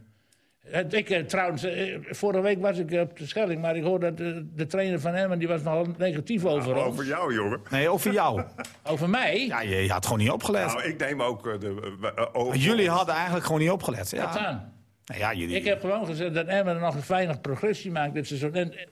Eh, 0.72 0.82
Ik, 0.90 1.10
eh, 1.10 1.24
trouwens, 1.24 1.64
eh, 1.64 1.98
vorige 2.10 2.42
week 2.42 2.62
was 2.62 2.78
ik 2.78 2.92
op 2.92 3.18
de 3.18 3.26
Schelling, 3.28 3.62
maar 3.62 3.76
ik 3.76 3.84
hoorde 3.84 4.06
dat 4.06 4.18
de, 4.18 4.48
de 4.56 4.66
trainer 4.66 5.00
van 5.00 5.14
Emmen 5.14 5.40
die 5.40 5.48
was 5.48 5.62
nogal 5.62 5.86
negatief 5.98 6.46
over 6.46 6.76
ons. 6.76 6.86
Over 6.86 7.06
jou, 7.06 7.34
jongen. 7.34 7.60
Nee, 7.70 7.90
over 7.90 8.12
jou. 8.14 8.44
Over 8.84 9.10
mij? 9.10 9.46
Ja, 9.46 9.62
je, 9.62 9.76
je 9.76 9.92
had 9.92 10.04
gewoon 10.06 10.20
niet 10.20 10.30
opgelet. 10.32 10.66
Nou, 10.66 10.84
ik 10.84 11.00
neem 11.00 11.22
ook 11.22 11.48
eh, 11.48 11.60
de... 11.60 11.98
eh, 12.02 12.10
eh, 12.16 12.26
over- 12.34 12.56
jullie 12.58 12.90
hadden 12.90 13.16
eigenlijk 13.16 13.46
gewoon 13.46 13.62
niet 13.62 13.70
opgelet. 13.70 14.00
Wat 14.00 14.10
Ja, 14.20 14.34
dan? 14.34 14.62
nou 15.06 15.20
ja 15.20 15.34
jullie. 15.34 15.56
Ik 15.56 15.66
heb 15.66 15.82
gewoon 15.82 16.06
gezegd 16.06 16.34
dat 16.34 16.48
Emmen 16.48 16.80
nog 16.80 17.08
weinig 17.08 17.42
progressie 17.42 17.92
maakt 17.92 18.14
dit 18.14 18.28
seizoen. 18.28 18.54
En, 18.54 18.74
eh, 18.78 18.86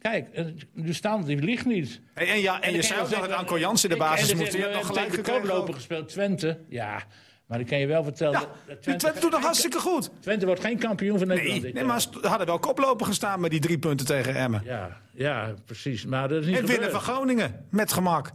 kijk, 0.00 0.28
eh, 0.32 0.44
de 0.74 0.92
stand 0.92 1.26
die 1.26 1.36
ligt 1.42 1.66
niet. 1.66 2.00
En, 2.14 2.26
en, 2.26 2.40
ja, 2.40 2.60
en 2.60 2.70
je 2.72 2.76
dan 2.76 2.86
zei 2.86 3.00
ook 3.00 3.10
dat 3.28 3.32
Anko 3.32 3.58
Jansen 3.58 3.88
de 3.88 3.96
basis 3.96 4.28
dan 4.28 4.36
moest. 4.36 4.52
Je 4.52 4.58
hebt 4.58 4.74
nog 4.74 4.86
gelijk 4.86 5.10
de 5.10 5.20
koploper 5.32 5.74
gespeeld, 5.74 6.08
Twente. 6.08 6.58
Ja, 6.68 7.02
maar 7.46 7.60
ik 7.60 7.66
kan 7.66 7.78
je 7.78 7.86
wel 7.86 8.04
vertellen... 8.04 8.40
Ja, 8.40 8.46
dat- 8.66 8.82
Twente 8.82 9.12
doet 9.20 9.30
nog 9.30 9.42
hartstikke 9.42 9.78
goed. 9.80 10.10
Twente 10.20 10.46
wordt 10.46 10.60
geen 10.60 10.78
kampioen 10.78 11.18
van 11.18 11.28
Nederland. 11.28 11.74
Nee, 11.74 11.84
maar 11.84 12.00
ze 12.00 12.08
hadden 12.22 12.46
wel 12.46 12.58
koploper 12.58 13.06
gestaan 13.06 13.40
met 13.40 13.50
die 13.50 13.60
drie 13.60 13.78
punten 13.78 14.06
tegen 14.06 14.34
Emmen. 14.34 14.62
Ja, 14.64 15.00
ja, 15.12 15.54
precies. 15.64 16.04
Maar 16.06 16.28
dat 16.28 16.40
is 16.40 16.46
niet 16.46 16.58
En 16.58 16.66
winnen 16.66 16.90
van 16.90 17.00
Groningen, 17.00 17.66
met 17.70 17.92
gemak. 17.92 18.30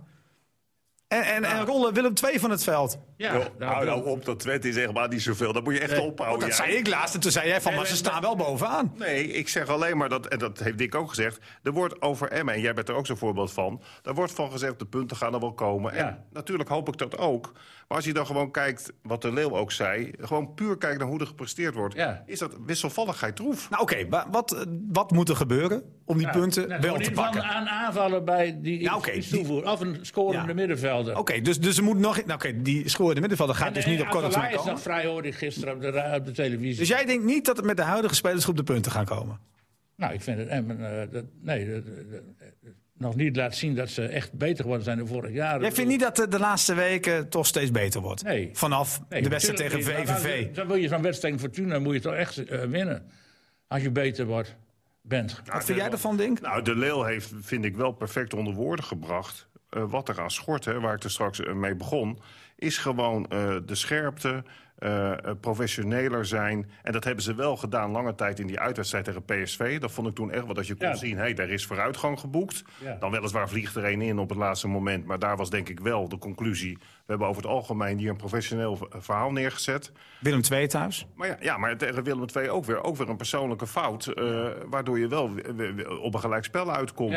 En, 1.07 1.21
en, 1.23 1.43
en 1.43 1.65
rollen 1.65 1.93
Willem 1.93 2.13
II 2.23 2.39
van 2.39 2.49
het 2.49 2.63
veld. 2.63 2.97
Ja, 3.17 3.33
Joh, 3.33 3.45
nou, 3.57 3.73
hou 3.73 3.85
nou 3.85 4.05
op, 4.05 4.25
dat 4.25 4.39
Twente 4.39 4.67
is 4.69 4.75
echt 4.75 4.93
maar 4.93 5.07
niet 5.07 5.21
zoveel. 5.21 5.53
Dat 5.53 5.63
moet 5.63 5.73
je 5.73 5.79
echt 5.79 5.91
Nee. 5.91 6.01
ophouden. 6.01 6.47
Dat 6.47 6.57
jij. 6.57 6.67
zei 6.67 6.77
ik 6.77 6.87
laatst. 6.87 7.15
En 7.15 7.19
toen 7.19 7.31
zei 7.31 7.47
jij 7.47 7.61
van, 7.61 7.75
maar 7.75 7.85
ze 7.87 7.95
staan 7.95 8.21
wel 8.21 8.35
bovenaan. 8.35 8.93
Nee, 8.97 9.27
ik 9.27 9.49
zeg 9.49 9.67
alleen 9.67 9.97
maar 9.97 10.09
dat, 10.09 10.27
en 10.27 10.39
dat 10.39 10.59
heeft 10.59 10.77
Dick 10.77 10.95
ook 10.95 11.09
gezegd. 11.09 11.39
Er 11.63 11.71
wordt 11.71 12.01
over 12.01 12.29
Emmen, 12.31 12.53
en 12.53 12.61
jij 12.61 12.73
bent 12.73 12.89
er 12.89 12.95
ook 12.95 13.05
zo'n 13.05 13.17
voorbeeld 13.17 13.51
van. 13.51 13.81
Daar 14.01 14.13
wordt 14.13 14.31
van 14.31 14.51
gezegd, 14.51 14.79
de 14.79 14.85
punten 14.85 15.17
gaan 15.17 15.33
er 15.33 15.39
wel 15.39 15.53
komen. 15.53 15.95
Ja. 15.95 16.07
En 16.07 16.25
natuurlijk 16.31 16.69
hoop 16.69 16.87
ik 16.87 16.97
dat 16.97 17.17
ook. 17.17 17.51
Maar 17.87 17.97
als 17.97 18.05
je 18.05 18.13
dan 18.13 18.25
gewoon 18.25 18.51
kijkt, 18.51 18.93
wat 19.01 19.21
de 19.21 19.33
Leeuw 19.33 19.57
ook 19.57 19.71
zei. 19.71 20.11
Gewoon 20.19 20.53
puur 20.53 20.77
kijkt 20.77 20.99
naar 20.99 21.07
hoe 21.07 21.19
er 21.19 21.27
gepresteerd 21.27 21.75
wordt. 21.75 21.95
Ja. 21.95 22.23
Is 22.25 22.39
dat 22.39 22.57
wisselvalligheid 22.65 23.35
troef? 23.35 23.69
Nou 23.69 23.81
oké, 23.81 24.07
wa- 24.09 24.27
wat, 24.31 24.51
eh, 24.51 24.61
wat 24.91 25.11
moet 25.11 25.29
er 25.29 25.35
gebeuren 25.35 25.83
om 26.05 26.17
die 26.17 26.25
Ja, 26.27 26.31
punten 26.31 26.67
nou, 26.67 26.81
wel 26.81 26.97
te 26.97 27.11
pakken? 27.11 27.43
aan 27.43 27.67
aanvallen 27.67 28.25
bij 28.25 28.57
die 28.61 28.79
die- 28.79 29.21
toevoegen. 29.29 29.71
Of 29.71 29.79
een 29.79 29.97
scorende 30.01 30.47
Ja. 30.47 30.53
middenvelder. 30.53 31.17
Oké, 31.17 31.41
dus, 31.41 31.59
dus 31.59 31.77
er 31.77 31.83
moet 31.83 31.97
nog... 31.97 32.15
Nou, 32.25 32.33
oké, 32.33 32.61
die 32.61 32.89
scorende 32.89 33.19
middenvelder 33.19 33.55
gaat 33.55 33.67
En, 33.67 33.73
dus 33.73 33.83
eh, 33.83 33.89
niet 33.89 34.01
op 34.01 34.07
korte 34.07 34.27
termijn 34.29 34.51
is 34.51 34.57
komen. 34.57 34.73
nog 34.73 34.81
vrij, 34.81 35.05
hoorde 35.05 35.27
ik 35.27 35.35
gisteren 35.35 35.73
op 35.75 35.81
de, 35.81 36.11
op 36.15 36.25
de 36.25 36.31
televisie. 36.31 36.77
Dus 36.77 36.87
jij 36.87 37.05
denkt 37.05 37.23
niet 37.23 37.45
dat 37.45 37.57
het 37.57 37.65
met 37.65 37.77
de 37.77 37.83
huidige 37.83 38.15
spelersgroep 38.15 38.57
de 38.57 38.63
punten 38.63 38.91
gaan 38.91 39.05
komen? 39.05 39.39
Nou, 39.95 40.13
ik 40.13 40.21
vind 40.21 40.37
het 40.37 40.47
eh, 40.47 40.61
dat, 41.11 41.23
nee, 41.41 41.71
dat- 41.73 41.85
dat- 41.85 42.11
dat- 42.61 42.73
nog 42.97 43.15
niet 43.15 43.35
laat 43.35 43.55
zien 43.55 43.75
dat 43.75 43.89
ze 43.89 44.05
echt 44.07 44.33
beter 44.33 44.57
geworden 44.61 44.83
zijn 44.83 44.97
dan 44.97 45.07
vorig 45.07 45.31
jaar. 45.33 45.61
Jij 45.61 45.71
vindt 45.71 45.89
niet 45.91 45.99
dat 45.99 46.17
het 46.17 46.31
de 46.31 46.39
laatste 46.39 46.73
weken 46.73 47.29
toch 47.29 47.47
steeds 47.47 47.71
beter 47.71 48.01
wordt? 48.01 48.23
Nee. 48.23 48.49
Vanaf 48.53 49.01
Nee, 49.09 49.21
de 49.21 49.29
wedstrijd 49.29 49.59
tegen. 49.59 49.83
VVV. 49.83 50.51
Dan- 50.51 50.67
wil 50.67 50.75
je 50.75 50.87
zo'n 50.87 51.01
wedstrijd 51.01 51.37
tegen 51.37 51.53
Fortuna 51.53 51.79
moet 51.79 51.93
je 51.93 51.99
toch 51.99 52.13
echt 52.13 52.45
eh, 52.45 52.61
winnen. 52.63 53.09
Als 53.67 53.81
je 53.81 53.91
beter 53.91 54.25
wordt, 54.25 54.55
bent. 55.01 55.41
Wat 55.45 55.65
vind 55.65 55.77
jij 55.77 55.89
ervan, 55.91 56.17
Dink? 56.17 56.41
Nou, 56.41 56.61
de 56.61 56.75
Leeuw 56.75 57.03
heeft, 57.03 57.31
vind 57.41 57.65
ik 57.65 57.75
wel 57.75 57.91
perfect 57.91 58.33
onder 58.33 58.53
woorden 58.53 58.85
gebracht. 58.85 59.47
eh, 59.69 59.83
wat 59.89 60.09
er 60.09 60.21
aan 60.21 60.31
schort, 60.31 60.65
hè, 60.65 60.79
waar 60.79 60.93
ik 60.95 61.03
er 61.03 61.11
straks 61.11 61.39
eh, 61.39 61.53
mee 61.53 61.75
begon, 61.75 62.19
is 62.55 62.77
gewoon 62.77 63.27
eh, 63.29 63.55
de 63.65 63.75
scherpte, 63.75 64.43
eh, 64.85 65.11
eh, 65.11 65.35
professioneler 65.41 66.25
zijn. 66.25 66.69
En 66.83 66.91
dat 66.91 67.03
hebben 67.03 67.23
ze 67.23 67.35
wel 67.35 67.57
gedaan 67.57 67.91
lange 67.91 68.15
tijd 68.15 68.39
in 68.39 68.47
die 68.47 68.59
uitwedstrijd 68.59 69.05
tegen 69.05 69.23
PSV. 69.23 69.79
Dat 69.79 69.91
vond 69.91 70.07
ik 70.07 70.15
toen 70.15 70.31
echt 70.31 70.45
wel 70.45 70.53
dat 70.53 70.67
je 70.67 70.75
kon 70.75 70.87
Ja. 70.87 70.95
zien, 70.95 71.17
hé, 71.17 71.33
daar 71.33 71.49
is 71.49 71.65
vooruitgang 71.65 72.19
geboekt. 72.19 72.63
Ja. 72.83 72.97
Dan 72.99 73.11
weliswaar 73.11 73.49
vliegt 73.49 73.75
er 73.75 73.85
een 73.85 74.01
in 74.01 74.19
op 74.19 74.29
het 74.29 74.37
laatste 74.37 74.67
moment. 74.67 75.05
Maar 75.05 75.19
daar 75.19 75.37
was 75.37 75.49
denk 75.49 75.69
ik 75.69 75.79
wel 75.79 76.09
de 76.09 76.17
conclusie. 76.17 76.77
We 77.05 77.11
hebben 77.11 77.27
over 77.27 77.41
het 77.41 77.51
algemeen 77.51 77.97
hier 77.97 78.09
een 78.09 78.15
professioneel 78.15 78.75
v- 78.75 78.81
verhaal 78.89 79.31
neergezet. 79.31 79.91
Willem 80.19 80.41
II 80.51 80.67
thuis? 80.67 81.07
Maar 81.15 81.27
ja, 81.27 81.37
ja 81.39 81.57
maar 81.57 81.77
tegen 81.77 82.03
Willem 82.03 82.25
II 82.35 82.49
ook 82.49 82.65
weer, 82.65 82.83
ook 82.83 82.95
weer 82.97 83.09
een 83.09 83.17
persoonlijke 83.17 83.67
fout. 83.67 84.07
eh, 84.07 84.47
waardoor 84.69 84.99
je 84.99 85.07
wel 85.07 85.33
w- 85.33 86.03
op 86.03 86.13
een 86.13 86.19
gelijk 86.19 86.43
spel 86.43 86.71
uitkomt. 86.71 87.11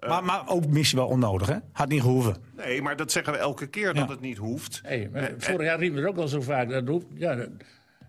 Ja. 0.00 0.08
maar, 0.08 0.24
maar 0.24 0.48
ook 0.48 0.66
misschien 0.66 0.98
wel 0.98 1.08
onnodig, 1.08 1.46
hè? 1.48 1.56
Had 1.72 1.88
niet 1.88 2.00
gehoeven. 2.00 2.36
Nee, 2.56 2.82
maar 2.82 2.96
dat 2.96 3.12
zeggen 3.12 3.32
we 3.32 3.38
elke 3.38 3.66
keer 3.66 3.94
dat 3.94 4.08
het 4.08 4.20
niet 4.20 4.36
hoeft. 4.38 4.80
Hey, 4.82 5.08
maar 5.12 5.32
vorig 5.38 5.66
jaar 5.66 5.78
riepen 5.78 5.98
we 5.98 6.04
er 6.04 6.08
ook 6.10 6.18
al 6.18 6.28
zo 6.28 6.40
vaak. 6.40 6.68
Dat 6.70 6.88
hoeft, 6.88 7.06
ja, 7.14 7.34
dat- 7.34 7.48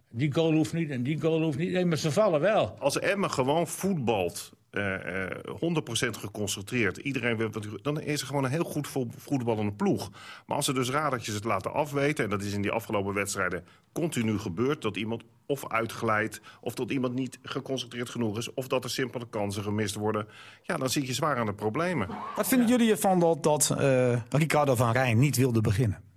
die 0.10 0.34
goal 0.34 0.52
hoeft 0.54 0.74
niet 0.74 0.90
en 0.90 1.04
die 1.04 1.22
goal 1.22 1.42
hoeft 1.42 1.58
niet. 1.58 1.72
Nee, 1.72 1.86
maar 1.86 1.98
ze 1.98 2.12
vallen 2.12 2.40
wel. 2.40 2.76
Als 2.80 3.00
Emmen 3.00 3.32
gewoon 3.32 3.68
voetbalt, 3.68 4.52
eh, 4.74 5.24
eh, 5.24 5.38
100% 5.60 6.18
geconcentreerd, 6.18 6.98
iedereen 6.98 7.38
wil 7.38 7.50
dan 7.82 8.02
is 8.02 8.22
er 8.22 8.28
gewoon 8.28 8.44
een 8.44 8.50
heel 8.52 8.64
goed 8.64 8.88
vo- 8.88 9.08
voetballende 9.18 9.72
ploeg. 9.72 10.12
Maar 10.48 10.56
als 10.58 10.66
ze 10.66 10.74
dus 10.74 10.90
radertjes 10.90 11.36
het 11.36 11.44
laten 11.44 11.74
afweten, 11.74 12.24
en 12.24 12.30
dat 12.30 12.42
is 12.42 12.54
in 12.54 12.62
die 12.62 12.72
afgelopen 12.72 13.14
wedstrijden 13.14 13.66
continu 13.92 14.40
gebeurd, 14.40 14.82
dat 14.82 14.98
iemand 14.98 15.24
of 15.46 15.70
uitglijdt, 15.72 16.42
of 16.62 16.74
dat 16.74 16.92
iemand 16.92 17.14
niet 17.14 17.40
geconcentreerd 17.44 18.10
genoeg 18.10 18.38
is, 18.38 18.54
of 18.54 18.68
dat 18.68 18.84
er 18.84 18.90
simpele 18.90 19.28
kansen 19.30 19.64
gemist 19.64 19.96
worden, 19.96 20.28
ja, 20.64 20.78
dan 20.78 20.90
zit 20.90 21.08
je 21.08 21.14
zwaar 21.14 21.38
aan 21.38 21.46
de 21.46 21.54
problemen. 21.54 22.08
Wat 22.36 22.48
vinden 22.48 22.68
jullie 22.68 22.92
ervan 22.92 23.20
dat, 23.20 23.44
dat 23.44 23.70
eh, 23.78 24.22
Ricardo 24.30 24.76
van 24.76 24.92
Rijn 24.92 25.20
niet 25.20 25.38
wilde 25.38 25.62
beginnen? 25.62 26.12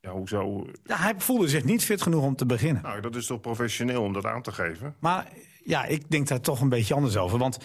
Ja, 0.00 0.10
hoezo? 0.10 0.66
Ja, 0.84 0.96
hij 0.96 1.14
voelde 1.16 1.48
zich 1.48 1.64
niet 1.64 1.84
fit 1.84 2.02
genoeg 2.02 2.24
om 2.24 2.36
te 2.36 2.46
beginnen. 2.46 2.82
Nou, 2.82 3.00
dat 3.00 3.16
is 3.16 3.26
toch 3.26 3.40
professioneel 3.40 4.02
om 4.02 4.12
dat 4.12 4.24
aan 4.24 4.42
te 4.42 4.52
geven? 4.52 4.94
Maar 4.98 5.26
ja, 5.64 5.84
ik 5.84 6.10
denk 6.10 6.28
daar 6.28 6.40
toch 6.40 6.60
een 6.60 6.68
beetje 6.68 6.94
anders 6.94 7.16
over. 7.16 7.38
Want 7.38 7.58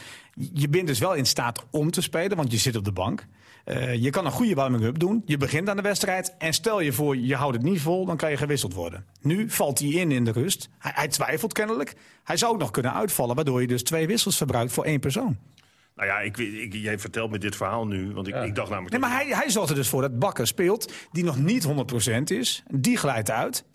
je 0.53 0.69
bent 0.69 0.87
dus 0.87 0.99
wel 0.99 1.13
in 1.13 1.25
staat 1.25 1.65
om 1.71 1.91
te 1.91 2.01
spelen, 2.01 2.37
want 2.37 2.51
je 2.51 2.57
zit 2.57 2.75
op 2.75 2.83
de 2.83 2.91
bank. 2.91 3.25
Eh, 3.63 3.95
je 3.95 4.09
kan 4.09 4.25
een 4.25 4.31
goede 4.31 4.53
warming-up 4.53 4.99
doen. 4.99 5.21
Je 5.25 5.37
begint 5.37 5.69
aan 5.69 5.75
de 5.75 5.81
wedstrijd. 5.81 6.35
En 6.37 6.53
stel 6.53 6.79
je 6.79 6.93
voor, 6.93 7.17
je 7.17 7.35
houdt 7.35 7.55
het 7.55 7.65
niet 7.65 7.81
vol, 7.81 8.05
dan 8.05 8.17
kan 8.17 8.29
je 8.29 8.37
gewisseld 8.37 8.73
worden. 8.73 9.05
Nu 9.21 9.49
valt 9.49 9.79
hij 9.79 9.89
in 9.89 10.11
in 10.11 10.25
de 10.25 10.31
rust. 10.31 10.69
Hij, 10.79 10.91
hij 10.95 11.07
twijfelt 11.07 11.53
kennelijk. 11.53 11.95
Hij 12.23 12.37
zou 12.37 12.53
ook 12.53 12.59
nog 12.59 12.71
kunnen 12.71 12.93
uitvallen, 12.93 13.35
waardoor 13.35 13.61
je 13.61 13.67
dus 13.67 13.83
twee 13.83 14.07
wissels 14.07 14.37
verbruikt 14.37 14.71
voor 14.71 14.85
één 14.85 14.99
persoon. 14.99 15.37
Nou 15.95 16.07
ja, 16.07 16.19
ik, 16.19 16.37
weet- 16.37 16.53
ik, 16.53 16.73
jij 16.73 16.99
vertelt 16.99 17.31
me 17.31 17.37
dit 17.37 17.55
verhaal 17.55 17.87
nu, 17.87 18.11
want 18.13 18.27
ik, 18.27 18.35
ik 18.35 18.55
dacht 18.55 18.69
namelijk... 18.69 18.91
Nee, 18.91 19.01
maar 19.01 19.11
hij, 19.19 19.27
hij 19.27 19.49
zorgt 19.49 19.69
er 19.69 19.75
dus 19.75 19.89
voor 19.89 20.01
dat 20.01 20.19
Bakker 20.19 20.47
speelt, 20.47 20.93
die 21.11 21.23
nog 21.23 21.37
niet 21.37 21.67
100% 21.67 22.21
is. 22.23 22.63
Die 22.71 22.97
glijdt 22.97 23.31
uit. 23.31 23.65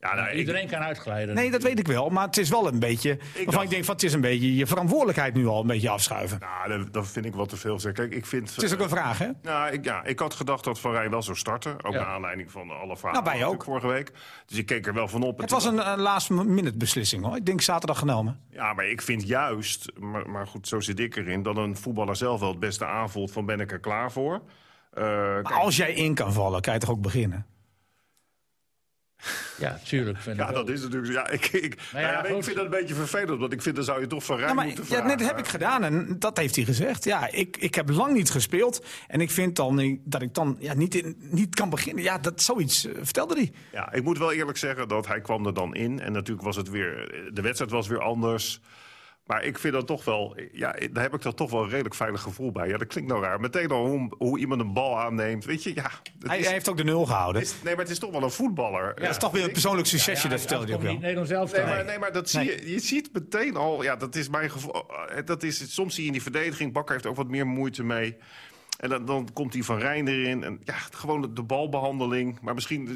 Ja, 0.00 0.14
nou, 0.14 0.28
ik- 0.28 0.34
Iedereen 0.38 0.68
kan 0.68 0.78
uitglijden. 0.80 1.34
Nee, 1.34 1.50
dat 1.50 1.62
weet 1.62 1.78
ik 1.78 1.86
wel. 1.86 2.08
Maar 2.10 2.26
het 2.26 2.36
is 2.36 2.48
wel 2.48 2.66
een 2.66 2.78
beetje. 2.78 3.16
waarvan 3.16 3.44
dacht- 3.52 3.64
ik 3.64 3.70
denk 3.70 3.84
van 3.84 3.94
het 3.94 4.04
is 4.04 4.12
een 4.12 4.20
beetje 4.20 4.56
je 4.56 4.66
verantwoordelijkheid 4.66 5.34
nu 5.34 5.46
al 5.46 5.60
een 5.60 5.66
beetje 5.66 5.88
afschuiven. 5.90 6.38
Nou, 6.40 6.78
dat, 6.78 6.92
dat 6.92 7.08
vind 7.08 7.24
ik 7.26 7.34
wat 7.34 7.48
te 7.48 7.56
veel. 7.56 7.80
Zeg. 7.80 7.92
Kijk, 7.92 8.14
ik 8.14 8.26
vind... 8.26 8.54
Het 8.54 8.62
is 8.64 8.72
ook 8.72 8.80
een 8.80 8.88
vraag, 8.88 9.18
hè? 9.18 9.28
Nou, 9.42 9.72
ik, 9.72 9.84
ja, 9.84 10.04
ik 10.04 10.18
had 10.18 10.34
gedacht 10.34 10.64
dat 10.64 10.80
Van 10.80 10.92
Rijn 10.92 11.10
wel 11.10 11.22
zou 11.22 11.36
starten. 11.36 11.84
Ook 11.84 11.92
Ja. 11.92 11.98
naar 11.98 12.08
aanleiding 12.08 12.50
van 12.50 12.70
alle 12.70 12.96
verhalen 12.96 13.38
Nou, 13.38 13.44
ook. 13.44 13.64
vorige 13.64 13.86
week. 13.86 14.12
Dus 14.46 14.58
ik 14.58 14.66
keek 14.66 14.86
er 14.86 14.94
wel 14.94 15.08
van 15.08 15.22
op. 15.22 15.38
Het 15.38 15.50
was 15.50 15.64
een, 15.64 15.90
een 15.92 16.00
last 16.00 16.30
minute 16.30 16.76
beslissing 16.76 17.24
hoor. 17.24 17.36
Ik 17.36 17.46
denk 17.46 17.60
zaterdag 17.60 17.98
genomen. 17.98 18.40
Ja, 18.50 18.72
maar 18.72 18.86
ik 18.86 19.02
vind 19.02 19.26
juist, 19.28 19.92
maar, 19.98 20.30
maar 20.30 20.46
goed, 20.46 20.68
zo 20.68 20.80
zit 20.80 20.98
ik 21.00 21.16
erin... 21.16 21.42
dat 21.42 21.56
een 21.56 21.76
voetballer 21.76 22.16
zelf 22.16 22.40
wel 22.40 22.48
het 22.50 22.60
beste 22.60 22.86
aanvoelt 22.86 23.32
van 23.32 23.46
ben 23.46 23.60
ik 23.60 23.72
er 23.72 23.80
klaar 23.80 24.12
voor. 24.12 24.42
Eh, 24.92 25.02
Maar 25.04 25.42
kijk, 25.42 25.54
als 25.60 25.76
jij 25.76 25.92
in 25.92 26.14
kan 26.14 26.32
vallen, 26.32 26.60
kan 26.60 26.74
je 26.74 26.80
toch 26.80 26.90
ook 26.90 27.02
beginnen? 27.02 27.46
Ja, 29.58 29.80
tuurlijk. 29.84 30.18
Vind 30.18 30.36
ja, 30.36 30.48
ik 30.48 30.54
dat 30.54 30.62
ook. 30.62 30.70
is 30.70 30.82
natuurlijk... 30.82 31.12
Ja, 31.12 31.28
ik, 31.28 31.46
ik, 31.46 31.76
nou 31.92 32.04
ja, 32.04 32.12
ja, 32.12 32.22
nee, 32.22 32.36
ik 32.36 32.44
vind 32.44 32.56
dat 32.56 32.64
een 32.64 32.70
beetje 32.70 32.94
vervelend. 32.94 33.40
Want 33.40 33.52
ik 33.52 33.62
vind, 33.62 33.74
dan 33.76 33.84
zou 33.84 34.00
je 34.00 34.06
toch 34.06 34.24
Van 34.24 34.40
maar 34.54 34.66
moeten 34.66 34.84
ja, 34.88 35.06
net 35.06 35.26
heb 35.26 35.38
ik 35.38 35.46
gedaan 35.46 35.84
en 35.84 36.16
dat 36.18 36.36
heeft 36.36 36.56
hij 36.56 36.64
gezegd. 36.64 37.04
Ja, 37.04 37.28
ik, 37.30 37.56
ik 37.56 37.74
heb 37.74 37.88
lang 37.90 38.12
niet 38.12 38.30
gespeeld 38.30 38.84
en 39.08 39.20
ik 39.20 39.30
vind 39.30 39.56
dan 39.56 39.74
niet- 39.74 40.00
dat 40.04 40.22
ik 40.22 40.34
dan 40.34 40.56
ja, 40.58 40.74
niet, 40.74 40.94
in, 40.94 41.16
niet 41.18 41.54
kan 41.54 41.70
beginnen. 41.70 42.02
Ja, 42.04 42.18
dat 42.18 42.42
zoiets 42.42 42.86
eh, 42.86 42.92
vertelde 43.02 43.34
hij. 43.34 43.52
Ja, 43.72 43.92
ik 43.92 44.02
moet 44.02 44.18
wel 44.18 44.32
eerlijk 44.32 44.58
zeggen 44.58 44.88
dat 44.88 45.06
hij 45.06 45.20
kwam 45.20 45.46
er 45.46 45.54
dan 45.54 45.74
in. 45.74 46.00
En 46.00 46.12
natuurlijk 46.12 46.46
was 46.46 46.56
het 46.56 46.70
weer... 46.70 47.14
De 47.32 47.42
wedstrijd 47.42 47.70
was 47.70 47.88
weer 47.88 48.00
anders. 48.00 48.60
Maar 49.30 49.44
ik 49.44 49.58
vind 49.58 49.74
dat 49.74 49.86
toch 49.86 50.04
wel... 50.04 50.36
Ja, 50.52 50.74
daar 50.92 51.02
heb 51.02 51.14
ik 51.14 51.20
toch 51.20 51.34
toch 51.34 51.50
wel 51.50 51.62
een 51.62 51.68
redelijk 51.68 51.94
veilig 51.94 52.20
gevoel 52.22 52.52
bij. 52.52 52.68
Ja, 52.68 52.76
dat 52.78 52.86
klinkt 52.88 53.10
nou 53.10 53.22
raar. 53.22 53.40
Meteen 53.40 53.70
al 53.70 53.86
hoe, 53.86 54.14
hoe 54.18 54.38
iemand 54.38 54.60
een 54.60 54.72
bal 54.72 54.98
aanneemt. 54.98 55.44
Weet 55.44 55.62
je, 55.62 55.74
ja... 55.74 55.82
het 55.82 56.28
Hij, 56.28 56.38
is- 56.38 56.44
hij 56.44 56.52
heeft 56.54 56.68
ook 56.68 56.76
de 56.76 56.84
nul 56.84 57.06
gehouden. 57.06 57.42
is- 57.42 57.54
nee, 57.64 57.74
maar 57.74 57.82
het 57.82 57.92
is 57.92 57.98
toch 57.98 58.10
wel 58.10 58.22
een 58.22 58.30
voetballer. 58.30 58.94
dat 59.00 59.10
is 59.10 59.16
toch 59.16 59.30
weer 59.32 59.44
een 59.44 59.52
persoonlijk 59.52 59.86
succesje, 59.88 60.22
Ja, 60.24 60.30
dat 60.30 60.38
vertelde 60.40 60.66
hij 60.66 60.74
ook 60.74 60.82
wel. 60.82 60.90
Niet 60.90 61.00
Nederlands 61.00 61.30
zelf. 61.30 61.52
Nee, 61.52 61.64
maar, 61.64 61.84
nee, 61.84 61.98
maar 61.98 62.12
dat 62.12 62.30
zie 62.30 62.44
je, 62.44 62.70
je 62.72 62.78
ziet 62.78 63.10
meteen 63.12 63.56
al. 63.56 63.82
Ja, 63.82 63.96
dat 63.96 64.14
is 64.14 64.28
mijn 64.28 64.50
gevoel. 64.50 64.72
eh, 65.08 65.24
Dat 65.24 65.42
is, 65.42 65.74
soms 65.74 65.92
zie 65.94 66.00
je 66.02 66.06
in 66.08 66.12
die 66.14 66.22
verdediging. 66.22 66.72
Bakker 66.72 66.94
heeft 66.94 67.06
ook 67.06 67.16
wat 67.16 67.28
meer 67.28 67.46
moeite 67.46 67.84
mee. 67.84 68.16
En 68.80 68.88
dan, 68.88 69.04
dan 69.04 69.28
komt 69.32 69.52
die 69.52 69.64
van 69.64 69.78
Rijn 69.78 70.08
erin. 70.08 70.44
En 70.44 70.60
ja, 70.64 70.74
gewoon 70.90 71.20
de, 71.20 71.32
de 71.32 71.42
balbehandeling. 71.42 72.38
Maar 72.42 72.54
misschien 72.54 72.88
eh, 72.88 72.94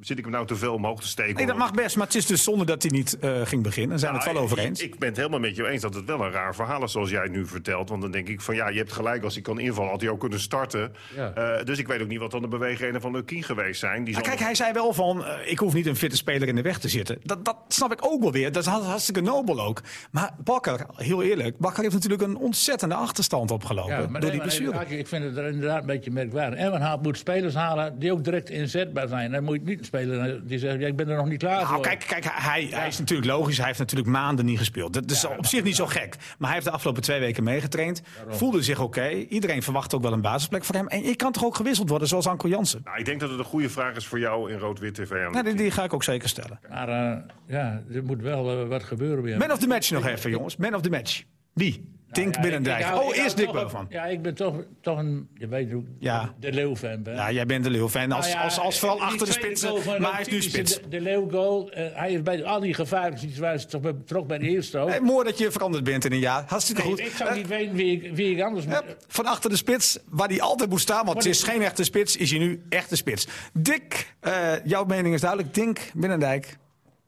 zit 0.00 0.18
ik 0.18 0.24
hem 0.24 0.32
nou 0.32 0.46
te 0.46 0.56
veel 0.56 0.74
omhoog 0.74 1.00
te 1.00 1.06
steken. 1.08 1.34
Nee, 1.34 1.46
dat 1.46 1.56
mag 1.56 1.70
best, 1.72 1.96
maar 1.96 2.06
het 2.06 2.14
is 2.14 2.26
dus 2.26 2.42
zonde 2.42 2.64
dat 2.64 2.82
hij 2.82 2.90
niet 2.90 3.18
eh, 3.18 3.40
ging 3.44 3.62
beginnen. 3.62 3.90
Daar 3.90 3.98
zijn 3.98 4.12
we 4.12 4.16
het 4.18 4.26
Nou, 4.26 4.36
wel 4.38 4.44
over 4.46 4.58
ik- 4.58 4.64
eens. 4.68 4.80
Ik 4.82 4.98
ben 4.98 5.08
het 5.08 5.16
helemaal 5.16 5.38
met 5.40 5.56
je 5.56 5.68
eens 5.68 5.82
dat 5.82 5.94
het 5.94 6.04
wel 6.04 6.20
een 6.24 6.30
raar 6.30 6.54
verhaal 6.54 6.82
is 6.82 6.92
zoals 6.92 7.10
jij 7.10 7.22
het 7.22 7.32
nu 7.32 7.46
vertelt. 7.46 7.88
Want 7.88 8.02
dan 8.02 8.10
denk 8.10 8.28
ik 8.28 8.40
van 8.40 8.54
ja, 8.54 8.68
je 8.68 8.78
hebt 8.78 8.92
gelijk. 8.92 9.24
Als 9.24 9.34
hij 9.34 9.42
kan 9.42 9.58
invallen, 9.58 9.90
had 9.90 10.00
hij 10.00 10.10
ook 10.10 10.20
kunnen 10.20 10.40
starten. 10.40 10.92
Ja. 11.16 11.32
Eh, 11.32 11.64
dus 11.64 11.78
ik 11.78 11.86
weet 11.86 12.02
ook 12.02 12.08
niet 12.08 12.18
wat 12.18 12.30
dan 12.30 12.42
de 12.42 12.48
beweegredenen 12.48 13.00
van 13.00 13.12
Lukien 13.12 13.42
geweest 13.42 13.80
zijn. 13.80 14.04
Die 14.04 14.14
Maar 14.14 14.22
kijk, 14.22 14.38
hij 14.38 14.54
zei 14.54 14.72
wel 14.72 14.92
van, 14.92 15.24
ik 15.46 15.58
hoef 15.58 15.74
niet 15.74 15.86
een 15.86 15.96
fitte 15.96 16.16
speler 16.16 16.48
in 16.48 16.54
de 16.54 16.62
weg 16.62 16.78
te 16.78 16.88
zitten. 16.88 17.18
Dat, 17.22 17.44
dat 17.44 17.56
snap 17.68 17.92
ik 17.92 17.98
ook 18.06 18.20
wel 18.22 18.32
weer. 18.32 18.52
Dat 18.52 18.62
is 18.62 18.68
hart- 18.68 18.84
hartstikke 18.84 19.20
nobel 19.20 19.60
ook. 19.60 19.80
Maar 20.10 20.30
Bakker, 20.44 20.86
heel 20.96 21.22
eerlijk, 21.22 21.58
Bakker 21.58 21.82
heeft 21.82 21.94
natuurlijk 21.94 22.22
een 22.22 22.36
ontzettende 22.36 22.94
achterstand 22.94 23.50
opgelopen 23.50 23.90
Ja, 23.92 23.98
maar 24.08 24.20
door 24.20 24.20
nee, 24.20 24.30
die 24.30 24.40
blessure. 24.40 24.96
Ik 24.96 25.06
vind 25.06 25.21
het 25.22 25.36
er 25.36 25.46
inderdaad 25.46 25.80
een 25.80 25.86
beetje 25.86 26.10
merkwaardig. 26.10 26.58
En 26.58 26.80
haalt 26.80 27.02
moet 27.02 27.18
spelers 27.18 27.54
halen 27.54 27.98
die 27.98 28.12
ook 28.12 28.24
direct 28.24 28.50
inzetbaar 28.50 29.08
zijn. 29.08 29.30
Dan 29.30 29.44
moet 29.44 29.54
je 29.54 29.62
niet 29.64 29.78
een 29.78 29.84
speler 29.84 30.46
die 30.46 30.58
zegt, 30.58 30.80
ja, 30.80 30.86
ik 30.86 30.96
ben 30.96 31.08
er 31.08 31.16
nog 31.16 31.28
niet 31.28 31.38
klaar 31.38 31.60
Nou, 31.62 31.66
voor. 31.74 31.82
kijk, 31.82 32.04
kijk 32.08 32.24
hij, 32.28 32.68
hij 32.70 32.88
is 32.88 32.98
natuurlijk 32.98 33.28
logisch. 33.30 33.56
Hij 33.56 33.66
heeft 33.66 33.78
natuurlijk 33.78 34.08
maanden 34.10 34.44
niet 34.44 34.58
gespeeld. 34.58 34.92
Dat 34.92 35.10
is 35.10 35.24
op 35.24 35.46
zich 35.46 35.62
niet 35.64 35.76
zo 35.76 35.86
gek. 35.86 36.16
Maar 36.18 36.46
hij 36.48 36.52
heeft 36.52 36.64
de 36.66 36.72
afgelopen 36.72 37.02
twee 37.02 37.20
weken 37.20 37.44
meegetraind. 37.44 38.02
Voelde 38.28 38.62
zich 38.62 38.80
oké. 38.80 39.08
Iedereen 39.08 39.62
verwacht 39.62 39.94
ook 39.94 40.02
wel 40.02 40.12
een 40.12 40.20
basisplek 40.20 40.64
voor 40.64 40.74
hem. 40.74 40.88
En 40.88 41.02
je 41.02 41.16
kan 41.16 41.32
toch 41.32 41.44
ook 41.44 41.56
gewisseld 41.56 41.88
worden, 41.88 42.08
zoals 42.08 42.26
Anko 42.26 42.48
Jansen? 42.48 42.80
Nou, 42.84 42.98
ik 42.98 43.04
denk 43.04 43.20
dat 43.20 43.30
het 43.30 43.38
een 43.38 43.44
goede 43.44 43.68
vraag 43.70 43.96
is 43.96 44.06
voor 44.06 44.18
jou 44.18 44.50
in 44.52 44.58
Rood-Wit 44.58 44.94
TV. 44.94 45.10
Nou, 45.10 45.42
die, 45.44 45.54
die 45.54 45.70
ga 45.70 45.84
ik 45.84 45.92
ook 45.94 46.04
zeker 46.04 46.28
stellen. 46.28 46.58
Maar 46.68 46.88
eh, 46.88 47.18
ja, 47.46 47.82
er 47.94 48.04
moet 48.04 48.20
wel 48.22 48.60
eh, 48.62 48.68
wat 48.68 48.82
gebeuren 48.82 49.22
weer. 49.24 49.38
Man 49.38 49.52
of 49.52 49.58
the 49.58 49.66
match 49.66 49.90
nog 49.90 50.06
even, 50.06 50.30
jongens. 50.30 50.56
Man 50.56 50.74
of 50.74 50.80
the 50.80 50.90
match. 50.90 51.22
Wie? 51.52 51.90
Dink 52.12 52.34
Ja, 52.34 52.40
Binnendijk. 52.40 52.82
hou- 52.82 53.00
Oh, 53.04 53.16
eerst 53.16 53.36
Dick 53.36 53.52
Beukman. 53.52 53.86
Ja, 53.88 54.04
ik 54.04 54.22
ben 54.22 54.34
toch, 54.34 54.54
toch 54.80 54.98
een, 54.98 55.28
je 55.34 55.48
weet 55.48 55.70
hoe, 55.72 55.82
Ja. 55.98 56.34
de 56.40 56.52
Leeuw-fan 56.52 57.02
ben. 57.02 57.14
Ja, 57.14 57.30
jij 57.32 57.46
bent 57.46 57.64
de 57.64 57.70
Leeuw-fan. 57.70 58.12
Als, 58.12 58.26
Nou 58.26 58.38
ja, 58.38 58.44
als, 58.44 58.58
als 58.58 58.78
vooral 58.78 58.96
die 58.96 59.06
achter 59.06 59.26
de 59.26 59.80
van 59.82 60.00
Maar 60.00 60.12
hij 60.12 60.20
is 60.20 60.28
nu 60.28 60.42
spits. 60.42 60.74
De, 60.80 60.88
de 60.88 61.00
Leeuw-goal, 61.00 61.70
eh, 61.70 61.86
hij 61.94 62.12
is 62.12 62.22
bij 62.22 62.44
al 62.44 62.60
die 62.60 62.74
gevaarlijke 62.74 63.18
situaties 63.28 63.66
toch 63.70 63.80
bij 63.80 63.94
betrokken 63.96 64.28
bij 64.28 64.38
de 64.38 64.46
eerste 64.54 64.78
ook. 64.78 64.88
Hey, 64.88 65.00
mooi 65.00 65.24
dat 65.24 65.38
je 65.38 65.50
veranderd 65.50 65.84
bent 65.84 66.04
in 66.04 66.12
een 66.12 66.18
jaar. 66.18 66.44
Hartstikke 66.46 66.82
Nee, 66.82 66.90
goed. 66.90 67.00
ik 67.00 67.12
zou 67.16 67.30
Eh, 67.30 67.36
niet 67.36 67.46
weten 67.48 67.74
wie 67.74 68.02
ik, 68.02 68.16
wie 68.16 68.34
ik 68.36 68.42
anders 68.42 68.66
moet... 68.66 68.82
Van 69.08 69.26
achter 69.26 69.50
de 69.50 69.56
spits, 69.56 69.98
waar 70.10 70.28
hij 70.28 70.40
altijd 70.40 70.70
moet 70.70 70.80
staan. 70.80 71.04
Want 71.04 71.16
het 71.16 71.26
is 71.26 71.42
geen 71.42 71.62
echte 71.62 71.84
spits, 71.84 72.16
is 72.16 72.30
hij 72.30 72.38
nu 72.38 72.62
echte 72.68 72.96
spits. 72.96 73.26
Dick, 73.52 74.14
eh, 74.20 74.52
jouw 74.64 74.84
mening 74.84 75.14
is 75.14 75.20
duidelijk. 75.20 75.54
Dink, 75.54 75.78
Binnendijk. 75.94 76.56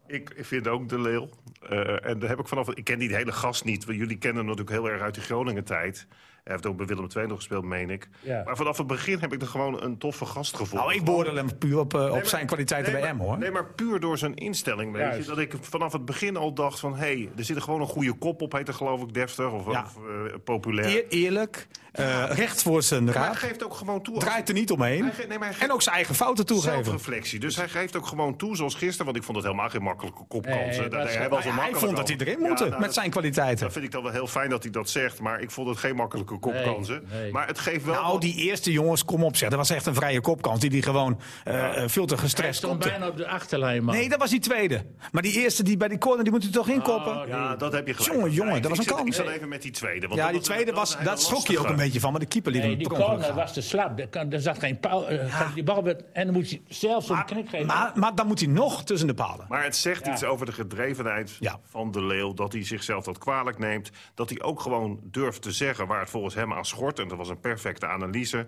Ik, 0.06 0.32
vind 0.36 0.68
ook 0.68 0.88
de 0.88 1.00
Leeuw. 1.00 1.28
Eh, 1.68 2.06
en 2.06 2.18
daar 2.18 2.28
heb 2.28 2.38
ik 2.38 2.48
vanaf. 2.48 2.74
Ik 2.74 2.84
ken 2.84 2.98
die 2.98 3.16
hele 3.16 3.32
gast 3.32 3.64
niet. 3.64 3.84
Jullie 3.86 4.18
kennen 4.18 4.46
hem 4.46 4.56
natuurlijk 4.56 4.76
heel 4.76 4.90
erg 4.90 5.02
uit 5.02 5.14
die 5.14 5.22
Groningen-tijd. 5.22 6.06
Hij 6.44 6.52
heeft 6.52 6.66
ook 6.66 6.76
bij 6.76 6.86
Willem 6.86 7.06
II 7.16 7.26
nog 7.26 7.36
gespeeld, 7.36 7.64
meen 7.64 7.90
ik. 7.90 8.08
Ja. 8.20 8.42
Maar 8.44 8.56
vanaf 8.56 8.78
het 8.78 8.86
begin 8.86 9.18
heb 9.20 9.32
ik 9.32 9.40
er 9.42 9.46
gewoon 9.48 9.82
een 9.82 9.98
toffe 9.98 10.24
gast 10.26 10.56
gevonden. 10.56 10.86
Nou, 10.86 10.98
ik 10.98 11.04
beoordeel 11.04 11.34
hem 11.36 11.58
puur 11.58 11.78
op, 11.78 11.94
eh, 11.94 12.00
op 12.00 12.06
Nee, 12.06 12.14
maar- 12.14 12.26
zijn 12.26 12.46
kwaliteiten 12.46 12.92
nee, 12.92 13.00
bij 13.00 13.10
hem, 13.10 13.18
maar- 13.18 13.26
hoor. 13.26 13.38
Nee, 13.38 13.50
maar 13.50 13.64
puur 13.66 14.00
door 14.00 14.18
zijn 14.18 14.34
instelling, 14.34 14.92
weet 14.92 15.16
je. 15.16 15.24
Dat 15.24 15.38
ik 15.38 15.54
vanaf 15.60 15.92
het 15.92 16.04
begin 16.04 16.36
al 16.36 16.52
dacht 16.54 16.80
van... 16.80 16.92
hé, 16.96 16.98
hey, 16.98 17.28
er 17.36 17.44
zit 17.44 17.56
er 17.56 17.62
gewoon 17.62 17.80
een 17.80 17.86
goede 17.86 18.12
kop 18.12 18.42
op, 18.42 18.52
heet 18.52 18.68
er 18.68 18.74
geloof 18.74 19.02
ik 19.02 19.14
deftig 19.14 19.50
of, 19.52 19.70
Ja. 19.70 19.82
of, 19.82 19.96
eh, 19.96 20.34
populair. 20.44 20.88
Eer- 20.88 21.04
eerlijk, 21.08 21.66
eh, 21.92 22.24
recht 22.30 22.62
voor 22.62 22.82
zijn 22.82 23.04
maar 23.04 23.14
hij 23.14 23.22
raad. 23.26 23.36
geeft 23.36 23.64
ook 23.64 23.74
gewoon 23.74 24.02
toe... 24.02 24.18
Draait 24.18 24.48
er 24.48 24.54
niet 24.54 24.70
omheen. 24.70 25.02
Hij 25.02 25.12
ge- 25.12 25.26
nee, 25.28 25.38
maar 25.38 25.48
hij 25.48 25.58
En 25.60 25.72
ook 25.72 25.82
zijn 25.82 25.94
eigen 25.94 26.14
fouten 26.14 26.46
toegeven. 26.46 26.84
zelfreflectie. 26.84 27.40
Dus 27.40 27.56
hij 27.56 27.68
geeft 27.68 27.96
ook 27.96 28.06
gewoon 28.06 28.36
toe, 28.36 28.56
zoals 28.56 28.74
gisteren... 28.74 29.04
want 29.04 29.16
ik 29.16 29.22
vond 29.22 29.36
het 29.36 29.46
helemaal 29.46 29.68
geen 29.68 29.82
makkelijke 29.82 30.24
kopkansen. 30.28 30.80
Nee, 30.80 30.88
dat 30.88 31.14
hij 31.14 31.28
wel 31.30 31.38
zo 31.42 31.44
hij 31.48 31.52
makkelijk 31.56 31.84
vond 31.84 31.96
dat 31.96 32.08
hij 32.08 32.16
erin 32.16 32.40
Ja, 32.40 32.48
moet 32.48 32.58
nou, 32.58 32.70
met 32.70 32.80
dat- 32.80 32.94
zijn 32.94 33.10
kwaliteiten. 33.10 33.64
Dat 33.64 33.72
vind 33.72 33.84
ik 33.84 33.90
dan 33.90 34.02
wel 34.02 34.12
heel 34.12 34.26
fijn 34.26 34.50
dat 34.50 34.62
hij 34.62 34.72
dat 34.72 34.88
zegt. 34.90 35.20
Maar 35.20 35.40
ik 35.40 35.50
vond 35.50 35.68
het 35.68 35.78
geen 35.78 35.94
makkelijke 35.96 36.33
kopkansen. 36.40 37.02
nee. 37.12 37.32
Maar 37.32 37.46
het 37.46 37.58
geeft 37.58 37.84
wel... 37.84 37.94
Nou, 37.94 38.20
die 38.20 38.34
eerste 38.34 38.72
jongens, 38.72 39.04
kom 39.04 39.24
op 39.24 39.36
zeg. 39.36 39.48
Dat 39.48 39.58
was 39.58 39.70
echt 39.70 39.86
een 39.86 39.94
vrije 39.94 40.20
kopkans. 40.20 40.60
Die 40.60 40.70
die 40.70 40.82
gewoon 40.82 41.20
eh, 41.44 41.82
eh, 41.82 41.88
veel 41.88 42.06
te 42.06 42.14
Hij 42.14 42.22
gestrest 42.22 42.58
stond 42.58 42.72
kopte. 42.72 42.88
bijna 42.88 43.08
op 43.08 43.16
de 43.16 43.26
achterlijn, 43.26 43.84
man. 43.84 43.94
Nee, 43.94 44.08
dat 44.08 44.18
was 44.18 44.30
die 44.30 44.40
tweede. 44.40 44.84
Maar 45.12 45.22
die 45.22 45.40
eerste 45.40 45.62
die 45.62 45.76
bij 45.76 45.88
die 45.88 45.98
corner, 45.98 46.22
die 46.24 46.32
moet 46.32 46.42
hij 46.42 46.52
toch 46.52 46.68
inkoppen? 46.68 47.20
Oh, 47.20 47.28
Ja, 47.28 47.56
dat 47.56 47.72
heb 47.72 47.86
je 47.86 47.94
gelijk. 47.94 48.12
Jongen, 48.14 48.30
jongen, 48.32 48.62
dat 48.62 48.70
was 48.70 48.78
een 48.78 48.84
kans. 48.94 49.02
Ik 49.06 49.12
zat 49.14 49.26
even 49.28 49.48
met 49.48 49.62
die 49.62 49.70
tweede. 49.70 50.06
Want 50.06 50.20
ja, 50.20 50.30
die 50.32 50.40
tweede 50.40 50.72
was, 50.72 50.94
een 50.98 51.04
dat 51.04 51.22
schrok 51.22 51.46
je 51.46 51.58
ook 51.58 51.68
een 51.68 51.76
beetje 51.76 52.00
van. 52.00 52.10
Maar 52.10 52.20
de 52.20 52.26
keeper 52.26 52.52
liet 52.52 52.60
Nee, 52.60 52.70
hem 52.70 52.78
die 52.78 52.88
corner 52.88 53.20
gaan. 53.24 53.34
was 53.34 53.52
te 53.52 53.60
slap. 53.60 53.98
Er, 54.30 54.40
zat 54.40 54.58
geen 54.58 54.78
paal. 54.80 55.08
eh, 55.08 55.40
Die 55.54 55.62
bal 55.64 55.82
werd, 55.82 56.02
en 56.12 56.24
dan 56.24 56.34
moet 56.34 56.50
hij 56.50 56.62
zelf 56.68 57.04
zo'n 57.04 57.24
knik 57.24 57.48
geven. 57.48 57.66
Maar, 57.66 57.92
maar 57.94 58.14
dan 58.14 58.26
moet 58.26 58.40
hij 58.40 58.48
nog 58.48 58.84
tussen 58.84 59.06
de 59.08 59.14
palen. 59.14 59.46
Maar 59.48 59.64
het 59.64 59.76
zegt 59.76 60.06
Ja. 60.06 60.12
iets 60.12 60.24
over 60.24 60.46
de 60.46 60.52
gedrevenheid 60.52 61.36
Ja. 61.40 61.58
van 61.70 61.90
de 61.90 62.02
Leeuw. 62.04 62.34
Dat 62.34 62.52
hij 62.52 62.64
zichzelf 62.64 63.04
dat 63.04 63.18
kwalijk 63.18 63.58
neemt. 63.58 63.90
Dat 64.14 64.28
hij 64.30 64.42
ook 64.42 64.60
gewoon 64.60 64.98
durft 65.02 65.42
te 65.42 65.50
zeggen 65.52 65.86
waar 65.86 66.00
het 66.00 66.10
volgens 66.10 66.23
hem 66.34 66.52
aan 66.52 66.64
schort. 66.64 66.98
En 66.98 67.08
dat 67.08 67.18
was 67.18 67.28
een 67.28 67.40
perfecte 67.40 67.86
analyse. 67.86 68.46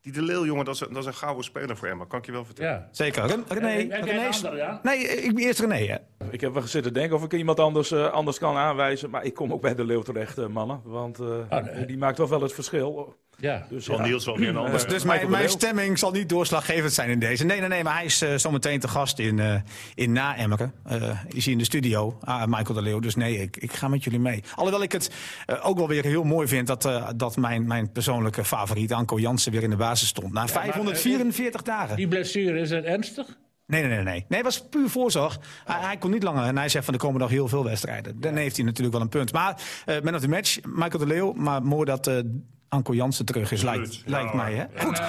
Die 0.00 0.12
de 0.12 0.22
Leeuw, 0.22 0.44
jongen, 0.44 0.64
dat 0.64 0.74
is, 0.74 0.80
een- 0.80 0.88
dat 0.92 1.02
is 1.02 1.06
een 1.06 1.14
gouden 1.14 1.44
speler 1.44 1.76
voor 1.76 1.88
Emma. 1.88 2.04
Kan 2.04 2.18
ik 2.18 2.26
je 2.26 2.32
wel 2.32 2.44
vertellen. 2.44 2.70
ja. 2.70 2.88
Zeker. 2.90 3.26
Ren- 3.26 3.44
René, 3.48 3.68
heb 3.68 3.88
jij 3.88 4.00
René 4.00 4.22
een 4.22 4.28
is- 4.28 4.36
andere, 4.44 4.56
ja? 4.56 4.80
Nee, 4.82 4.98
ik 4.98 5.34
ben 5.34 5.44
eerst 5.44 5.60
René, 5.60 5.74
hè? 5.86 5.96
Ik 6.30 6.40
heb 6.40 6.52
wel 6.52 6.62
zitten 6.62 6.92
denken 6.92 7.16
of 7.16 7.24
ik 7.24 7.32
iemand 7.32 7.60
anders, 7.60 7.90
eh, 7.90 8.10
anders 8.10 8.38
kan 8.38 8.56
aanwijzen. 8.56 9.10
Maar 9.10 9.24
ik 9.24 9.34
kom 9.34 9.52
ook 9.52 9.60
bij 9.60 9.74
de 9.74 9.84
Leeuw 9.84 10.02
terecht, 10.02 10.38
eh, 10.38 10.46
mannen. 10.46 10.80
Want 10.84 11.18
eh, 11.18 11.26
Ah, 11.48 11.64
nee. 11.64 11.86
die 11.86 11.98
maakt 11.98 12.16
toch 12.16 12.28
wel 12.28 12.40
het 12.40 12.52
verschil. 12.52 13.16
Ja. 13.40 13.66
Dus 13.68 13.84
Zal 13.84 13.96
ja. 13.96 14.02
Niels 14.02 14.24
wel 14.24 14.38
weer 14.38 14.48
een 14.48 14.56
ander. 14.56 14.72
Dus, 14.72 14.84
dus 14.84 15.02
Michael 15.04 15.18
mijn, 15.18 15.30
mijn 15.30 15.48
stemming 15.48 15.98
zal 15.98 16.10
niet 16.10 16.28
doorslaggevend 16.28 16.92
zijn 16.92 17.10
in 17.10 17.18
deze. 17.18 17.44
Nee, 17.44 17.60
nee, 17.60 17.68
nee, 17.68 17.82
maar 17.82 17.94
hij 17.94 18.04
is 18.04 18.22
eh, 18.22 18.34
zometeen 18.34 18.80
te 18.80 18.88
gast 18.88 19.18
in, 19.18 19.38
eh 19.38 19.54
in 19.94 20.12
Na-Emmeren. 20.12 20.72
Eh, 20.84 21.24
is 21.28 21.44
hij 21.44 21.52
in 21.52 21.58
de 21.58 21.64
studio, 21.64 22.18
ah, 22.20 22.44
Michael 22.46 22.74
de 22.74 22.82
Leeuw. 22.82 23.00
Dus 23.00 23.14
nee, 23.14 23.38
ik, 23.38 23.56
ik 23.56 23.72
ga 23.72 23.88
met 23.88 24.04
jullie 24.04 24.18
mee. 24.18 24.42
Alhoewel 24.54 24.82
ik 24.82 24.92
het 24.92 25.10
eh, 25.46 25.68
ook 25.68 25.78
wel 25.78 25.88
weer 25.88 26.04
heel 26.04 26.24
mooi 26.24 26.48
vind... 26.48 26.66
dat, 26.66 26.84
eh, 26.84 27.08
dat 27.16 27.36
mijn, 27.36 27.66
mijn 27.66 27.92
persoonlijke 27.92 28.44
favoriet, 28.44 28.92
Anko 28.92 29.18
Jansen, 29.18 29.52
weer 29.52 29.62
in 29.62 29.70
de 29.70 29.76
basis 29.76 30.08
stond. 30.08 30.32
Na 30.32 30.48
544 30.48 31.62
dagen. 31.62 31.96
Die 31.96 32.08
blessure, 32.08 32.58
is 32.58 32.70
het 32.70 32.84
ernstig? 32.84 33.26
Nee, 33.66 33.82
nee, 33.82 33.90
nee, 33.90 34.04
nee. 34.04 34.24
Nee, 34.28 34.42
het 34.42 34.42
was 34.42 34.68
puur 34.68 34.88
voorzorg. 34.88 35.38
Hij, 35.64 35.80
hij 35.80 35.96
kon 35.96 36.10
niet 36.10 36.22
langer. 36.22 36.44
En 36.44 36.58
hij 36.58 36.68
zegt 36.68 36.84
van 36.84 36.94
er 36.94 37.00
komen 37.00 37.20
nog 37.20 37.30
heel 37.30 37.48
veel 37.48 37.64
wedstrijden. 37.64 38.20
Dan 38.20 38.36
heeft 38.36 38.56
hij 38.56 38.64
natuurlijk 38.64 38.94
wel 38.94 39.02
een 39.02 39.08
punt. 39.08 39.32
Maar 39.32 39.62
eh 39.84 40.00
man 40.00 40.14
of 40.14 40.20
the 40.20 40.28
match, 40.28 40.58
Michael 40.62 40.98
de 40.98 41.06
Leeuw. 41.06 41.32
Maar 41.32 41.62
mooi 41.62 41.84
dat 41.84 42.06
eh 42.06 42.18
Anko 42.74 42.92
Jansen 42.92 43.24
terug 43.24 43.52
is, 43.52 43.62
lijkt, 43.62 44.02
lijkt 44.06 44.34
mij. 44.34 44.54
Hè? 44.54 44.84
Goed. 44.84 45.02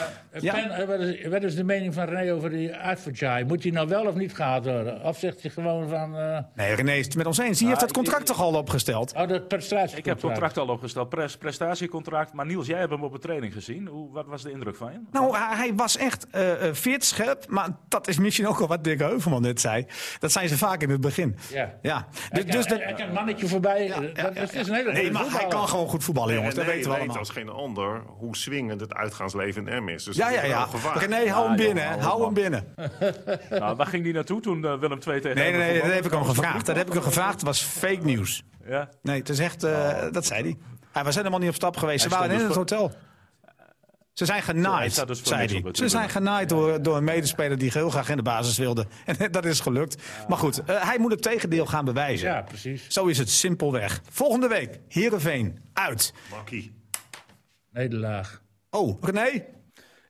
Ja. 0.44 0.70
Eh, 0.70 0.88
wat, 0.88 1.00
is, 1.00 1.28
wat 1.28 1.44
is 1.44 1.56
de 1.56 1.64
mening 1.64 1.94
van 1.94 2.06
René 2.06 2.34
over 2.34 2.50
die 2.50 2.76
Adverjai? 2.76 3.44
Moet 3.46 3.64
hij 3.64 3.72
nou 3.72 3.88
wel 3.88 4.06
of 4.08 4.16
niet 4.16 4.36
gehaald 4.36 4.66
worden? 4.66 5.02
Of 5.04 5.18
zegt 5.20 5.42
hij 5.42 5.52
gewoon 5.52 5.90
van... 5.90 6.18
eh 6.18 6.38
Nee, 6.56 6.74
René 6.76 6.94
is 6.94 7.06
het 7.06 7.16
met 7.16 7.26
ons 7.26 7.38
eens. 7.38 7.58
Die 7.58 7.68
heeft 7.68 7.80
Ah, 7.82 7.88
het 7.88 7.96
contract 7.98 8.26
toch 8.26 8.42
al 8.42 8.54
opgesteld? 8.54 9.14
oh, 9.14 9.28
dat 9.28 9.48
prestatie. 9.48 9.98
Ik 9.98 10.06
heb 10.06 10.14
het 10.16 10.24
contract 10.26 10.58
al 10.58 10.68
opgesteld, 10.68 11.10
pres- 11.10 11.38
prestatiecontract. 11.38 12.34
Maar 12.34 12.46
Niels, 12.46 12.68
jij 12.68 12.80
hebt 12.80 12.92
hem 12.92 13.04
op 13.04 13.14
een 13.14 13.20
training 13.20 13.54
gezien. 13.54 13.88
Hoe, 13.88 14.12
wat 14.12 14.26
was 14.28 14.42
de 14.44 14.52
indruk 14.52 14.76
van 14.76 14.92
je? 14.92 15.00
Nou, 15.12 15.38
hij, 15.38 15.74
was 15.76 15.98
echt 15.98 16.28
eh, 16.32 16.68
eh, 16.68 16.74
fit, 16.74 17.06
scherp. 17.06 17.44
Maar 17.48 17.68
dat 17.88 18.08
is 18.08 18.18
misschien 18.18 18.48
ook 18.48 18.60
al 18.60 18.68
wat 18.68 18.84
Dick 18.84 19.00
Heuvelman 19.00 19.42
net 19.42 19.62
zei. 19.62 19.86
Dat 20.20 20.32
zijn 20.32 20.48
ze 20.50 20.58
vaak 20.58 20.82
in 20.82 20.90
het 20.90 21.02
begin. 21.02 21.36
Ja. 21.54 21.74
ja. 21.82 22.08
Hij 22.12 22.30
Dus, 22.30 22.44
kan, 22.44 22.52
dus 22.56 22.66
hij, 22.66 22.78
dat- 22.78 22.86
hij 22.86 22.94
kan 22.94 23.08
een 23.08 23.14
mannetje 23.14 23.48
voorbij. 23.48 23.88
dat, 24.16 24.36
dat 24.36 24.54
is 24.54 24.68
een 24.68 24.74
hele 24.76 24.92
nee, 24.92 25.12
maar 25.12 25.26
hij 25.32 25.46
kan 25.48 25.68
gewoon 25.68 25.88
goed 25.88 26.04
voetballen, 26.04 26.34
jongens. 26.36 26.56
Dat 26.56 26.66
weten 26.66 26.82
we 26.84 26.90
weet 26.90 26.98
allemaal. 26.98 27.18
als 27.18 27.30
geen 27.30 27.50
ander 27.50 28.02
hoe 28.18 28.36
swingend 28.36 28.82
het 28.82 28.94
uitgaansleven 28.94 29.68
in 29.68 29.84
M 29.84 29.90
is. 29.90 30.04
Dus 30.04 30.16
Ja, 30.34 30.44
Ja, 30.44 30.44
ja, 30.44 30.68
ja. 30.84 30.94
René, 30.94 31.30
hou 31.30 31.48
hem 31.48 31.58
Ja, 31.58 31.66
binnen, 31.66 32.00
hou 32.00 32.24
hem 32.24 32.34
binnen. 32.34 32.66
Nou, 33.60 33.76
waar 33.76 33.88
ging 33.88 34.04
die 34.04 34.14
naartoe 34.14 34.42
toen 34.42 34.66
eh, 34.66 34.80
Willem 34.80 35.00
II 35.08 35.22
tegen 35.22 35.38
Nee, 35.38 35.52
nee, 35.52 35.82
dat 35.82 35.92
heb 35.92 36.06
ik 36.06 36.12
hem 36.12 36.24
gevraagd. 36.24 36.66
Dat 36.66 36.76
heb 36.76 36.88
ik 36.88 36.94
hem 36.94 37.02
gevraagd. 37.02 37.34
Het 37.34 37.44
was 37.44 37.62
fake 37.62 38.04
nieuws. 38.04 38.44
Ja. 38.68 38.90
Nee, 39.02 39.20
het 39.20 39.30
is 39.30 39.40
echt, 39.40 39.64
eh, 39.64 40.04
dat 40.12 40.26
zei 40.26 40.42
hij. 40.42 40.58
Hij 40.92 41.04
was 41.04 41.16
helemaal 41.16 41.40
niet 41.40 41.50
op 41.50 41.56
stap 41.56 41.78
geweest. 41.78 42.04
Ze 42.04 42.10
waren 42.10 42.32
in 42.32 42.38
het 42.38 42.48
dus 42.48 42.56
hotel. 42.56 42.92
Ze 44.14 44.26
zijn 44.26 44.42
genaaid, 44.42 44.92
staat 44.92 45.08
dus 45.08 45.24
zei 45.24 45.48
hij. 45.48 45.62
het 45.66 45.78
Ze 45.78 45.90
zijn 45.90 46.10
genaaid 46.10 46.50
door, 46.50 46.82
door 46.82 46.98
een 46.98 47.04
medespeler 47.04 47.58
die 47.58 47.72
heel 47.74 47.90
graag 47.90 48.10
in 48.10 48.18
de 48.18 48.24
basis 48.24 48.58
wilde. 48.58 48.86
En 49.06 49.32
dat 49.32 49.46
is 49.46 49.60
gelukt. 49.60 50.04
Maar 50.28 50.38
goed, 50.38 50.64
eh, 50.64 50.88
hij 50.88 51.00
moet 51.00 51.12
het 51.12 51.22
tegendeel 51.22 51.66
gaan 51.66 51.86
bewijzen. 51.86 52.28
Ja, 52.28 52.42
precies. 52.42 52.88
Zo 52.88 53.06
is 53.06 53.18
het 53.18 53.30
simpelweg. 53.30 54.02
Volgende 54.10 54.48
week, 54.48 54.80
Heerenveen, 54.88 55.60
uit. 55.74 56.14
Makkie. 56.32 56.74
Nederlaag. 57.72 58.42
Oh, 58.70 59.02
René? 59.04 59.44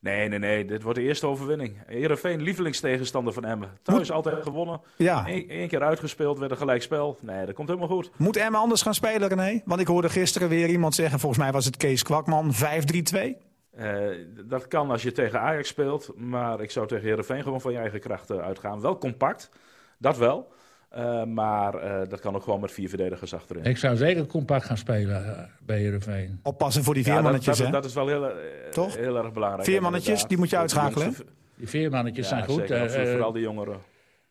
Nee, 0.06 0.28
nee, 0.28 0.39
nee. 0.39 0.66
Dit 0.66 0.84
wordt 0.84 0.99
de 0.99 1.06
eerste 1.06 1.28
overwinning. 1.28 1.78
Heerenveen, 1.86 2.41
lievelingstegenstander 2.41 3.34
van 3.34 3.45
Emmen. 3.45 3.78
Thuis 3.82 4.12
altijd 4.12 4.43
gewonnen. 4.43 4.82
Ja. 4.95 5.24
Eén 5.28 5.49
één 5.49 5.68
keer 5.68 5.84
uitgespeeld, 5.84 6.39
werd 6.39 6.51
een 6.51 6.58
gelijkspel. 6.58 7.18
Nee, 7.22 7.45
dat 7.45 7.56
komt 7.56 7.68
helemaal 7.68 7.89
goed. 7.89 8.12
Moet 8.18 8.38
Emma 8.38 8.58
anders 8.58 8.82
gaan 8.82 8.93
spelen, 8.93 9.28
René? 9.28 9.62
Want 9.66 9.82
ik 9.82 9.88
hoorde 9.88 10.10
gisteren 10.10 10.49
weer 10.49 10.70
iemand 10.70 10.95
zeggen, 10.95 11.20
volgens 11.20 11.41
mij 11.41 11.51
was 11.51 11.66
het 11.66 11.78
Kees 11.78 12.03
Kwakman, 12.03 12.53
5-3-2. 12.53 13.38
Eh, 13.72 13.97
dat 14.45 14.68
kan 14.68 14.91
als 14.91 15.03
je 15.03 15.12
tegen 15.12 15.39
Ajax 15.39 15.68
speelt. 15.68 16.12
Maar 16.16 16.62
ik 16.62 16.72
zou 16.72 16.88
tegen 16.88 17.08
Heerenveen 17.08 17.43
gewoon 17.43 17.62
van 17.62 17.72
je 17.72 17.78
eigen 17.78 17.99
krachten 17.99 18.41
uitgaan. 18.43 18.82
Wel 18.82 18.97
compact, 18.97 19.49
dat 19.97 20.18
wel. 20.18 20.51
Eh, 20.95 21.23
maar 21.23 21.73
eh, 21.75 22.09
dat 22.09 22.19
kan 22.19 22.35
ook 22.35 22.43
gewoon 22.43 22.59
met 22.59 22.71
vier 22.71 22.89
verdedigers 22.89 23.33
achterin. 23.33 23.63
Ik 23.63 23.77
zou 23.77 23.95
zeker 23.95 24.25
compact 24.25 24.65
gaan 24.65 24.77
spelen 24.77 25.25
eh, 25.37 25.43
bij 25.65 25.77
Heerenveen. 25.79 26.39
Oppassen 26.43 26.83
voor 26.83 26.93
die 26.93 27.03
Ja, 27.03 27.09
dat, 27.09 27.15
veermannetjes, 27.21 27.57
dat, 27.57 27.65
hè? 27.65 27.71
dat 27.71 27.85
is 27.85 27.93
wel 27.93 28.07
heel, 28.07 28.31
Toch? 28.71 28.95
heel 28.97 29.17
erg 29.17 29.33
belangrijk. 29.33 29.65
Veermannetjes, 29.65 30.23
die 30.25 30.37
moet 30.37 30.49
je 30.49 30.57
uitschakelen, 30.57 31.11
De 31.11 31.25
Die 31.57 31.67
veermannetjes 31.69 32.29
Ja, 32.29 32.35
zijn 32.37 32.49
goed. 32.49 32.67
zeker, 32.67 33.07
vooral 33.07 33.31
die 33.31 33.41
jongeren. 33.41 33.77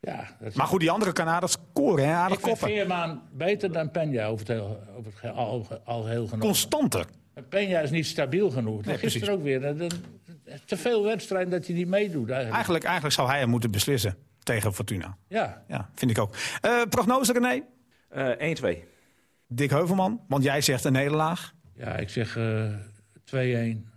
ja, 0.01 0.25
dat 0.41 0.55
Maar 0.55 0.67
goed, 0.67 0.81
die 0.81 0.91
andere 0.91 1.13
Kanaders 1.13 1.53
scoren, 1.53 2.05
hè? 2.09 2.13
Aardig 2.15 2.39
ik 2.39 2.45
vind 2.45 2.59
koppen. 2.59 2.77
Veerman 2.77 3.23
beter 3.33 3.73
dan 3.73 3.91
Penja 3.91 4.27
over 4.27 4.47
het, 4.47 4.57
heel, 4.57 4.83
over 4.99 5.11
het 5.11 5.15
ge- 5.21 5.31
al, 5.31 5.67
al 5.85 6.07
heel 6.07 6.25
genomen. 6.25 6.47
Constanter. 6.47 7.05
Penja 7.49 7.81
is 7.81 7.91
niet 7.91 8.07
stabiel 8.07 8.51
genoeg. 8.51 8.85
Nee, 8.85 8.99
Gisteren 8.99 9.35
ook 9.35 9.43
weer. 9.43 9.61
Te 10.67 10.77
veel 10.77 11.05
wedstrijden 11.05 11.51
dat 11.51 11.67
hij 11.67 11.77
niet 11.77 11.89
meedoet 11.89 12.27
eigenlijk. 12.29 12.55
Eigenlijk, 12.55 12.85
eigenlijk 12.85 13.15
zou 13.15 13.29
hij 13.29 13.39
hem 13.39 13.49
moeten 13.49 13.71
beslissen 13.71 14.17
tegen 14.45 14.75
Fortuna. 14.75 15.17
Ja, 15.29 15.65
Ja, 15.69 15.91
vind 15.95 16.11
ik 16.11 16.19
ook. 16.19 16.35
Eh 16.61 16.83
prognose, 16.89 17.33
René? 17.33 17.63
Eh 18.09 18.55
1-2. 18.75 18.79
Dick 19.49 19.71
Heuvelman, 19.71 20.21
want 20.29 20.43
jij 20.45 20.61
zegt 20.61 20.85
een 20.85 20.93
nederlaag. 20.93 21.55
ja 21.77 21.97
ik 21.97 22.09
zeg 22.09 22.37
eh 22.37 22.73
2-1 23.25 23.93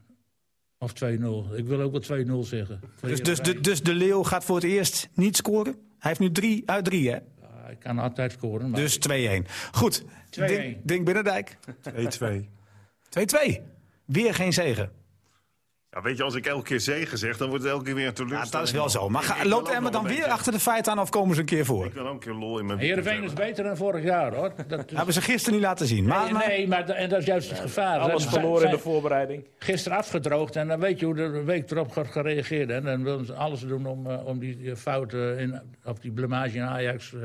of 0.78 0.92
2-0. 0.94 1.56
Ik 1.56 1.66
wil 1.66 1.82
ook 1.82 2.08
wel 2.08 2.20
2-0 2.44 2.48
zeggen. 2.48 2.80
Dus, 3.02 3.22
dus, 3.24 3.40
de, 3.40 3.60
dus 3.60 3.84
de 3.84 3.94
Leeuw 3.94 4.24
gaat 4.24 4.44
voor 4.46 4.56
het 4.56 4.66
eerst 4.66 5.10
niet 5.14 5.36
scoren. 5.36 5.74
Hij 5.74 6.10
heeft 6.10 6.20
nu 6.20 6.32
drie 6.32 6.70
uit 6.70 6.86
drie, 6.86 7.10
hè? 7.10 7.16
Ja, 7.42 7.68
ik 7.70 7.80
kan 7.80 8.00
altijd 8.00 8.32
scoren. 8.32 8.70
Maar 8.70 8.80
Dus 8.80 9.00
2-1. 9.10 9.46
Goed. 9.72 10.04
2-1. 10.04 10.06
Dink, 10.30 10.78
Dink 10.84 11.06
Binnendijk. 11.06 11.58
2-2. 12.20 12.50
2-2. 13.50 13.62
Weer 14.06 14.34
geen 14.34 14.54
zegen. 14.54 14.92
Ja, 15.98 16.04
weet 16.04 16.18
je, 16.18 16.24
als 16.24 16.36
ik 16.36 16.46
elke 16.46 16.64
keer 16.64 16.80
zegen 16.80 17.18
zeg, 17.18 17.38
dan 17.38 17.50
wordt 17.50 17.64
het 17.64 17.72
elke 17.74 17.86
keer 17.86 17.96
weer 17.96 18.04
een 18.04 18.10
Ja, 18.10 18.16
teleurstelling. 18.16 18.52
dat 18.52 18.64
is 18.68 18.72
wel 18.72 18.90
zo. 18.90 19.10
Maar 19.10 19.24
ga, 19.24 19.46
loopt 19.46 19.70
Emma 19.70 19.90
dan 19.90 20.08
weer 20.08 20.26
achter 20.26 20.52
de 20.52 20.60
feiten 20.60 20.92
aan 20.92 21.00
of 21.00 21.10
komen 21.10 21.36
ze 21.36 21.42
een 21.42 21.48
keer 21.48 21.66
voor? 21.66 21.86
Ik 21.86 21.94
wil 21.94 22.06
ook 22.08 22.14
een 22.14 22.20
keer 22.20 22.34
lol 22.34 22.60
in 22.60 22.66
mijn 22.66 22.80
Heerenveen 22.80 23.24
is 23.24 23.34
beter 23.34 23.64
dan 23.64 23.78
vorig 23.78 24.04
jaar 24.04 24.36
hoor. 24.36 24.52
Dat 24.68 24.92
is... 24.92 24.96
Hebben 24.98 25.14
ze 25.14 25.22
gisteren 25.22 25.54
niet 25.54 25.64
laten 25.68 25.88
zien. 25.88 26.06
Maar, 26.06 26.24
nee, 26.24 26.34
maar- 26.34 26.48
nee, 26.48 26.68
maar 26.68 26.86
da- 26.86 26.94
en 26.94 27.10
dat 27.10 27.20
is 27.20 27.26
juist 27.26 27.50
het 27.50 27.60
gevaar. 27.60 28.00
Alles 28.00 28.26
verloren 28.26 28.66
in 28.66 28.72
de 28.72 28.80
voorbereiding. 28.80 29.48
Gisteren 29.60 29.98
afgedroogd 29.98 30.56
en 30.56 30.68
dan 30.68 30.80
weet 30.80 31.00
je 31.00 31.06
hoe 31.06 31.16
de 31.16 31.44
week 31.44 31.72
erop 31.72 31.94
wordt 31.94 32.12
gereageerd. 32.12 32.70
En 32.70 32.84
dan 32.84 33.04
willen 33.04 33.26
ze 33.26 33.34
alles 33.34 33.60
doen 33.62 33.86
om, 33.86 34.08
eh, 34.10 34.26
om 34.26 34.40
die 34.40 34.70
eh, 34.70 34.76
fouten 34.76 35.38
in, 35.38 35.62
of 35.86 36.00
die 36.00 36.12
blamage 36.12 36.58
in 36.58 36.64
Ajax 36.64 37.14
eh, 37.14 37.22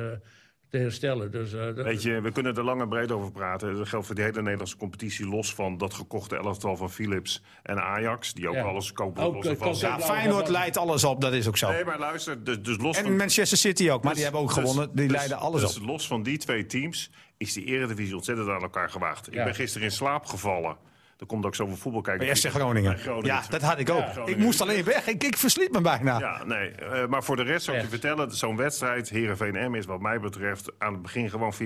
te 0.72 0.78
herstellen. 0.78 1.30
Dus, 1.30 1.52
eh, 1.52 1.60
dat- 1.64 1.84
Weet 1.84 2.02
je, 2.02 2.20
we 2.20 2.32
kunnen 2.32 2.56
er 2.56 2.64
lang 2.64 2.80
en 2.80 2.88
breed 2.88 3.12
over 3.12 3.30
praten. 3.32 3.76
Dat 3.76 3.88
geldt 3.88 4.06
voor 4.06 4.14
de 4.14 4.22
hele 4.22 4.42
Nederlandse 4.42 4.76
competitie. 4.76 5.28
Los 5.28 5.54
van 5.54 5.78
dat 5.78 5.94
gekochte 5.94 6.36
elftal 6.36 6.76
van 6.76 6.90
Philips 6.90 7.42
en 7.62 7.82
Ajax. 7.82 8.32
Die 8.34 8.48
ook 8.48 8.54
Ja. 8.54 8.62
alles 8.62 8.92
kopen. 8.92 9.22
Ook, 9.22 9.34
los 9.34 9.46
eh, 9.46 9.58
kopen- 9.58 9.78
ja, 9.78 10.00
Feyenoord 10.00 10.48
leidt 10.48 10.76
alles 10.76 11.04
op, 11.04 11.20
dat 11.20 11.32
is 11.32 11.48
ook 11.48 11.56
zo. 11.56 11.70
Nee, 11.70 11.84
maar 11.84 11.98
luister. 11.98 12.44
Dus, 12.44 12.62
dus 12.62 12.76
los 12.76 12.96
En 12.96 13.02
van... 13.04 13.16
Manchester 13.16 13.58
City 13.58 13.90
ook, 13.90 14.02
maar 14.02 14.14
die 14.14 14.22
hebben 14.22 14.40
ook 14.40 14.54
dus- 14.54 14.56
gewonnen. 14.58 14.90
Die 14.94 15.06
dus- 15.08 15.16
leiden 15.16 15.38
alles 15.38 15.60
dus 15.60 15.78
op. 15.80 15.86
los 15.86 16.06
van 16.06 16.22
die 16.22 16.38
twee 16.38 16.66
teams 16.66 17.10
is 17.36 17.52
die 17.52 17.64
eredivisie 17.64 18.14
ontzettend 18.14 18.48
aan 18.48 18.62
elkaar 18.62 18.90
gewaagd. 18.90 19.26
Ik 19.26 19.44
ben 19.44 19.54
gisteren 19.54 19.86
in 19.86 19.92
slaap 19.92 20.26
gevallen. 20.26 20.76
Er 21.22 21.28
komt 21.28 21.46
ook 21.46 21.54
zoveel 21.54 21.76
voetbal 21.76 22.00
kijken. 22.00 22.26
Bij 22.26 22.36
FC 22.36 22.46
Groningen. 22.46 22.98
Ja, 23.22 23.42
dat 23.48 23.62
had 23.62 23.78
ik 23.78 23.90
ook. 23.90 24.14
Ja. 24.14 24.26
Ik 24.26 24.36
moest 24.36 24.60
alleen 24.60 24.84
weg. 24.84 25.06
Ik, 25.06 25.24
ik 25.24 25.36
versliep 25.36 25.72
me 25.72 25.80
bijna. 25.80 26.18
Ja, 26.18 26.44
nee. 26.44 26.70
eh, 26.70 27.06
maar 27.06 27.24
voor 27.24 27.36
de 27.36 27.42
rest 27.42 27.64
zou 27.64 27.76
ik 27.76 27.82
je 27.82 27.88
vertellen... 27.88 28.30
zo'n 28.30 28.56
wedstrijd, 28.56 29.08
Heerenveen-M, 29.08 29.74
is 29.74 29.86
wat 29.86 30.00
mij 30.00 30.20
betreft... 30.20 30.72
aan 30.78 30.92
het 30.92 31.02
begin 31.02 31.30
gewoon 31.30 31.52
50-50. 31.54 31.56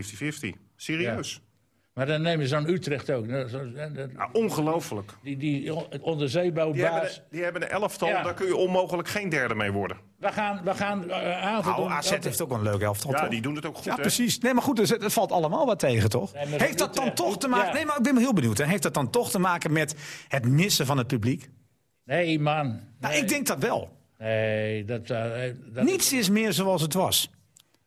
Serieus. 0.76 1.42
Maar 1.96 2.06
dan 2.06 2.22
nemen 2.22 2.48
ze 2.48 2.54
zo'n 2.54 2.68
Utrecht 2.68 3.10
ook. 3.10 3.24
Ongelooflijk. 4.32 5.12
Die, 5.22 5.36
die 5.36 5.60
Die 5.60 5.72
hebben, 5.72 7.02
een- 7.02 7.08
die 7.30 7.42
hebben 7.42 7.62
een 7.62 7.68
elftal, 7.68 8.08
Ja. 8.08 8.22
daar 8.22 8.34
kun 8.34 8.46
je 8.46 8.56
onmogelijk 8.56 9.08
geen 9.08 9.28
derde 9.28 9.54
mee 9.54 9.70
worden. 9.72 9.96
We 10.18 10.32
gaan, 10.32 10.60
we 10.64 10.74
gaan 10.74 11.10
eh 11.10 11.42
avond... 11.46 11.76
Nou, 11.76 11.90
AZ 11.90 12.10
heeft 12.20 12.40
ook 12.42 12.50
een 12.50 12.62
leuk 12.62 12.80
elftal. 12.80 13.10
Ja, 13.10 13.20
toch? 13.20 13.28
die 13.28 13.40
doen 13.40 13.54
het 13.54 13.66
ook 13.66 13.74
goed, 13.76 13.84
Ja, 13.84 13.94
hè? 13.94 14.00
precies. 14.00 14.38
Nee, 14.38 14.54
maar 14.54 14.62
goed, 14.62 14.76
dus 14.76 14.88
het, 14.90 15.02
het 15.02 15.12
valt 15.12 15.32
allemaal 15.32 15.66
wat 15.66 15.78
tegen, 15.78 16.10
toch? 16.10 16.32
Nee, 16.34 16.46
maar 16.46 16.60
heeft 16.60 16.78
dat 16.78 16.94
dan 16.94 17.14
toch 17.14 17.38
te 17.38 17.48
maken... 17.48 17.66
ja. 17.68 17.72
Nee, 17.74 17.84
maar 17.84 17.96
ik 17.96 18.02
ben 18.02 18.16
heel 18.16 18.32
benieuwd. 18.32 18.58
Hè. 18.58 18.64
Heeft 18.64 18.82
dat 18.82 18.94
dan 18.94 19.10
toch 19.10 19.30
te 19.30 19.38
maken 19.38 19.72
met 19.72 19.94
het 20.28 20.48
missen 20.48 20.86
van 20.86 20.98
het 20.98 21.06
publiek? 21.06 21.48
Nee, 22.04 22.40
man. 22.40 22.80
Nou, 23.00 23.14
ik 23.14 23.28
denk 23.28 23.46
dat 23.46 23.58
wel. 23.58 23.96
Nee, 24.18 24.84
dat... 24.84 25.10
eh, 25.10 25.32
dat 25.72 25.84
Niets 25.84 26.12
is 26.12 26.28
meer 26.30 26.52
zoals 26.52 26.82
het 26.82 26.94
was. 26.94 27.30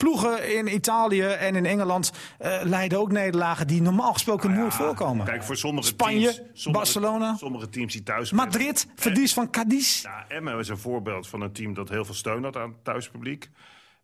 Ploegen 0.04 0.56
in 0.56 0.74
Italië 0.74 1.24
en 1.24 1.56
in 1.56 1.66
Engeland 1.66 2.12
eh, 2.38 2.60
leiden 2.64 3.00
ook 3.00 3.12
nederlagen 3.12 3.68
die 3.68 3.82
normaal 3.82 4.14
gesproken 4.14 4.54
nooit 4.54 4.74
voorkomen. 4.74 5.26
Kijk, 5.26 5.44
voor 5.44 5.58
sommige 5.58 5.88
Spanje, 5.88 6.34
teams... 6.34 6.36
Sommige, 6.54 6.72
Barcelona. 6.72 7.36
Sommige 7.36 7.70
teams 7.70 7.94
die 7.94 8.04
thuis... 8.04 8.32
Madrid, 8.32 8.88
verlies 8.96 9.34
van 9.34 9.50
Cadiz. 9.50 10.02
Ja, 10.02 10.26
Emmen 10.28 10.60
is 10.60 10.70
een 10.70 10.78
voorbeeld 10.78 11.28
van 11.28 11.42
een 11.42 11.52
team 11.52 11.74
dat 11.74 11.90
heel 11.90 12.06
veel 12.06 12.14
steun 12.14 12.44
had 12.44 12.56
aan 12.56 12.70
het 12.70 12.84
thuispubliek. 12.84 13.50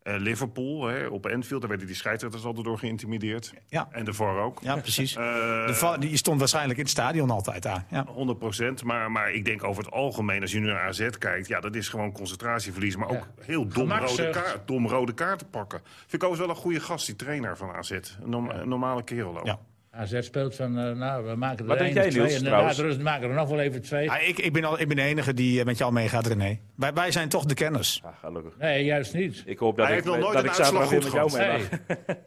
Eh, 0.06 0.14
Liverpool, 0.18 0.86
hè, 0.86 1.06
op 1.06 1.26
Anfield, 1.26 1.60
daar 1.60 1.68
werden 1.68 1.86
die 1.86 1.96
scheidsrechters 1.96 2.44
altijd 2.44 2.64
door 2.64 2.78
geïntimideerd. 2.78 3.52
Ja. 3.68 3.88
En 3.90 4.04
de 4.04 4.12
VAR 4.12 4.38
ook. 4.38 4.58
Ja, 4.62 4.76
precies. 4.76 5.16
Eh, 5.16 5.22
De 5.66 5.96
die 5.98 6.16
stond 6.16 6.38
waarschijnlijk 6.38 6.78
in 6.78 6.84
het 6.84 6.92
stadion 6.92 7.30
altijd 7.30 7.62
daar. 7.62 7.84
Ja. 7.90 8.04
100 8.06 8.38
procent. 8.38 8.84
Maar, 8.84 9.10
maar 9.10 9.32
ik 9.32 9.44
denk 9.44 9.64
over 9.64 9.84
het 9.84 9.92
algemeen, 9.92 10.40
als 10.42 10.52
je 10.52 10.58
nu 10.58 10.66
naar 10.66 10.86
AZ 10.88 11.08
kijkt... 11.18 11.48
ja, 11.48 11.60
dat 11.60 11.74
is 11.74 11.88
gewoon 11.88 12.12
concentratieverlies. 12.12 12.96
Maar 12.96 13.08
ook 13.08 13.28
heel 13.40 13.66
dom 13.68 13.92
rode, 13.92 14.30
kaart, 14.30 14.58
dom 14.66 14.88
rode 14.88 15.12
kaarten 15.14 15.50
pakken. 15.50 15.80
Vind 15.84 16.12
ik 16.22 16.22
overigens 16.28 16.46
wel 16.46 16.56
een 16.56 16.62
goede 16.62 16.80
gast, 16.80 17.06
die 17.06 17.16
trainer 17.16 17.56
van 17.56 17.70
AZ. 17.70 17.90
Een, 17.90 18.02
norm- 18.24 18.50
een 18.50 18.68
normale 18.68 19.04
kerel 19.04 19.38
ook. 19.38 19.46
Ja. 19.46 19.58
AZ 19.96 20.18
speelt 20.20 20.54
van, 20.54 20.78
eh, 20.78 20.92
nou, 20.92 21.26
we 21.26 21.34
maken 21.34 21.58
er 21.58 21.66
Wat 21.66 21.78
denk 21.78 21.94
jij, 21.94 22.04
of 22.06 22.10
twee. 22.10 22.22
Niels, 22.22 22.38
En 22.38 22.44
daarna 22.44 22.70
rust 22.72 23.00
maken 23.00 23.22
we 23.22 23.28
er 23.28 23.40
nog 23.40 23.48
wel 23.48 23.60
even 23.60 23.82
twee. 23.82 24.04
Ja, 24.04 24.18
ik, 24.18 24.38
ik, 24.38 24.52
ben 24.52 24.64
al, 24.64 24.80
ik 24.80 24.88
ben 24.88 24.96
de 24.96 25.02
enige 25.02 25.34
die 25.34 25.58
eh, 25.60 25.64
met 25.64 25.78
jou 25.78 25.92
meegaat, 25.92 26.26
René. 26.26 26.58
Wij, 26.76 26.92
wij 26.92 27.10
zijn 27.10 27.28
toch 27.28 27.44
de 27.44 27.54
kenners. 27.54 28.00
Ja, 28.04 28.14
gelukkig. 28.20 28.56
Nee, 28.58 28.84
juist 28.84 29.14
niet. 29.14 29.42
Ik 29.46 29.58
hoop 29.58 29.76
dat 29.76 29.86
Hij 29.86 29.96
ik, 29.96 30.04
heeft 30.04 30.16
nog 30.16 30.24
nooit 30.24 30.34
dat 30.36 30.44
een 30.44 30.48
ik 30.50 30.54
zaterdag 30.56 30.90
weer 30.90 31.02
met 31.02 31.12
jou 31.12 31.22
uitslag 31.22 31.46
mee 31.48 31.60
goed. 31.60 32.06
Nee. 32.06 32.16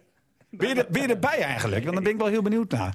Ben 0.52 0.68
je, 0.68 0.76
er- 0.76 0.88
ben 0.92 1.02
je 1.02 1.08
erbij 1.08 1.40
eigenlijk? 1.42 1.82
Want 1.84 1.94
dan 1.96 2.04
ben 2.04 2.14
ik 2.14 2.20
wel 2.20 2.28
heel 2.28 2.42
benieuwd 2.42 2.72
naar. 2.72 2.94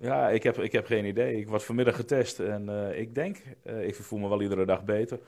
Ja, 0.00 0.28
ik 0.28 0.42
heb, 0.42 0.58
ik 0.58 0.72
heb 0.72 0.86
geen 0.86 1.04
idee. 1.04 1.36
Ik 1.38 1.48
word 1.48 1.64
vanmiddag 1.64 1.96
getest 1.96 2.38
en 2.38 2.68
eh, 2.68 3.00
ik 3.00 3.14
denk, 3.14 3.36
eh, 3.64 3.86
ik 3.86 3.94
voel 3.94 4.18
me 4.18 4.28
wel 4.28 4.42
iedere 4.42 4.64
dag 4.64 4.84
beter, 4.84 5.18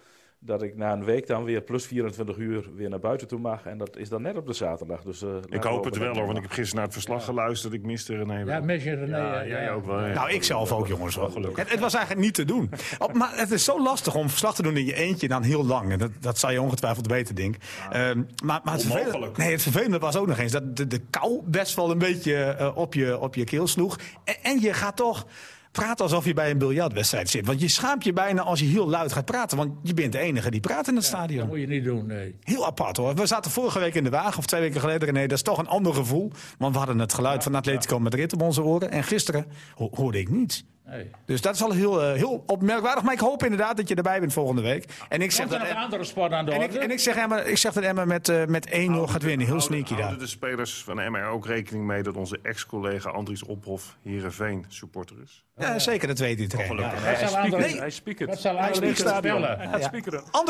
dat 0.45 0.63
ik 0.63 0.77
na 0.77 0.93
een 0.93 1.05
week 1.05 1.27
dan 1.27 1.45
weer 1.45 1.61
plus 1.61 1.87
24 1.87 2.37
uur 2.37 2.71
weer 2.75 2.89
naar 2.89 2.99
buiten 2.99 3.27
toe 3.29 3.39
mag. 3.39 3.67
En 3.67 3.79
dat 3.79 3.97
is 3.97 4.09
dan 4.09 4.23
net 4.23 4.37
op 4.37 4.47
de 4.47 4.53
zaterdag. 4.53 5.03
Dus, 5.03 5.23
eh, 5.23 5.29
Ik 5.49 5.63
hoop 5.63 5.85
het 5.85 5.97
wel 5.97 6.15
hoor, 6.15 6.25
want 6.27 6.37
ik 6.37 6.43
heb 6.43 6.53
gisteren 6.53 6.75
naar 6.75 6.85
het 6.85 6.93
verslag 6.93 7.25
geluisterd. 7.25 7.73
Ik 7.73 7.83
miste 7.83 8.17
René 8.17 8.39
Ja, 8.39 8.61
mis 8.61 8.85
je 8.85 8.95
René. 8.95 9.17
Ja, 9.17 9.47
jij 9.47 9.63
ja. 9.63 9.71
ook 9.71 9.87
wel. 9.87 10.07
ja. 10.07 10.15
Nou, 10.15 10.31
ik 10.31 10.43
zelf 10.43 10.73
ook, 10.73 10.87
jongens. 10.87 11.15
Het, 11.15 11.71
het 11.71 11.81
was 11.81 11.95
eigenlijk 11.95 12.25
niet 12.25 12.35
te 12.35 12.45
doen. 12.45 12.71
Op- 12.99 13.13
maar 13.13 13.31
het 13.35 13.51
is 13.51 13.65
zo 13.65 13.83
lastig 13.83 14.15
om 14.15 14.29
verslag 14.29 14.55
te 14.55 14.63
doen 14.63 14.77
in 14.77 14.85
je 14.85 14.95
eentje 14.95 15.29
dan 15.29 15.43
heel 15.43 15.65
lang. 15.65 15.91
En 15.93 15.99
dat, 15.99 16.11
dat 16.21 16.39
zou 16.39 16.53
je 16.53 16.61
ongetwijfeld 16.63 17.07
weten, 17.07 17.35
denk 17.35 17.55
ik. 17.55 17.63
Ehm, 17.91 18.23
maar, 18.45 18.61
maar 18.65 18.75
het, 18.75 18.85
vervelende, 18.85 19.31
nee, 19.37 19.51
het 19.53 19.63
vervelende 19.63 19.99
was 19.99 20.17
ook 20.17 20.27
nog 20.27 20.39
eens 20.39 20.53
dat 20.53 20.77
de, 20.77 20.87
de 20.87 21.01
kou 21.11 21.41
best 21.45 21.75
wel 21.77 21.91
een 21.91 21.99
beetje 21.99 22.35
eh, 22.37 22.77
op, 22.77 22.95
je, 22.95 23.19
op 23.19 23.35
je 23.35 23.45
keel 23.45 23.67
sloeg. 23.67 23.99
En, 24.25 24.35
en 24.43 24.61
je 24.61 24.73
gaat 24.73 24.97
toch 24.97 25.27
praten 25.73 26.05
alsof 26.05 26.25
je 26.25 26.35
bij 26.35 26.51
een 26.51 26.59
biljartwedstrijd 26.59 27.29
zit. 27.31 27.47
Want 27.47 27.61
je 27.61 27.69
schaamt 27.69 28.05
je 28.05 28.13
bijna 28.13 28.43
als 28.43 28.61
je 28.61 28.67
heel 28.67 28.89
luid 28.89 29.13
gaat 29.13 29.25
praten. 29.25 29.57
Want 29.57 29.73
je 29.83 29.95
bent 29.95 30.13
de 30.13 30.19
enige 30.19 30.51
die 30.51 30.61
praat 30.61 30.89
in 30.89 30.95
het 30.95 31.03
Dat 31.03 31.13
stadion. 31.13 31.47
moet 31.49 31.61
je 31.61 31.67
niet 31.67 31.85
doen, 31.85 32.07
nee. 32.07 32.35
Heel 32.41 32.67
apart 32.67 32.97
hoor. 32.97 33.15
We 33.15 33.27
zaten 33.27 33.51
vorige 33.51 33.79
week 33.79 33.95
in 33.95 34.05
de 34.05 34.11
wagen, 34.11 34.39
of 34.39 34.47
twee 34.47 34.61
weken 34.61 34.81
geleden. 34.81 35.09
René, 35.09 35.21
dat 35.27 35.37
is 35.37 35.43
toch 35.43 35.59
een 35.59 35.69
ander 35.69 35.95
gevoel. 35.95 36.31
Want 36.59 36.73
we 36.73 36.79
hadden 36.79 36.99
het 36.99 37.15
geluid 37.15 37.43
van 37.43 37.55
Atletico 37.55 37.99
Madrid 37.99 38.33
op 38.33 38.43
onze 38.43 38.63
oren. 38.63 38.91
En 38.91 39.05
gisteren 39.05 39.47
ho- 39.75 39.91
hoorde 39.95 40.19
ik 40.19 40.31
niets. 40.31 40.65
Nee. 40.93 41.11
Dus 41.25 41.41
dat 41.41 41.55
is 41.55 41.63
al 41.63 41.71
heel, 41.71 42.03
eh, 42.03 42.13
heel 42.13 42.43
opmerkwaardig. 42.47 43.03
Maar 43.03 43.13
ik 43.13 43.21
hoop 43.21 43.43
inderdaad 43.43 43.77
dat 43.77 43.89
je 43.89 43.95
erbij 43.95 44.21
bent 44.21 44.33
volgende 44.33 44.63
week. 44.63 44.85
En 45.09 45.23
ik 45.23 45.31
zeg 45.31 45.45
er 45.45 45.51
dat, 45.51 45.59
nog 45.59 45.69
een 45.69 45.77
andere 45.77 46.05
sport 46.05 46.33
aan 46.33 46.45
de 46.45 46.51
en 46.51 46.61
ik, 46.61 46.67
orde? 46.67 46.79
en 46.79 46.91
ik 46.91 46.99
zeg, 46.99 47.17
Emma, 47.17 47.41
ik 47.41 47.57
zeg 47.57 47.73
dat 47.73 47.85
Emma 47.85 48.05
met, 48.05 48.29
eh, 48.29 48.45
met 48.45 48.69
1-0 48.71 49.07
gaat 49.07 49.23
winnen. 49.23 49.47
Heel 49.47 49.61
sneaky 49.61 49.89
Houden 49.89 50.11
daar. 50.11 50.19
de 50.19 50.27
spelers 50.27 50.83
van 50.83 51.01
Emma 51.01 51.19
er 51.19 51.27
ook 51.27 51.47
rekening 51.47 51.87
mee 51.87 52.03
dat 52.03 52.17
onze 52.17 52.39
ex-collega 52.43 53.11
Andries 53.11 53.45
Ophof 53.45 53.97
Heerenveen 54.03 54.65
supporter 54.69 55.17
is? 55.23 55.45
Ja, 55.57 55.79
zeker, 55.79 56.09
dat 56.09 56.19
weet 56.19 56.39
iedereen. 56.39 56.77
Ja. 56.77 56.91
Wat 56.91 57.01
Hij 57.01 57.41
andere- 57.41 57.79
Hij 57.79 57.91
speakert. 57.91 58.29
Wat 58.29 58.41
zal 58.41 58.57
Hij 58.57 58.71
andere? 58.71 59.57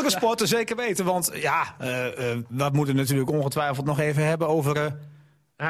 Hij 0.01 0.09
sporten 0.09 0.47
zeker 0.47 0.75
weten. 0.75 1.05
Want 1.05 1.31
ja, 1.33 1.75
eh, 1.77 2.31
eh, 2.31 2.37
we 2.47 2.69
moeten 2.73 2.95
natuurlijk 2.95 3.29
ongetwijfeld 3.29 3.85
nog 3.85 3.99
even 3.99 4.25
hebben 4.25 4.47
over... 4.47 4.97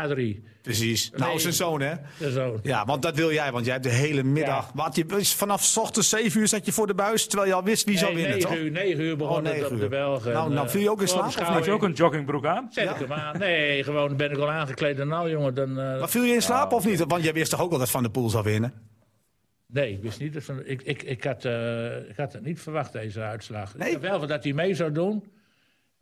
Adrie, 0.02 0.44
precies. 0.62 1.12
Nou, 1.12 1.30
Nee. 1.32 1.40
zijn 1.40 1.54
zoon, 1.54 1.82
hè? 1.82 1.94
de 2.20 2.32
zoon. 2.32 2.60
Ja, 2.64 2.86
want 2.86 3.02
dat 3.02 3.16
wil 3.16 3.32
jij, 3.32 3.52
want 3.52 3.64
jij 3.66 3.74
hebt 3.74 3.86
de 3.86 3.92
hele 3.92 4.24
middag. 4.24 4.72
Wat, 4.74 4.96
je, 4.96 5.06
vanaf 5.26 5.64
's 5.64 5.78
ochtends 5.78 6.10
7 6.10 6.40
uur 6.40 6.48
zat 6.48 6.66
je 6.66 6.72
voor 6.72 6.88
de 6.88 6.94
buis, 6.94 7.28
terwijl 7.28 7.50
je 7.50 7.56
al 7.56 7.64
wist 7.64 7.86
wie 7.86 7.98
zou 7.98 8.14
winnen, 8.16 8.32
9 8.34 8.50
toch? 8.50 8.58
uur, 8.60 8.72
9 8.72 9.04
uur 9.04 9.18
begon 9.18 9.36
Oh, 9.38 9.42
negen 9.44 9.58
het 9.58 9.68
op 9.68 9.74
uur. 9.74 9.80
de 9.80 9.88
Belgen. 9.88 10.34
Nou, 10.34 10.48
En, 10.48 10.54
nou, 10.54 10.66
eh, 10.66 10.72
viel 10.72 10.82
je 10.82 10.90
ook 10.92 11.02
in 11.02 11.08
slaap, 11.08 11.26
of 11.28 11.36
Had 11.36 11.66
je 11.66 11.72
ook 11.72 11.84
een 11.84 11.92
joggingbroek 11.94 12.46
aan? 12.46 12.68
Zet 12.72 12.90
ik 12.90 12.96
hem 12.96 13.14
aan? 13.14 13.38
Nee, 13.40 13.84
gewoon 13.84 14.18
ben 14.18 14.32
ik 14.32 14.38
al 14.38 14.52
aangekleed. 14.52 15.00
En 15.00 15.08
nou, 15.08 15.30
jongen, 15.30 15.54
dan... 15.54 15.70
eh, 15.70 16.00
Maar 16.00 16.10
viel 16.10 16.24
je 16.24 16.34
in 16.34 16.42
slaap 16.42 16.72
of 16.72 16.86
niet? 16.86 17.04
Want 17.08 17.24
jij 17.24 17.34
wist 17.34 17.52
toch 17.52 17.62
ook 17.62 17.70
wel 17.70 17.80
dat 17.80 17.90
Van 17.90 18.02
der 18.04 18.12
Poel 18.12 18.30
zou 18.30 18.44
winnen? 18.44 18.74
Nee, 19.68 19.92
ik 19.94 20.02
wist 20.02 20.20
niet. 20.20 20.34
Dat 20.34 20.44
van, 20.44 20.62
ik, 20.66 20.82
ik, 20.82 21.04
ik, 21.04 21.24
had, 21.24 21.46
eh, 21.46 21.96
ik 22.10 22.16
had 22.18 22.34
het 22.34 22.44
niet 22.46 22.62
verwacht, 22.62 22.92
deze 22.94 23.22
uitslag. 23.22 23.76
Nee? 23.78 23.88
Ik 23.88 23.94
had 23.94 24.02
wel 24.20 24.28
dat 24.28 24.44
hij 24.44 24.54
mee 24.54 24.74
zou 24.74 24.92
doen. 24.92 25.24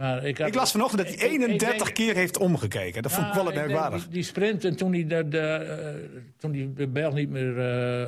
Maar 0.02 0.26
ik, 0.26 0.38
had, 0.38 0.48
Ik 0.48 0.56
las 0.56 0.72
vanochtend 0.72 0.98
dat 1.02 1.08
hij 1.08 1.16
ik- 1.18 1.22
ik- 1.24 1.32
ik 1.32 1.40
31 1.42 1.84
denk- 1.84 1.94
keer 1.96 2.16
heeft 2.16 2.38
omgekeken. 2.38 3.02
Dat 3.02 3.12
vond 3.12 3.28
ik 3.28 3.34
wel 3.34 3.44
denk 3.44 3.56
merkwaardig. 3.56 4.02
Die, 4.04 4.12
die 4.12 4.24
sprint 4.24 4.66
en 4.66 4.76
toen 4.76 4.94
hij 4.94 5.08
de, 5.08 5.28
de, 5.28 5.38
eh, 5.40 6.20
toen 6.38 6.52
die 6.52 6.74
de 6.74 6.88
Belg 6.88 7.14
niet 7.14 7.30
meer 7.30 7.60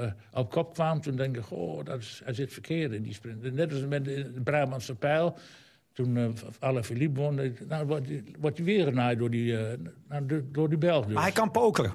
eh, 0.01 0.11
op 0.33 0.51
kop 0.51 0.73
kwam, 0.73 1.01
toen 1.01 1.15
denk 1.15 1.37
ik, 1.37 1.43
goh, 1.43 1.85
dat 1.85 1.99
is, 1.99 2.21
hij 2.23 2.33
zit 2.33 2.53
verkeerd 2.53 2.91
in 2.91 3.03
die 3.03 3.13
sprint. 3.13 3.53
Net 3.53 3.71
als 3.73 3.85
met 3.85 4.05
de, 4.05 4.31
Brabantse 4.43 4.95
pijl. 4.95 5.37
Toen 5.93 6.15
uh, 6.17 6.27
alle 6.59 6.83
Philippe 6.83 7.19
won, 7.19 7.39
nou, 7.67 7.85
wordt 7.85 8.07
hij 8.07 8.23
wordt 8.39 8.57
hij 8.57 8.65
weer 8.65 8.85
genaaid 8.85 9.17
door 9.17 9.29
die, 9.29 9.55
nou, 10.09 10.43
door- 10.51 10.69
die 10.69 10.77
Belg. 10.77 11.05
Dus. 11.05 11.13
Maar 11.13 11.23
hij 11.23 11.31
kan 11.31 11.51
pokeren. 11.51 11.93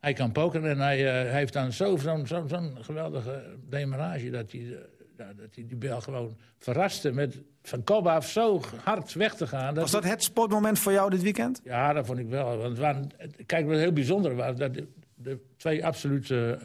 Hij 0.00 0.12
kan 0.12 0.32
pokeren 0.32 0.70
en 0.70 0.78
hij, 0.78 0.98
hij 1.00 1.30
heeft 1.32 1.52
dan 1.52 1.72
zo'n 1.72 1.98
zo, 1.98 2.24
zo, 2.24 2.44
zo'n 2.46 2.76
geweldige 2.80 3.42
demarage 3.68 4.30
dat 4.30 4.52
hij, 4.52 4.76
eh, 5.18 5.26
ja, 5.26 5.32
dat 5.32 5.54
hij 5.54 5.64
die 5.66 5.76
Belg 5.76 6.04
gewoon 6.04 6.36
verraste 6.58 7.12
met 7.12 7.40
van 7.62 7.84
kop 7.84 8.06
af 8.06 8.28
zo 8.30 8.60
hard 8.84 9.12
weg 9.12 9.34
te 9.34 9.46
gaan. 9.46 9.74
Was 9.74 9.90
dat 9.90 10.04
het 10.04 10.22
sportmoment 10.22 10.78
voor 10.78 10.92
jou 10.92 11.10
dit 11.10 11.22
weekend? 11.22 11.60
Ja, 11.64 11.92
dat 11.92 12.06
vond 12.06 12.18
ik 12.18 12.28
wel. 12.28 12.56
Want 12.56 12.68
het 12.68 12.78
waren, 12.78 13.10
kijk, 13.46 13.66
wat 13.66 13.76
heel 13.78 13.92
bijzonder 13.92 14.34
was, 14.36 14.56
dat 14.56 14.74
de, 14.74 14.86
de 15.14 15.38
twee 15.56 15.86
absolute 15.86 16.58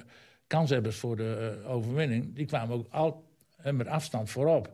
kanshebbers 0.47 0.97
voor 0.97 1.15
de 1.15 1.59
eh, 1.63 1.71
overwinning, 1.71 2.35
die 2.35 2.45
kwamen 2.45 2.75
ook 2.77 2.87
al 2.89 3.23
en 3.57 3.75
met 3.75 3.87
afstand 3.87 4.29
voorop. 4.29 4.69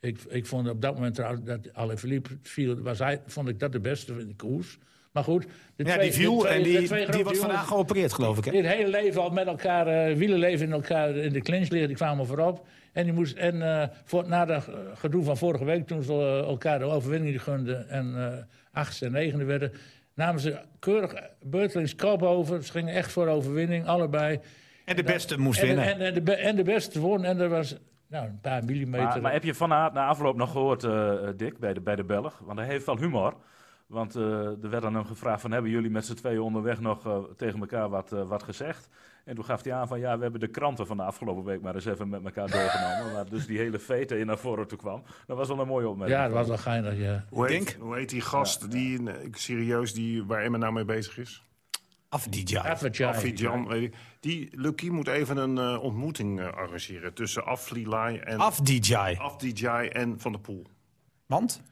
Ik, 0.00 0.18
ik 0.28 0.46
vond 0.46 0.68
op 0.68 0.80
dat 0.82 0.94
moment 0.94 1.14
trouwens 1.14 1.44
dat 1.44 1.74
Alaphilippe 1.74 2.30
viel, 2.42 2.80
was 2.82 2.98
hij, 2.98 3.20
vond 3.26 3.48
ik 3.48 3.58
dat 3.58 3.72
de 3.72 3.80
beste 3.80 4.12
in 4.12 4.26
de 4.28 4.34
koers. 4.34 4.78
Maar 5.12 5.24
goed, 5.24 5.46
de 5.76 5.84
Ja, 5.84 5.92
twee- 5.94 6.10
die 6.10 6.18
viel 6.18 6.38
de 6.38 6.44
twee- 6.44 6.56
en 6.56 6.62
die, 6.62 7.10
die 7.10 7.22
wordt 7.24 7.38
vandaag 7.38 7.66
geopereerd, 7.66 8.12
geloof 8.12 8.38
ik. 8.38 8.44
Hè? 8.44 8.50
die 8.50 8.62
het 8.62 8.72
hele 8.72 8.88
leven 8.90 9.20
al 9.22 9.30
met 9.30 9.46
elkaar, 9.46 9.86
eh 9.86 10.16
wielenleven 10.16 10.66
in 10.66 10.72
elkaar 10.72 11.16
in 11.16 11.32
de 11.32 11.40
clinch 11.40 11.68
liggen, 11.68 11.88
die 11.88 11.96
kwamen 11.96 12.26
voorop. 12.26 12.66
En, 12.92 13.04
die 13.04 13.12
moest, 13.12 13.36
en 13.36 13.62
eh, 13.62 13.88
voor, 14.04 14.28
na 14.28 14.44
de 14.44 14.60
gedoe 14.94 15.24
van 15.24 15.36
vorige 15.36 15.64
week, 15.64 15.86
toen 15.86 16.02
ze 16.02 16.12
eh, 16.12 16.38
elkaar 16.38 16.78
de 16.78 16.84
overwinning 16.84 17.42
gunden 17.42 17.88
en 17.88 18.14
eh 18.16 18.58
achtste 18.72 19.06
en 19.06 19.12
negende 19.12 19.44
werden, 19.44 19.72
namen 20.14 20.40
ze 20.40 20.58
keurig 20.78 21.14
beurtelings 21.42 21.94
kop 21.94 22.22
over. 22.22 22.64
Ze 22.64 22.72
gingen 22.72 22.94
echt 22.94 23.12
voor 23.12 23.26
overwinning, 23.26 23.86
allebei. 23.86 24.40
En 24.84 24.96
de 24.96 25.02
beste 25.02 25.38
moest 25.38 25.60
en, 25.60 25.66
winnen. 25.66 25.84
En, 25.84 26.00
en, 26.00 26.24
de, 26.24 26.34
en 26.34 26.56
de 26.56 26.62
beste 26.62 27.00
won. 27.00 27.24
En 27.24 27.40
er 27.40 27.48
was 27.48 27.76
nou, 28.06 28.26
een 28.26 28.40
paar 28.40 28.64
millimeter. 28.64 29.06
Maar, 29.06 29.20
maar 29.20 29.32
heb 29.32 29.44
je 29.44 29.54
Van 29.54 29.68
na 29.68 30.06
afloop 30.06 30.36
nog 30.36 30.50
gehoord, 30.50 30.84
eh, 30.84 31.28
eh, 31.28 31.36
Dick, 31.36 31.58
bij 31.58 31.74
de, 31.74 31.80
bij 31.80 31.96
de 31.96 32.04
Belg? 32.04 32.38
Want 32.44 32.58
hij 32.58 32.68
heeft 32.68 32.86
wel 32.86 32.98
humor. 32.98 33.34
Want 33.86 34.14
eh, 34.14 34.22
er 34.62 34.70
werd 34.70 34.84
aan 34.84 34.94
hem 34.94 35.04
gevraagd 35.04 35.40
van, 35.40 35.50
hebben 35.50 35.70
jullie 35.70 35.90
met 35.90 36.06
z'n 36.06 36.14
tweeën 36.14 36.40
onderweg 36.40 36.80
nog 36.80 37.26
tegen 37.36 37.60
elkaar 37.60 37.88
wat, 37.88 38.10
wat 38.10 38.42
gezegd? 38.42 38.88
En 39.24 39.34
toen 39.34 39.44
gaf 39.44 39.64
hij 39.64 39.72
aan 39.72 39.88
van, 39.88 39.98
ja, 39.98 40.16
we 40.16 40.22
hebben 40.22 40.40
de 40.40 40.48
kranten 40.48 40.86
van 40.86 40.96
de 40.96 41.02
afgelopen 41.02 41.44
week 41.44 41.60
maar 41.60 41.74
eens 41.74 41.84
even 41.84 42.08
met 42.08 42.24
elkaar 42.24 42.50
doorgenomen. 42.50 43.12
waar 43.12 43.28
dus 43.28 43.46
die 43.46 43.58
hele 43.58 43.78
fete 43.78 44.18
in 44.18 44.26
naar 44.26 44.38
voren 44.38 44.68
toe 44.68 44.78
kwam. 44.78 45.02
Dat 45.26 45.36
was 45.36 45.48
wel 45.48 45.60
een 45.60 45.66
mooie 45.66 45.88
opmerking. 45.88 46.18
ja, 46.18 46.26
dat 46.26 46.36
was 46.36 46.48
wel 46.48 46.58
geinig, 46.58 46.98
ja. 46.98 47.24
Hoe 47.30 47.46
heet, 47.46 47.76
hoe 47.80 47.96
heet 47.96 48.08
die 48.08 48.20
gast 48.20 48.70
die, 48.70 49.00
serieus, 49.30 49.92
die, 49.92 50.24
waar 50.24 50.42
Emma 50.42 50.56
nou 50.56 50.72
mee 50.72 50.84
bezig 50.84 51.18
is? 51.18 51.44
Weet 53.68 53.82
ik. 53.82 53.96
Die 54.20 54.48
Lucky 54.52 54.88
moet 54.88 55.08
even 55.08 55.36
een 55.36 55.58
eh, 55.58 55.82
ontmoeting 55.82 56.40
eh, 56.40 56.46
arrangeren 56.46 57.14
tussen 57.14 57.44
Aflilai 57.44 58.18
en 58.18 58.38
Afdijay. 58.38 59.16
Afdijay 59.16 59.88
en 59.88 60.20
Van 60.20 60.32
der 60.32 60.40
Poel. 60.40 60.66
Want? 61.26 61.62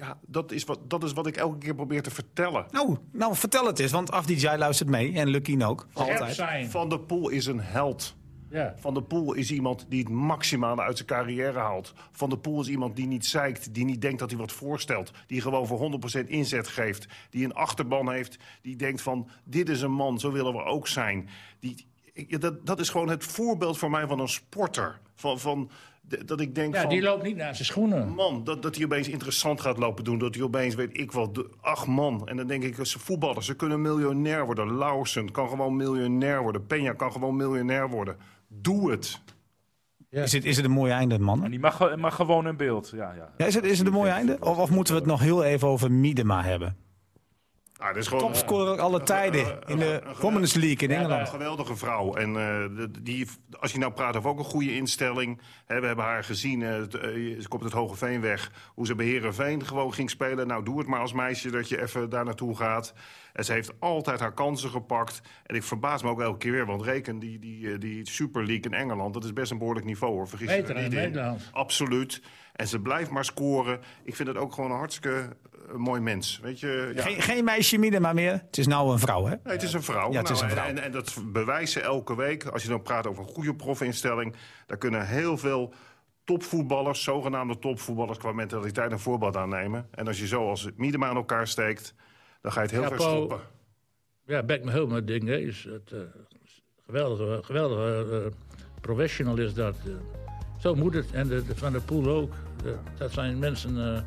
Ja, 0.00 0.18
dat 0.26 0.52
is, 0.52 0.64
wat, 0.64 0.90
dat 0.90 1.04
is 1.04 1.12
wat 1.12 1.26
ik 1.26 1.36
elke 1.36 1.58
keer 1.58 1.74
probeer 1.74 2.02
te 2.02 2.10
vertellen. 2.10 2.66
Nou, 2.70 2.96
nou, 3.12 3.34
vertel 3.36 3.66
het 3.66 3.78
eens, 3.78 3.92
want 3.92 4.10
Afdijay 4.10 4.58
luistert 4.58 4.88
mee 4.88 5.12
en 5.14 5.28
Lucky 5.28 5.62
ook. 5.62 5.86
Altijd. 5.92 6.70
Van 6.70 6.88
der 6.88 7.00
Poel 7.00 7.28
is 7.28 7.46
een 7.46 7.60
held. 7.60 8.14
Ja. 8.50 8.74
Van 8.78 8.94
der 8.94 9.02
Poel 9.02 9.32
is 9.32 9.50
iemand 9.50 9.86
die 9.88 9.98
het 10.00 10.08
maximale 10.08 10.82
uit 10.82 10.96
zijn 10.96 11.08
carrière 11.08 11.58
haalt. 11.58 11.92
Van 12.12 12.28
der 12.28 12.38
Poel 12.38 12.60
is 12.60 12.68
iemand 12.68 12.96
die 12.96 13.06
niet 13.06 13.26
zeikt, 13.26 13.74
die 13.74 13.84
niet 13.84 14.00
denkt 14.02 14.18
dat 14.18 14.30
hij 14.30 14.38
wat 14.38 14.52
voorstelt. 14.52 15.10
Die 15.26 15.40
gewoon 15.40 15.66
voor 15.66 16.00
100% 16.24 16.26
inzet 16.26 16.68
geeft. 16.68 17.06
Die 17.30 17.44
een 17.44 17.54
achterban 17.54 18.10
heeft, 18.12 18.36
die 18.62 18.76
denkt 18.76 19.02
van 19.02 19.28
dit 19.44 19.68
is 19.68 19.80
een 19.82 19.92
man, 19.92 20.18
zo 20.18 20.32
willen 20.32 20.52
we 20.52 20.62
ook 20.64 20.88
zijn. 20.88 21.28
Die, 21.60 21.86
ik- 22.12 22.40
dat, 22.40 22.66
dat 22.66 22.80
is 22.80 22.88
gewoon 22.88 23.08
het 23.08 23.24
voorbeeld 23.24 23.78
voor 23.78 23.90
mij 23.90 24.06
van 24.06 24.20
een 24.20 24.28
sporter. 24.28 25.00
Van, 25.14 25.38
van, 25.40 25.70
dat 26.24 26.40
ik 26.40 26.54
denk 26.54 26.74
ja, 26.74 26.80
van... 26.80 26.90
die 26.90 27.02
loopt 27.02 27.22
niet 27.22 27.36
naar 27.36 27.54
zijn 27.54 27.66
schoenen. 27.66 28.08
Man, 28.08 28.44
dat, 28.44 28.62
dat 28.62 28.76
hij 28.76 28.84
opeens 28.84 29.08
interessant 29.08 29.60
gaat 29.60 29.78
lopen 29.78 30.04
doen. 30.04 30.18
Dat 30.18 30.34
hij 30.34 30.44
opeens, 30.44 30.74
weet 30.74 30.98
ik 30.98 31.12
wel, 31.12 31.32
de, 31.32 31.50
ach 31.60 31.86
man. 31.86 32.28
En 32.28 32.36
dan 32.36 32.46
denk 32.46 32.62
ik, 32.62 32.84
ze 32.86 32.98
voetballers, 32.98 33.46
ze 33.46 33.56
kunnen 33.56 33.80
miljonair 33.82 34.44
worden. 34.44 34.72
Lausen 34.72 35.30
kan 35.30 35.48
gewoon 35.48 35.76
miljonair 35.76 36.42
worden. 36.42 36.62
Peña 36.62 36.96
kan 36.96 37.12
gewoon 37.12 37.36
miljonair 37.36 37.88
worden. 37.88 38.16
Doe 38.48 38.90
het. 38.90 39.20
Ja. 40.10 40.22
Is 40.22 40.32
het, 40.32 40.44
is 40.44 40.56
het 40.56 40.64
een 40.64 40.70
mooi 40.70 40.92
einde, 40.92 41.14
En 41.14 41.22
man? 41.22 41.50
die 41.50 41.58
mag, 41.60 41.76
ge- 41.76 41.96
mag 41.96 42.14
gewoon 42.14 42.46
in 42.46 42.56
beeld. 42.56 42.92
Ja, 42.94 43.12
ja. 43.12 43.32
Ja, 43.36 43.46
is, 43.46 43.54
het, 43.54 43.64
is 43.64 43.78
het 43.78 43.86
een 43.86 43.92
mooi 43.92 44.10
einde? 44.10 44.36
Of, 44.40 44.58
of 44.58 44.70
moeten 44.70 44.94
we 44.94 45.00
het 45.00 45.08
nog 45.08 45.20
heel 45.20 45.44
even 45.44 45.68
over 45.68 45.92
Miedema 45.92 46.42
hebben? 46.42 46.76
Dat 47.80 47.96
is 47.96 48.06
gewoon 48.06 48.22
Topscorer 48.22 48.80
alle 48.80 49.02
tijden 49.02 49.58
in 49.66 49.78
de 49.78 50.02
Commons 50.18 50.54
League 50.54 50.88
in 50.88 50.90
een 50.90 50.96
Engeland. 50.96 51.28
geweldige 51.28 51.76
vrouw. 51.76 52.14
En 52.14 52.36
eh, 52.36 52.84
die, 53.02 53.26
als 53.60 53.72
je 53.72 53.78
nou 53.78 53.92
praat 53.92 54.16
over 54.16 54.30
ook 54.30 54.38
een 54.38 54.44
goede 54.44 54.74
instelling. 54.74 55.40
Hè, 55.66 55.80
we 55.80 55.86
hebben 55.86 56.04
haar 56.04 56.24
gezien, 56.24 56.62
eh, 56.62 56.78
eh, 56.80 57.40
ze 57.40 57.48
komt 57.48 57.62
het 57.64 57.72
Hoge 57.72 57.96
Veenweg. 57.96 58.52
Hoe 58.74 58.86
ze 58.86 58.94
bij 58.94 59.06
Heerenveen 59.06 59.66
gewoon 59.66 59.94
ging 59.94 60.10
spelen. 60.10 60.46
Nou, 60.46 60.64
doe 60.64 60.78
het 60.78 60.86
maar 60.86 61.00
als 61.00 61.12
meisje 61.12 61.50
dat 61.50 61.68
je 61.68 61.82
even 61.82 62.10
daar 62.10 62.24
naartoe 62.24 62.56
gaat. 62.56 62.94
En 63.32 63.44
ze 63.44 63.52
heeft 63.52 63.72
altijd 63.80 64.20
haar 64.20 64.34
kansen 64.34 64.70
gepakt. 64.70 65.20
En 65.46 65.54
ik 65.54 65.62
verbaas 65.62 66.02
me 66.02 66.08
ook 66.10 66.20
elke 66.20 66.38
keer 66.38 66.52
weer. 66.52 66.66
Want 66.66 66.82
reken, 66.82 67.18
die, 67.18 67.38
die, 67.38 67.72
eh, 67.72 67.78
die 67.80 68.08
Super 68.10 68.44
League 68.46 68.64
in 68.64 68.74
Engeland, 68.74 69.14
dat 69.14 69.24
is 69.24 69.32
best 69.32 69.50
een 69.50 69.58
behoorlijk 69.58 69.86
niveau 69.86 70.12
hoor. 70.12 70.28
Vergis 70.28 70.50
je 70.50 70.56
Beter 70.56 70.68
er 70.68 70.74
dan 70.74 70.82
niet 70.84 70.92
in 70.92 70.98
in. 70.98 71.04
Nederland. 71.04 71.48
Absoluut. 71.52 72.22
En 72.52 72.68
ze 72.68 72.80
blijft 72.80 73.10
maar 73.10 73.24
scoren. 73.24 73.80
Ik 74.04 74.16
vind 74.16 74.28
het 74.28 74.36
ook 74.36 74.52
gewoon 74.52 74.70
een 74.70 74.76
hartstikke 74.76 75.36
eh, 75.70 75.76
mooi 75.76 76.00
mens. 76.00 76.38
Weet 76.42 76.60
je, 76.60 76.92
ja. 76.94 77.02
Geen, 77.02 77.22
geen 77.22 77.44
meisje 77.44 77.78
Miedema 77.78 78.12
meer. 78.12 78.32
Het 78.32 78.58
is 78.58 78.66
nou 78.66 78.92
een 78.92 78.98
vrouw, 78.98 79.24
hè? 79.24 79.34
Nee, 79.44 79.52
het 79.54 79.62
is 79.62 79.72
een 79.72 79.82
vrouw. 79.82 80.12
Ja, 80.12 80.18
het 80.18 80.30
is 80.30 80.40
Nou, 80.40 80.44
een 80.52 80.56
vrouw. 80.58 80.68
En, 80.68 80.76
en, 80.78 80.82
en 80.84 80.92
dat 80.92 81.16
bewijst 81.32 81.72
ze 81.72 81.80
elke 81.80 82.16
week. 82.16 82.44
Als 82.44 82.62
je 82.62 82.68
dan 82.68 82.82
praat 82.82 83.06
over 83.06 83.22
een 83.22 83.28
goede 83.30 83.54
profinstelling... 83.54 84.34
daar 84.66 84.78
kunnen 84.78 85.06
heel 85.06 85.36
veel 85.38 85.74
topvoetballers, 86.24 87.02
zogenaamde 87.02 87.58
topvoetballers... 87.58 88.18
qua 88.18 88.32
mentaliteit 88.32 88.92
een 88.92 88.98
voorbeeld 88.98 89.36
aannemen. 89.36 89.88
En 89.90 90.06
als 90.06 90.18
je 90.20 90.26
zo 90.26 90.48
als 90.48 90.68
Miedema 90.76 91.08
aan 91.08 91.16
elkaar 91.16 91.46
steekt... 91.46 91.94
dan 92.42 92.52
ga 92.52 92.60
je 92.60 92.66
het 92.66 92.74
heel 92.74 92.82
Ja, 92.82 92.88
ver 92.88 92.96
Paul- 92.96 93.16
stoppen. 93.16 93.38
Ja, 94.26 94.42
Beck 94.42 94.64
me 94.64 94.70
helemaal 94.70 95.04
ding 95.04 95.26
hè, 95.28 95.36
is 95.36 95.64
het, 95.70 95.92
eh, 95.92 95.98
geweldige, 96.86 97.42
geweldige 97.44 98.22
eh, 98.24 98.32
professional 98.80 99.38
is 99.38 99.54
dat. 99.54 99.76
eh. 99.86 99.92
zo 100.60 100.74
moet 100.74 100.94
het. 100.94 101.10
En 101.12 101.28
de, 101.28 101.44
de 101.46 101.56
Van 101.56 101.72
der 101.72 101.80
Poel 101.82 102.08
ook. 102.08 102.32
De- 102.62 102.76
dat 102.98 103.12
zijn 103.12 103.38
mensen 103.38 103.94
eh, 103.96 104.02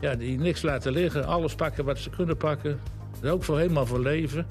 ja, 0.00 0.14
die 0.14 0.38
niks 0.38 0.62
laten 0.62 0.92
liggen. 0.92 1.26
Alles 1.26 1.54
pakken 1.54 1.84
wat 1.84 1.98
ze 1.98 2.10
kunnen 2.10 2.36
pakken. 2.36 2.80
Er 3.22 3.30
ook 3.30 3.44
voor 3.44 3.58
helemaal 3.58 3.86
voor 3.86 4.00
leven. 4.00 4.46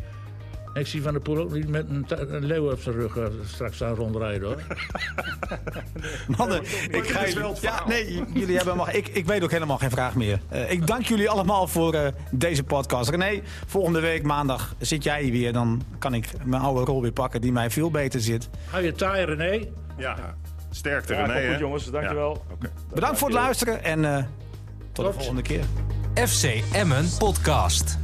En 0.76 0.82
ik 0.82 0.88
zie 0.88 1.02
Van 1.02 1.14
der 1.14 1.22
Poel 1.22 1.38
ook 1.38 1.52
niet 1.54 1.68
met 1.68 1.90
een, 1.90 2.06
een 2.36 2.46
leeuw 2.46 2.72
op 2.72 2.80
zijn 2.80 2.96
rug 2.96 3.18
eh, 3.18 3.26
straks 3.46 3.84
aan 3.84 3.94
rondrijden 3.96 4.48
hoor. 4.48 4.62
Mannen, 6.38 6.62
ik 6.92 7.10
ga 7.10 7.40
wel 7.40 7.56
Ja, 7.62 7.88
nee, 7.88 8.06
jullie 8.14 8.56
hebben 8.56 8.74
helemaal... 8.74 8.90
Ik, 8.90 9.08
ik 9.08 9.26
weet 9.26 9.44
ook 9.44 9.52
helemaal 9.52 9.78
geen 9.78 9.90
vraag 9.90 10.16
meer. 10.16 10.40
Eh, 10.50 10.72
ik 10.72 10.88
dank 10.88 11.06
jullie 11.06 11.30
allemaal 11.30 11.68
voor 11.68 11.94
eh, 11.94 12.08
deze 12.32 12.64
podcast. 12.64 13.10
René, 13.10 13.42
volgende 13.66 14.00
week 14.00 14.24
maandag 14.24 14.76
zit 14.80 15.04
jij 15.04 15.22
hier 15.24 15.32
weer. 15.32 15.54
Dan 15.54 15.82
kan 16.00 16.14
ik 16.14 16.28
mijn 16.44 16.62
oude 16.62 16.86
rol 16.86 17.02
weer 17.02 17.12
pakken 17.12 17.42
die 17.42 17.52
mij 17.52 17.70
veel 17.70 17.92
beter 17.92 18.20
zit. 18.20 18.50
Hou 18.70 18.84
je 18.84 18.92
taai 18.92 19.26
René. 19.26 19.66
Ja, 19.98 20.36
sterkte 20.70 21.14
Ja, 21.14 21.26
René. 21.26 21.50
goed 21.50 21.60
jongens, 21.60 21.92
dankjewel. 21.92 22.46
Bedankt 22.94 23.18
voor 23.18 23.28
het 23.28 23.38
luisteren 23.38 23.84
en 23.84 24.28
tot 24.96 25.06
de 25.06 25.14
volgende 25.14 25.42
keer. 25.42 25.64
FC 26.14 26.64
Emmen 26.74 27.10
Podcast. 27.18 27.98